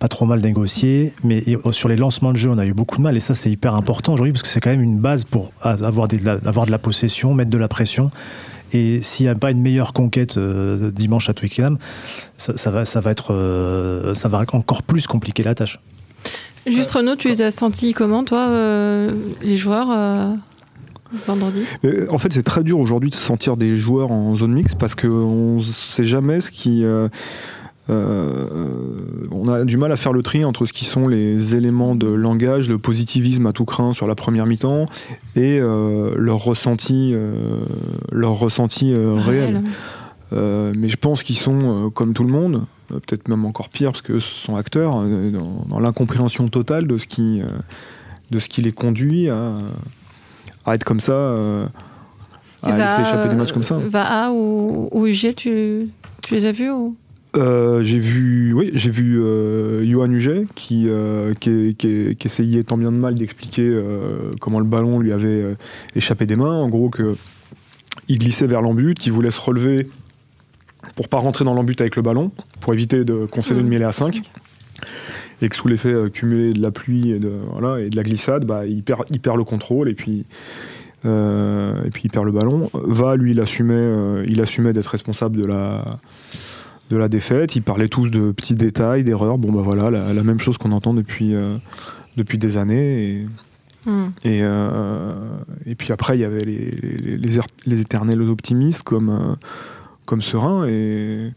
pas 0.00 0.08
trop 0.08 0.24
mal 0.24 0.40
négociés. 0.40 1.12
Mais 1.22 1.38
et, 1.46 1.56
euh, 1.56 1.70
sur 1.72 1.88
les 1.88 1.96
lancements 1.96 2.32
de 2.32 2.36
jeu, 2.38 2.50
on 2.50 2.58
a 2.58 2.66
eu 2.66 2.72
beaucoup 2.72 2.96
de 2.96 3.02
mal. 3.02 3.16
Et 3.16 3.20
ça, 3.20 3.34
c'est 3.34 3.50
hyper 3.50 3.74
important 3.74 4.14
aujourd'hui 4.14 4.32
parce 4.32 4.42
que 4.42 4.48
c'est 4.48 4.60
quand 4.60 4.70
même 4.70 4.82
une 4.82 4.98
base 4.98 5.24
pour 5.24 5.52
avoir, 5.62 6.08
des- 6.08 6.18
de 6.18 6.24
la, 6.24 6.38
avoir 6.46 6.66
de 6.66 6.70
la 6.72 6.78
possession, 6.78 7.34
mettre 7.34 7.50
de 7.50 7.58
la 7.58 7.68
pression. 7.68 8.10
Et 8.72 9.02
s'il 9.02 9.26
n'y 9.26 9.30
a 9.30 9.34
pas 9.36 9.52
une 9.52 9.60
meilleure 9.60 9.92
conquête 9.92 10.36
euh, 10.36 10.90
dimanche 10.90 11.28
à 11.28 11.34
Twickenham, 11.34 11.78
ça, 12.38 12.56
ça 12.56 12.70
va, 12.72 12.84
ça, 12.84 12.98
va 12.98 13.12
être, 13.12 13.32
euh, 13.32 14.14
ça 14.14 14.28
va 14.28 14.42
encore 14.52 14.82
plus 14.82 15.06
compliquer 15.06 15.44
la 15.44 15.54
tâche. 15.54 15.78
Juste 16.66 16.92
Renaud, 16.92 17.14
tu 17.14 17.28
les 17.28 17.42
as 17.42 17.50
sentis 17.50 17.92
comment, 17.92 18.24
toi, 18.24 18.46
euh, 18.48 19.10
les 19.42 19.56
joueurs 19.58 19.88
euh, 19.92 20.34
vendredi 21.26 21.64
En 22.08 22.18
fait, 22.18 22.32
c'est 22.32 22.42
très 22.42 22.62
dur 22.62 22.78
aujourd'hui 22.78 23.10
de 23.10 23.14
sentir 23.14 23.56
des 23.56 23.76
joueurs 23.76 24.10
en 24.10 24.34
zone 24.36 24.52
mixte 24.52 24.76
parce 24.78 24.94
qu'on 24.94 25.56
ne 25.56 25.62
sait 25.62 26.04
jamais 26.04 26.40
ce 26.40 26.50
qui. 26.50 26.84
euh, 26.84 27.08
euh, 27.90 28.72
on 29.30 29.46
a 29.48 29.64
du 29.64 29.76
mal 29.76 29.92
à 29.92 29.96
faire 29.96 30.12
le 30.12 30.22
tri 30.22 30.44
entre 30.44 30.64
ce 30.64 30.72
qui 30.72 30.86
sont 30.86 31.06
les 31.06 31.54
éléments 31.54 31.94
de 31.94 32.06
langage, 32.06 32.68
le 32.68 32.78
positivisme 32.78 33.46
à 33.46 33.52
tout 33.52 33.66
craint 33.66 33.92
sur 33.92 34.06
la 34.06 34.14
première 34.14 34.46
mi-temps 34.46 34.86
et 35.36 35.58
euh, 35.60 36.14
leur 36.16 36.38
ressenti, 36.38 37.14
leur 38.10 38.38
ressenti 38.38 38.94
réel. 38.94 39.62
Mais 40.32 40.88
je 40.88 40.96
pense 40.96 41.22
qu'ils 41.22 41.36
sont 41.36 41.90
comme 41.94 42.14
tout 42.14 42.24
le 42.24 42.32
monde, 42.32 42.64
peut-être 42.88 43.28
même 43.28 43.44
encore 43.44 43.68
pire 43.68 43.92
parce 43.92 44.02
que 44.02 44.18
ce 44.18 44.34
sont 44.34 44.56
acteurs, 44.56 45.02
dans, 45.02 45.66
dans 45.68 45.80
l'incompréhension 45.80 46.48
totale 46.48 46.86
de 46.86 46.96
ce 46.96 47.06
qui, 47.06 47.42
de 48.30 48.38
ce 48.38 48.48
qui 48.48 48.62
les 48.62 48.72
conduit 48.72 49.28
à, 49.28 49.58
être 50.72 50.84
comme 50.84 51.00
ça, 51.00 51.12
euh, 51.12 51.66
à 52.62 52.70
laisser 52.78 53.02
échapper 53.02 53.28
des 53.28 53.34
matchs 53.34 53.52
comme 53.52 53.62
ça. 53.62 53.76
Va 53.78 54.30
ou, 54.32 54.88
ou 54.92 55.06
UG, 55.06 55.34
tu, 55.34 55.88
tu 56.22 56.34
les 56.34 56.46
as 56.46 56.52
vus 56.52 56.70
ou? 56.70 56.96
Euh, 57.36 57.82
j'ai 57.82 57.98
vu, 57.98 58.52
oui, 58.54 58.70
j'ai 58.74 58.90
vu 58.90 59.20
euh, 59.20 59.84
Johan 59.84 60.08
Huget 60.10 60.42
qui, 60.54 60.84
euh, 60.88 61.34
qui, 61.34 61.74
qui- 61.76 62.14
qui 62.16 62.26
essayait 62.28 62.62
tant 62.62 62.76
bien 62.78 62.92
de 62.92 62.96
mal 62.96 63.16
d'expliquer 63.16 63.76
comment 64.40 64.60
le 64.60 64.64
ballon 64.64 65.00
lui 65.00 65.12
avait 65.12 65.56
échappé 65.96 66.26
des 66.26 66.36
mains. 66.36 66.60
En 66.62 66.68
gros, 66.68 66.88
que 66.90 67.16
il 68.08 68.18
glissait 68.20 68.46
vers 68.46 68.62
l'embut, 68.62 68.94
qu'il 68.94 69.12
voulait 69.12 69.30
se 69.30 69.40
relever 69.40 69.88
pour 70.94 71.08
pas 71.08 71.18
rentrer 71.18 71.44
dans 71.44 71.54
l'embut 71.54 71.80
avec 71.80 71.96
le 71.96 72.02
ballon, 72.02 72.30
pour 72.60 72.72
éviter 72.72 73.04
de 73.04 73.26
concéder 73.26 73.60
une 73.60 73.66
Mmh, 73.66 73.70
mêlée 73.70 73.84
à 73.84 73.92
5 73.92 74.22
et 75.42 75.48
que 75.48 75.56
sous 75.56 75.68
l'effet 75.68 75.92
euh, 75.92 76.08
cumulé 76.08 76.52
de 76.52 76.60
la 76.62 76.70
pluie 76.70 77.10
et 77.12 77.18
de, 77.18 77.32
voilà, 77.52 77.80
et 77.80 77.90
de 77.90 77.96
la 77.96 78.02
glissade, 78.02 78.44
bah, 78.44 78.66
il, 78.66 78.82
perd, 78.82 79.02
il 79.10 79.20
perd 79.20 79.36
le 79.36 79.44
contrôle 79.44 79.88
et 79.88 79.94
puis, 79.94 80.24
euh, 81.04 81.84
et 81.84 81.90
puis 81.90 82.02
il 82.06 82.10
perd 82.10 82.24
le 82.24 82.32
ballon. 82.32 82.70
Va, 82.72 83.16
lui, 83.16 83.32
il 83.32 83.40
assumait, 83.40 83.74
euh, 83.74 84.24
il 84.28 84.40
assumait 84.40 84.72
d'être 84.72 84.86
responsable 84.88 85.36
de 85.36 85.46
la, 85.46 85.84
de 86.90 86.96
la 86.96 87.08
défaite. 87.08 87.56
Ils 87.56 87.62
parlaient 87.62 87.88
tous 87.88 88.10
de 88.10 88.32
petits 88.32 88.54
détails, 88.54 89.04
d'erreurs. 89.04 89.38
Bon, 89.38 89.52
bah 89.52 89.62
voilà, 89.62 89.90
la, 89.90 90.12
la 90.12 90.22
même 90.22 90.38
chose 90.38 90.58
qu'on 90.58 90.72
entend 90.72 90.94
depuis, 90.94 91.34
euh, 91.34 91.56
depuis 92.16 92.38
des 92.38 92.56
années. 92.56 93.20
Et, 93.20 93.26
Hmm. 93.86 94.12
et, 94.24 94.40
et 95.70 95.74
puis 95.74 95.92
après, 95.92 96.16
il 96.16 96.22
y 96.22 96.24
avait 96.24 96.38
les, 96.42 96.70
les, 96.70 97.18
les 97.18 97.36
er- 97.38 97.42
les 97.66 97.82
éternels 97.82 98.22
optimistes 98.22 98.82
comme, 98.82 99.36
comme 100.06 100.22
Serein. 100.22 100.66
Et, 100.66 101.30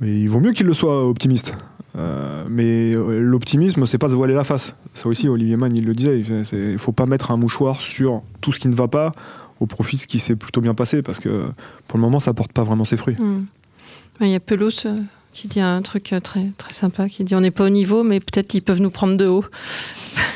mais 0.00 0.20
il 0.20 0.28
vaut 0.28 0.38
mieux 0.38 0.52
qu'il 0.52 0.66
le 0.66 0.72
soit 0.72 1.04
optimiste. 1.04 1.52
Euh, 1.96 2.44
mais 2.48 2.94
euh, 2.94 3.20
l'optimisme, 3.20 3.86
c'est 3.86 3.98
pas 3.98 4.08
se 4.08 4.14
voiler 4.14 4.34
la 4.34 4.44
face. 4.44 4.74
Ça 4.94 5.08
aussi, 5.08 5.28
Olivier 5.28 5.56
Mann, 5.56 5.76
il 5.76 5.84
le 5.84 5.94
disait. 5.94 6.20
Il 6.20 6.72
ne 6.72 6.78
faut 6.78 6.92
pas 6.92 7.06
mettre 7.06 7.30
un 7.30 7.36
mouchoir 7.36 7.80
sur 7.80 8.22
tout 8.40 8.52
ce 8.52 8.60
qui 8.60 8.68
ne 8.68 8.74
va 8.74 8.88
pas 8.88 9.12
au 9.60 9.66
profit 9.66 9.96
de 9.96 10.00
ce 10.00 10.06
qui 10.06 10.18
s'est 10.18 10.36
plutôt 10.36 10.60
bien 10.60 10.74
passé, 10.74 11.02
parce 11.02 11.18
que 11.20 11.46
pour 11.86 11.98
le 11.98 12.02
moment, 12.02 12.20
ça 12.20 12.32
porte 12.32 12.52
pas 12.52 12.62
vraiment 12.62 12.84
ses 12.84 12.96
fruits. 12.96 13.16
Hmm. 13.18 13.44
Il 14.20 14.28
y 14.28 14.34
a 14.34 14.40
Pelouse 14.40 14.82
euh, 14.86 15.00
qui 15.32 15.48
dit 15.48 15.60
un 15.60 15.82
truc 15.82 16.14
très, 16.22 16.50
très 16.56 16.72
sympa, 16.72 17.08
qui 17.08 17.24
dit 17.24 17.34
on 17.34 17.40
n'est 17.40 17.50
pas 17.50 17.64
au 17.64 17.70
niveau, 17.70 18.02
mais 18.02 18.20
peut-être 18.20 18.48
qu'ils 18.48 18.62
peuvent 18.62 18.80
nous 18.80 18.90
prendre 18.90 19.16
de 19.16 19.26
haut. 19.26 19.44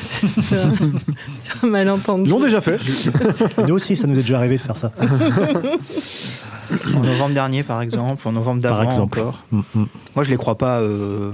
c'est 0.01 0.27
c'est 0.41 0.57
un, 0.57 0.71
c'est 1.37 1.63
un 1.63 1.67
malentendu. 1.67 2.25
Ils 2.25 2.29
l'ont 2.29 2.39
déjà 2.39 2.61
fait. 2.61 2.79
Nous 3.67 3.73
aussi, 3.73 3.95
ça 3.95 4.07
nous 4.07 4.13
est 4.13 4.21
déjà 4.21 4.37
arrivé 4.37 4.57
de 4.57 4.61
faire 4.61 4.77
ça. 4.77 4.91
En 6.95 7.01
novembre 7.03 7.33
dernier, 7.33 7.63
par 7.63 7.81
exemple, 7.81 8.27
en 8.27 8.31
novembre 8.31 8.61
Par 8.61 8.77
d'avant 8.77 8.89
exemple. 8.89 9.19
encore. 9.19 9.43
Mm, 9.51 9.59
mm. 9.75 9.85
Moi, 10.15 10.23
je 10.23 10.29
les 10.29 10.37
crois 10.37 10.57
pas. 10.57 10.79
euh, 10.81 11.31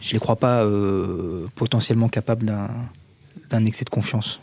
je 0.00 0.12
les 0.12 0.18
crois 0.18 0.36
pas 0.36 0.62
euh, 0.64 1.46
potentiellement 1.54 2.08
capables 2.08 2.46
d'un 2.46 2.68
d'un 3.50 3.64
excès 3.64 3.84
de 3.84 3.90
confiance. 3.90 4.40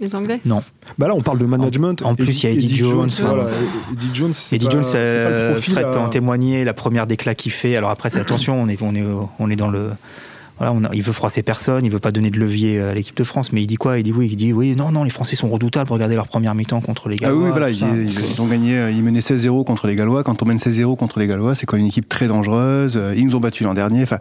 Les 0.00 0.14
Anglais? 0.14 0.40
Non. 0.44 0.62
Bah 0.98 1.08
là, 1.08 1.14
on 1.14 1.22
parle 1.22 1.38
de 1.38 1.46
management. 1.46 2.02
En 2.02 2.14
plus, 2.14 2.42
il 2.42 2.46
y 2.46 2.48
a 2.48 2.52
Eddie 2.52 2.74
Jones, 2.76 3.10
voilà. 3.20 3.44
Eddie 3.92 4.10
Jones, 4.12 4.34
c'est 4.34 4.56
Eddie 4.56 4.66
pas- 4.66 4.72
Jones, 4.72 4.84
euh, 4.94 5.60
Fred 5.60 5.78
à- 5.86 5.90
peut 5.90 5.98
en 5.98 6.08
témoigner. 6.10 6.64
La 6.64 6.74
première 6.74 7.06
déclat 7.06 7.34
qu'il 7.34 7.52
fait. 7.52 7.76
Alors 7.76 7.90
après, 7.90 8.10
c'est 8.10 8.20
attention, 8.20 8.60
on 8.60 8.68
est, 8.68 8.80
on 8.82 8.94
est, 8.94 9.04
on 9.38 9.50
est 9.50 9.56
dans 9.56 9.68
le. 9.68 9.90
Voilà, 10.58 10.72
on 10.72 10.84
a- 10.84 10.90
il 10.94 11.02
veut 11.02 11.12
froisser 11.12 11.42
personne, 11.42 11.84
il 11.84 11.90
veut 11.90 11.98
pas 11.98 12.12
donner 12.12 12.30
de 12.30 12.38
levier 12.38 12.80
à 12.80 12.94
l'équipe 12.94 13.14
de 13.16 13.24
France, 13.24 13.52
mais 13.52 13.60
il 13.62 13.66
dit 13.66 13.74
quoi? 13.76 13.98
Il 13.98 14.04
dit 14.04 14.12
oui, 14.12 14.28
il 14.30 14.36
dit 14.36 14.52
oui, 14.54 14.74
non, 14.74 14.90
non, 14.90 15.04
les 15.04 15.10
Français 15.10 15.36
sont 15.36 15.48
redoutables. 15.50 15.92
Regardez 15.92 16.14
leur 16.14 16.28
première 16.28 16.54
mi-temps 16.54 16.80
contre 16.80 17.10
les 17.10 17.16
Ah 17.20 17.26
Gallois. 17.26 17.42
oui, 17.44 17.50
voilà, 17.50 17.68
ils, 17.70 17.76
ça. 17.78 17.88
ils- 17.94 18.30
ils 18.32 18.40
ont 18.40 18.46
gagné, 18.46 18.78
euh, 18.78 18.90
ils 18.90 19.02
menaient 19.02 19.20
16-0 19.20 19.64
contre 19.64 19.86
les 19.86 19.94
Gallois. 19.96 20.24
Quand 20.24 20.42
on 20.42 20.46
mène 20.46 20.58
16-0 20.58 20.96
contre 20.96 21.18
les 21.18 21.26
Gallois, 21.26 21.54
c'est 21.54 21.66
quand 21.66 21.76
même 21.76 21.82
une 21.84 21.88
équipe 21.88 22.08
très 22.08 22.26
dangereuse. 22.26 22.94
Euh, 22.96 23.12
Ils 23.16 23.26
nous 23.26 23.36
ont 23.36 23.40
battus 23.40 23.66
l'an 23.66 23.74
dernier. 23.74 24.02
Enfin, 24.02 24.18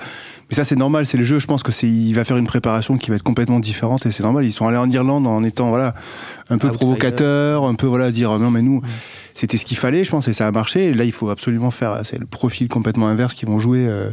mais 0.49 0.55
ça, 0.55 0.65
c'est 0.65 0.75
normal, 0.75 1.05
c'est 1.05 1.17
le 1.17 1.23
jeu. 1.23 1.39
Je 1.39 1.47
pense 1.47 1.63
que 1.63 1.71
c'est, 1.71 1.87
il 1.87 2.13
va 2.13 2.25
faire 2.25 2.37
une 2.37 2.47
préparation 2.47 2.97
qui 2.97 3.09
va 3.11 3.15
être 3.15 3.23
complètement 3.23 3.59
différente 3.61 4.05
et 4.05 4.11
c'est 4.11 4.23
normal. 4.23 4.43
Ils 4.45 4.51
sont 4.51 4.67
allés 4.67 4.77
en 4.77 4.89
Irlande 4.89 5.27
en 5.27 5.41
étant, 5.43 5.69
voilà, 5.69 5.95
un 6.49 6.57
peu 6.57 6.67
Outsider. 6.67 6.77
provocateur, 6.85 7.63
un 7.65 7.75
peu, 7.75 7.87
voilà, 7.87 8.11
dire, 8.11 8.37
non, 8.39 8.51
mais 8.51 8.61
nous, 8.61 8.81
c'était 9.35 9.57
ce 9.57 9.65
qu'il 9.65 9.77
fallait, 9.77 10.05
je 10.05 10.09
pense, 10.09 10.29
et 10.29 10.33
ça 10.33 10.47
a 10.47 10.51
marché. 10.51 10.85
Et 10.85 10.93
là, 10.93 11.03
il 11.03 11.11
faut 11.11 11.29
absolument 11.29 11.69
faire, 11.69 12.01
c'est 12.05 12.17
le 12.17 12.25
profil 12.25 12.69
complètement 12.69 13.07
inverse 13.07 13.35
qu'ils 13.35 13.49
vont 13.49 13.59
jouer. 13.59 13.85
euh. 13.85 14.11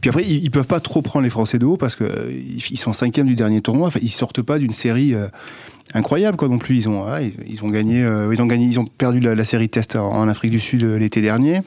Puis 0.00 0.10
après, 0.10 0.24
ils, 0.24 0.50
peuvent 0.50 0.66
pas 0.66 0.80
trop 0.80 1.02
prendre 1.02 1.22
les 1.22 1.30
Français 1.30 1.58
de 1.58 1.64
haut 1.64 1.76
parce 1.76 1.94
que 1.94 2.04
euh, 2.04 2.32
ils 2.70 2.76
sont 2.78 2.92
cinquième 2.92 3.28
du 3.28 3.36
dernier 3.36 3.60
tournoi. 3.60 3.86
Enfin, 3.86 4.00
ils 4.02 4.10
sortent 4.10 4.42
pas 4.42 4.58
d'une 4.58 4.72
série. 4.72 5.14
euh, 5.14 5.28
incroyable 5.94 6.36
quoi 6.36 6.48
non 6.48 6.58
plus 6.58 6.74
ils 6.74 6.88
ont 6.88 7.04
ah, 7.06 7.20
ils, 7.22 7.64
ont 7.64 7.68
gagné 7.68 8.02
euh, 8.02 8.34
ils 8.34 8.42
ont 8.42 8.46
gagné 8.46 8.66
ils 8.66 8.80
ont 8.80 8.84
perdu 8.84 9.20
la, 9.20 9.44
série 9.44 9.68
test 9.68 9.94
en, 9.94 10.26
Afrique 10.26 10.50
du 10.50 10.58
Sud 10.58 10.82
l'été 10.82 11.20
dernier 11.20 11.60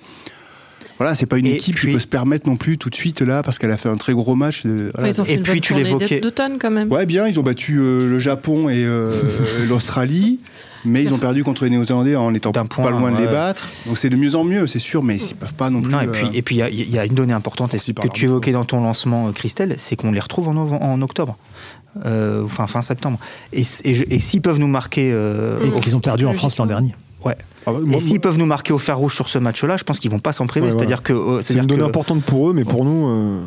voilà 0.99 1.15
c'est 1.15 1.25
pas 1.25 1.38
une 1.39 1.47
Et 1.47 1.53
équipe 1.55 1.75
puis- 1.75 1.88
qui 1.88 1.93
peut 1.93 1.99
se 1.99 2.05
permettre 2.07 2.47
non 2.47 2.55
plus 2.57 2.77
tout 2.77 2.89
de 2.91 2.95
suite 2.95 3.21
là 3.21 3.41
parce 3.41 3.57
qu'elle 3.57 3.71
a 3.71 3.77
fait 3.77 3.89
un 3.89 3.97
très 3.97 4.13
gros 4.13 4.35
match 4.35 4.63
de, 4.65 4.91
voilà. 4.93 5.09
Ils 5.09 5.19
ont 5.19 5.23
fait 5.23 5.31
Et 5.31 5.35
une 5.35 5.43
puis, 5.43 5.62
tu 5.62 5.73
l'évoquais- 5.73 6.19
d'automne 6.19 6.57
quand 6.59 6.69
même. 6.71 6.91
ouais 6.91 7.05
bien 7.07 7.27
ils 7.27 7.39
ont 7.39 7.43
battu 7.43 7.77
euh, 7.79 8.05
le 8.07 8.19
Japon 8.19 8.69
et 8.69 8.83
euh, 8.85 9.13
l'Australie 9.69 10.39
mais 10.85 11.03
ils 11.03 11.13
ont 11.13 11.17
perdu 11.17 11.43
contre 11.43 11.65
les 11.65 11.69
Néo-Zélandais 11.71 12.15
en 12.15 12.33
étant 12.33 12.53
pas 12.53 12.63
point, 12.63 12.89
loin 12.91 13.12
de 13.12 13.17
les 13.17 13.25
battre 13.27 13.67
donc 13.85 13.97
c'est 13.97 14.09
de 14.09 14.15
mieux 14.15 14.35
en 14.35 14.43
mieux 14.45 14.65
c'est 14.67 14.79
sûr 14.79 15.03
mais 15.03 15.17
ils 15.17 15.35
peuvent 15.35 15.53
pas 15.53 15.69
non 15.69 15.81
plus 15.81 15.91
Non, 15.91 15.99
et 16.01 16.05
euh, 16.07 16.12
puis 16.12 16.29
et 16.33 16.41
puis 16.41 16.55
il 16.55 16.59
y 16.59 16.62
a- 16.62 16.69
il 16.69 16.89
y, 16.89 16.97
a 16.97 17.05
une 17.05 17.15
donnée 17.15 17.33
importante 17.33 17.73
et 17.73 17.77
que 17.79 18.07
tu 18.13 18.25
évoquais 18.25 18.51
dans 18.53 18.63
ton 18.65 18.81
lancement, 18.81 19.27
euh, 19.27 19.31
Christelle, 19.31 19.75
c'est 19.77 19.95
qu'on 19.97 20.12
les 20.12 20.19
retrouve 20.21 20.47
en, 20.47 21.01
octobre, 21.01 21.35
euh, 22.05 22.43
enfin 22.45 22.65
fin 22.67 22.81
septembre. 22.81 23.19
Et, 23.51 23.63
et, 23.83 24.15
et 24.15 24.19
s'ils 24.21 24.41
peuvent 24.41 24.57
nous 24.59 24.67
marquer, 24.67 25.12
euh, 25.13 25.57
Et 25.62 25.69
au- 25.69 25.79
Qu'ils 25.81 25.95
ont 25.97 25.99
perdu 25.99 26.25
en 26.25 26.33
France 26.33 26.57
l'an 26.57 26.65
dernier. 26.65 26.95
Ouais. 27.25 27.36
Ah 27.65 27.71
bah, 27.73 27.79
Et 27.82 27.86
moi- 27.86 27.99
s'ils 27.99 28.19
peuvent 28.19 28.38
nous 28.38 28.45
marquer 28.45 28.73
au 28.73 28.77
fer 28.77 28.97
rouge 28.97 29.13
sur 29.15 29.27
ce 29.29 29.38
match-là, 29.38 29.77
je 29.77 29.84
pense 29.84 29.99
qu'ils 29.99 30.12
vont 30.12 30.19
pas 30.19 30.34
s'en 30.34 30.47
priver. 30.47 30.67
Ouais, 30.67 30.71
C'est-à-dire 30.71 31.03
que, 31.03 31.13
euh, 31.13 31.41
c'est 31.41 31.53
une 31.55 31.65
donnée 31.65 31.82
que, 31.82 31.88
importante 31.88 32.23
pour 32.23 32.49
eux, 32.49 32.53
mais 32.53 32.63
pour 32.63 32.86
nous, 32.86 33.08
euh, 33.08 33.41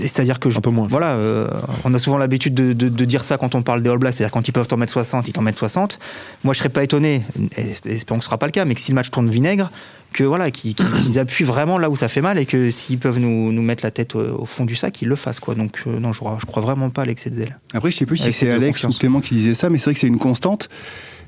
c'est-à-dire 0.00 0.38
que 0.38 0.50
je- 0.50 0.58
un 0.58 0.60
peu 0.60 0.70
moins. 0.70 0.86
voilà, 0.86 1.12
euh, 1.12 1.48
on 1.84 1.94
a 1.94 1.98
souvent 1.98 2.18
l'habitude 2.18 2.54
de, 2.54 2.72
de- 2.72 2.88
de 2.88 3.04
dire 3.04 3.24
ça 3.24 3.38
quand 3.38 3.54
on 3.54 3.62
parle 3.62 3.82
des 3.82 3.90
All 3.90 3.98
Blacks, 3.98 4.14
c'est-à-dire 4.14 4.32
quand 4.32 4.46
ils 4.48 4.52
peuvent 4.52 4.66
t'en 4.68 4.76
mettre 4.76 4.92
60, 4.92 5.28
ils 5.28 5.32
t'en 5.32 5.42
mettent 5.42 5.56
60. 5.56 5.98
Moi, 6.44 6.52
je 6.54 6.58
serais 6.58 6.68
pas 6.68 6.84
étonné, 6.84 7.22
et 7.56 7.70
espérons 7.90 8.18
que 8.18 8.24
ce 8.24 8.28
sera 8.28 8.38
pas 8.38 8.46
le 8.46 8.52
cas, 8.52 8.64
mais 8.64 8.74
que 8.74 8.80
si 8.80 8.90
le 8.92 8.96
match 8.96 9.10
tourne 9.10 9.30
vinaigre, 9.30 9.70
que 10.12 10.24
voilà, 10.24 10.50
qu'ils 10.50 10.74
appuient 11.18 11.44
vraiment 11.44 11.78
là 11.78 11.90
où 11.90 11.96
ça 11.96 12.08
fait 12.08 12.22
mal 12.22 12.38
et 12.38 12.46
que 12.46 12.70
s'ils 12.70 12.98
peuvent 12.98 13.18
nous, 13.18 13.52
nous 13.52 13.62
mettre 13.62 13.84
la 13.84 13.90
tête 13.90 14.14
au, 14.14 14.20
au 14.42 14.46
fond 14.46 14.64
du 14.64 14.74
sac, 14.74 15.02
ils 15.02 15.08
le 15.08 15.16
fassent 15.16 15.40
quoi. 15.40 15.54
Donc 15.54 15.82
euh, 15.86 15.98
non, 16.00 16.12
je, 16.12 16.20
crois- 16.20 16.38
je 16.40 16.46
crois 16.46 16.62
vraiment 16.62 16.88
pas 16.90 17.02
à 17.02 17.04
l'excès 17.04 17.28
de 17.30 17.34
zèle. 17.34 17.58
Après, 17.74 17.90
je 17.90 17.96
sais 17.96 18.06
plus 18.06 18.16
si 18.16 18.32
c'est 18.32 18.50
Alex 18.50 18.84
ou. 18.84 18.88
Clément 18.90 19.20
qui 19.20 19.34
disait 19.34 19.54
ça, 19.54 19.68
mais 19.68 19.78
c'est 19.78 19.84
vrai 19.84 19.94
que 19.94 20.00
c'est 20.00 20.06
une 20.06 20.18
constante. 20.18 20.68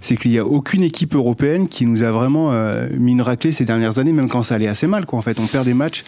C'est 0.01 0.17
qu'il 0.17 0.31
n'y 0.31 0.39
a 0.39 0.45
aucune 0.45 0.83
équipe 0.83 1.15
européenne 1.15 1.69
qui 1.69 1.85
nous 1.87 2.03
a 2.03 2.11
vraiment 2.11 2.53
euh, 2.53 2.89
mis 2.99 3.13
une 3.13 3.23
raclée 3.23 3.53
ces 3.53 3.65
dernières 3.65 3.99
années, 3.99 4.13
même 4.13 4.29
quand 4.29 4.43
ça 4.43 4.55
allait 4.55 4.69
assez 4.69 4.87
mal. 4.87 5.07
Quoi. 5.07 5.19
En 5.19 5.23
fait, 5.23 5.39
on 5.39 5.47
perd 5.47 5.67
des 5.67 5.75
matchs. 5.75 6.05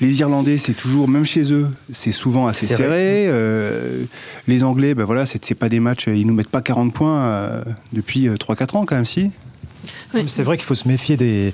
Les 0.00 0.20
Irlandais, 0.20 0.58
c'est 0.58 0.74
toujours, 0.74 1.08
même 1.08 1.24
chez 1.24 1.52
eux, 1.52 1.68
c'est 1.90 2.12
souvent 2.12 2.46
assez 2.46 2.66
Serré. 2.66 2.82
serré. 2.82 3.26
Euh, 3.28 4.04
les 4.46 4.62
Anglais, 4.62 4.94
ben 4.94 5.04
voilà, 5.04 5.24
c'est 5.24 5.54
pas 5.54 5.70
des 5.70 5.80
matchs, 5.80 6.08
ils 6.08 6.26
nous 6.26 6.34
mettent 6.34 6.50
pas 6.50 6.60
40 6.60 6.92
points 6.92 7.24
euh, 7.24 7.64
depuis 7.94 8.28
euh, 8.28 8.34
3-4 8.34 8.76
ans 8.76 8.84
quand 8.84 8.96
même, 8.96 9.06
si. 9.06 9.30
Oui. 10.12 10.24
C'est 10.26 10.42
vrai 10.42 10.58
qu'il 10.58 10.66
faut 10.66 10.74
se 10.74 10.86
méfier 10.86 11.16
des, 11.16 11.52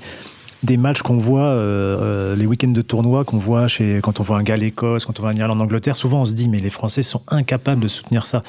des 0.63 0.77
matchs 0.77 1.01
qu'on 1.01 1.17
voit, 1.17 1.47
euh, 1.47 2.35
les 2.35 2.45
week-ends 2.45 2.69
de 2.69 2.81
tournoi 2.81 3.25
qu'on 3.25 3.37
voit 3.37 3.67
chez, 3.67 3.99
quand 4.01 4.19
on 4.19 4.23
voit 4.23 4.37
un 4.37 4.43
Galles-Écosse, 4.43 5.05
quand 5.05 5.19
on 5.19 5.23
voit 5.23 5.31
un 5.31 5.35
Irlande-Angleterre. 5.35 5.95
Souvent, 5.95 6.21
on 6.21 6.25
se 6.25 6.33
dit, 6.33 6.47
mais 6.47 6.59
les 6.59 6.69
Français 6.69 7.03
sont 7.03 7.21
incapables 7.27 7.81
de 7.81 7.87
soutenir 7.87 8.25
ça, 8.25 8.43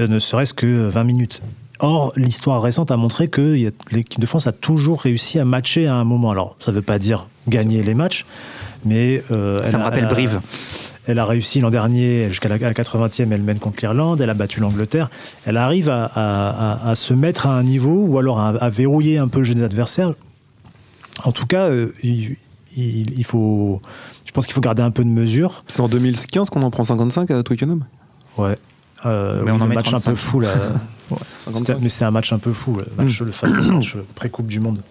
euh, 0.00 0.06
ne 0.08 0.18
serait-ce 0.18 0.54
que 0.54 0.88
20 0.88 1.04
minutes. 1.04 1.42
Or, 1.82 2.12
l'histoire 2.16 2.62
récente 2.62 2.90
a 2.90 2.96
montré 2.96 3.28
que 3.28 3.70
l'équipe 3.90 4.20
de 4.20 4.26
France 4.26 4.46
a 4.46 4.52
toujours 4.52 5.02
réussi 5.02 5.38
à 5.38 5.44
matcher 5.44 5.86
à 5.88 5.94
un 5.96 6.04
moment. 6.04 6.30
Alors, 6.30 6.56
ça 6.60 6.70
ne 6.70 6.76
veut 6.76 6.82
pas 6.82 6.98
dire 6.98 7.26
gagner 7.48 7.82
les 7.82 7.94
matchs, 7.94 8.24
mais. 8.84 9.22
euh, 9.32 9.58
elle 9.64 9.70
Ça 9.70 9.78
me 9.78 9.82
a- 9.82 9.86
rappelle 9.86 9.98
elle 10.04 10.04
a- 10.06 10.08
Brive. 10.14 10.40
Elle 11.08 11.18
a 11.18 11.24
réussi 11.26 11.58
l'an 11.60 11.70
dernier, 11.70 12.28
jusqu'à 12.28 12.48
la, 12.48 12.54
à 12.54 12.58
la 12.58 12.72
80e, 12.74 13.32
elle 13.32 13.42
mène 13.42 13.58
contre 13.58 13.78
l'Irlande, 13.82 14.20
elle 14.20 14.30
a 14.30 14.34
battu 14.34 14.60
l'Angleterre. 14.60 15.10
Elle 15.44 15.56
arrive 15.56 15.90
à, 15.90 16.04
à- 16.04 16.84
à- 16.86 16.90
à 16.90 16.94
se 16.94 17.12
mettre 17.12 17.46
à 17.48 17.56
un 17.58 17.64
niveau, 17.64 18.04
ou 18.06 18.18
alors 18.18 18.38
à, 18.38 18.50
à 18.50 18.68
verrouiller 18.70 19.18
un 19.18 19.26
peu 19.26 19.38
le 19.38 19.44
jeu 19.44 19.54
des 19.56 19.64
adversaires. 19.64 20.12
En 21.24 21.32
tout 21.32 21.46
cas, 21.46 21.68
euh, 21.68 21.92
il, 22.04 22.36
il- 22.76 23.18
il 23.18 23.24
faut, 23.24 23.80
je 24.24 24.30
pense 24.30 24.46
qu'il 24.46 24.54
faut 24.54 24.60
garder 24.60 24.82
un 24.84 24.92
peu 24.92 25.02
de 25.02 25.08
mesure. 25.08 25.64
c'est 25.66 25.80
en 25.80 25.88
2015 25.88 26.48
qu'on 26.50 26.62
en 26.62 26.70
prend 26.70 26.84
55 26.84 27.28
à 27.32 27.42
Twickenham? 27.42 27.84
Ouais. 28.38 28.56
Euh, 29.04 29.42
Mais 29.44 29.50
oui, 29.50 29.58
on 29.58 29.60
en 29.60 29.66
met 29.66 29.74
match 29.74 29.88
un 29.88 29.98
35. 29.98 30.10
peu 30.10 30.16
fou 30.16 30.40
là. 30.40 30.54
Mais 31.80 31.88
c'est 31.88 32.04
un 32.04 32.10
match 32.10 32.32
un 32.32 32.38
peu 32.38 32.52
fou, 32.52 32.76
le 32.76 32.86
match, 32.96 33.20
le 33.20 33.32
fameux 33.32 33.60
match 33.72 33.96
pré-Coupe 34.14 34.46
du 34.46 34.60
Monde. 34.60 34.82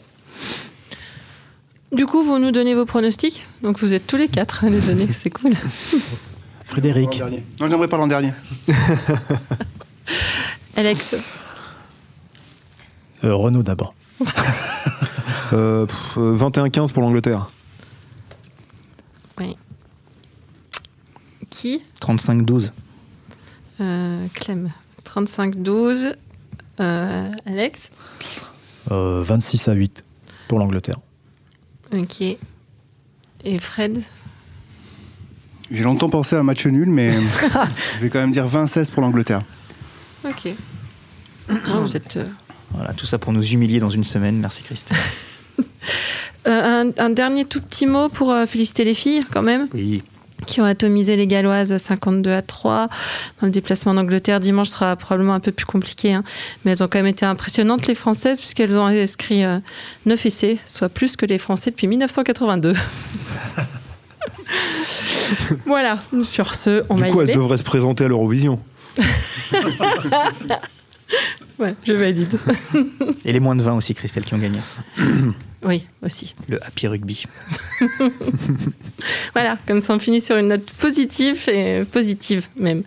Du 1.91 2.05
coup, 2.05 2.23
vous 2.23 2.39
nous 2.39 2.51
donnez 2.51 2.73
vos 2.73 2.85
pronostics? 2.85 3.45
Donc 3.63 3.79
vous 3.79 3.93
êtes 3.93 4.07
tous 4.07 4.17
les 4.17 4.27
quatre 4.27 4.63
à 4.63 4.69
les 4.69 4.79
donner, 4.79 5.09
c'est 5.13 5.29
cool. 5.29 5.53
Frédéric, 6.63 7.21
Non, 7.59 7.69
j'aimerais 7.69 7.89
pas 7.89 7.97
l'an 7.97 8.07
dernier. 8.07 8.31
Alex, 10.77 11.15
euh, 13.23 13.35
Renault 13.35 13.63
d'abord. 13.63 13.93
Euh, 15.53 15.85
pff, 15.85 16.17
euh, 16.17 16.37
21-15 16.37 16.91
pour 16.93 17.03
l'Angleterre. 17.03 17.49
qui? 21.49 21.83
35-12. 22.01 22.71
Euh, 23.81 24.27
Clem. 24.33 24.71
35-12. 25.05 26.15
Euh, 26.79 27.31
Alex 27.45 27.89
Euh, 28.89 29.21
26 29.23 29.67
à 29.67 29.73
8 29.73 30.03
pour 30.47 30.59
l'Angleterre. 30.59 30.97
Ok. 31.93 32.21
Et 32.21 33.57
Fred 33.59 34.01
J'ai 35.71 35.83
longtemps 35.83 36.09
pensé 36.09 36.35
à 36.35 36.39
un 36.39 36.43
match 36.43 36.65
nul, 36.65 36.89
mais 36.89 37.13
je 37.95 38.01
vais 38.01 38.09
quand 38.09 38.19
même 38.19 38.31
dire 38.31 38.47
20-16 38.47 38.91
pour 38.91 39.01
l'Angleterre. 39.01 39.41
Ok. 40.25 40.49
Ah, 41.49 41.53
vous 41.81 41.95
êtes. 41.97 42.17
euh, 42.17 42.25
Voilà, 42.71 42.93
tout 42.93 43.05
ça 43.05 43.17
pour 43.17 43.33
nous 43.33 43.43
humilier 43.43 43.79
dans 43.79 43.89
une 43.89 44.03
semaine. 44.03 44.37
Merci 44.39 44.63
Christelle. 44.63 44.97
Euh, 46.47 46.85
un, 46.85 46.91
un 47.05 47.09
dernier 47.11 47.45
tout 47.45 47.61
petit 47.61 47.85
mot 47.85 48.09
pour 48.09 48.31
euh, 48.31 48.47
féliciter 48.47 48.83
les 48.83 48.95
filles, 48.95 49.19
quand 49.31 49.43
même, 49.43 49.67
Oui. 49.75 50.01
Qui 50.45 50.61
ont 50.61 50.65
atomisé 50.65 51.15
les 51.15 51.27
Galloises 51.27 51.77
52 51.77 52.31
à 52.31 52.41
3. 52.41 52.89
Dans 53.41 53.47
le 53.47 53.51
déplacement 53.51 53.93
en 53.93 53.97
Angleterre, 53.97 54.39
dimanche 54.39 54.69
sera 54.69 54.95
probablement 54.95 55.33
un 55.33 55.39
peu 55.39 55.51
plus 55.51 55.65
compliqué, 55.65 56.13
hein. 56.13 56.23
mais 56.63 56.71
elles 56.71 56.83
ont 56.83 56.87
quand 56.87 56.99
même 56.99 57.07
été 57.07 57.25
impressionnantes, 57.25 57.87
les 57.87 57.95
Françaises, 57.95 58.39
puisqu'elles 58.39 58.77
ont 58.77 58.85
inscrit 58.85 59.43
euh, 59.43 59.59
9 60.05 60.25
essais, 60.25 60.59
soit 60.65 60.89
plus 60.89 61.15
que 61.15 61.25
les 61.25 61.37
Français 61.37 61.71
depuis 61.71 61.87
1982. 61.87 62.75
voilà, 65.65 65.99
sur 66.23 66.55
ce, 66.55 66.83
on 66.89 66.95
du 66.95 67.01
m'a 67.01 67.09
coup, 67.09 67.21
elle 67.21 67.29
élevé. 67.29 67.41
devrait 67.41 67.57
se 67.57 67.63
présenter 67.63 68.05
à 68.05 68.07
l'Eurovision. 68.07 68.59
Ouais, 71.59 71.75
je 71.83 71.93
valide. 71.93 72.39
Et 73.23 73.31
les 73.31 73.39
moins 73.39 73.55
de 73.55 73.61
20 73.61 73.73
aussi, 73.73 73.93
Christelle, 73.93 74.23
qui 74.23 74.33
ont 74.33 74.39
gagné. 74.39 74.57
oui, 75.63 75.85
aussi. 76.03 76.33
Le 76.47 76.63
Happy 76.63 76.87
Rugby. 76.87 77.25
Voilà, 79.33 79.57
comme 79.67 79.81
ça 79.81 79.93
on 79.93 79.99
finit 79.99 80.21
sur 80.21 80.37
une 80.37 80.49
note 80.49 80.71
positive 80.73 81.49
et 81.49 81.83
positive 81.85 82.47
même. 82.55 82.83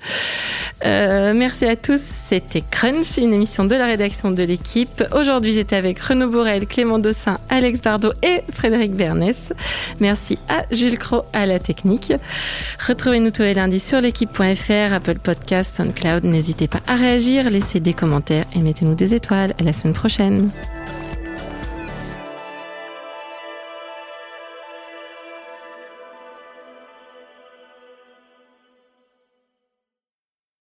Euh, 0.84 1.34
merci 1.36 1.64
à 1.64 1.76
tous, 1.76 2.00
c'était 2.00 2.62
Crunch, 2.70 3.16
une 3.16 3.34
émission 3.34 3.64
de 3.64 3.74
la 3.74 3.86
rédaction 3.86 4.30
de 4.30 4.42
l'équipe. 4.42 5.02
Aujourd'hui 5.12 5.52
j'étais 5.52 5.76
avec 5.76 5.98
Renaud 5.98 6.28
Borel, 6.28 6.66
Clément 6.66 6.98
Dossin, 6.98 7.38
Alex 7.48 7.80
Bardot 7.80 8.12
et 8.22 8.42
Frédéric 8.52 8.94
Bernès. 8.94 9.52
Merci 10.00 10.38
à 10.48 10.64
Jules 10.72 10.98
Cro 10.98 11.24
à 11.32 11.46
la 11.46 11.58
technique. 11.58 12.12
Retrouvez-nous 12.86 13.30
tous 13.30 13.42
les 13.42 13.54
lundis 13.54 13.80
sur 13.80 14.00
l'équipe.fr, 14.00 14.92
Apple 14.92 15.18
Podcasts, 15.18 15.76
SoundCloud. 15.76 16.24
N'hésitez 16.24 16.68
pas 16.68 16.80
à 16.86 16.94
réagir, 16.94 17.50
laissez 17.50 17.80
des 17.80 17.94
commentaires 17.94 18.46
et 18.54 18.60
mettez-nous 18.60 18.94
des 18.94 19.14
étoiles. 19.14 19.54
À 19.58 19.62
la 19.62 19.72
semaine 19.72 19.94
prochaine. 19.94 20.50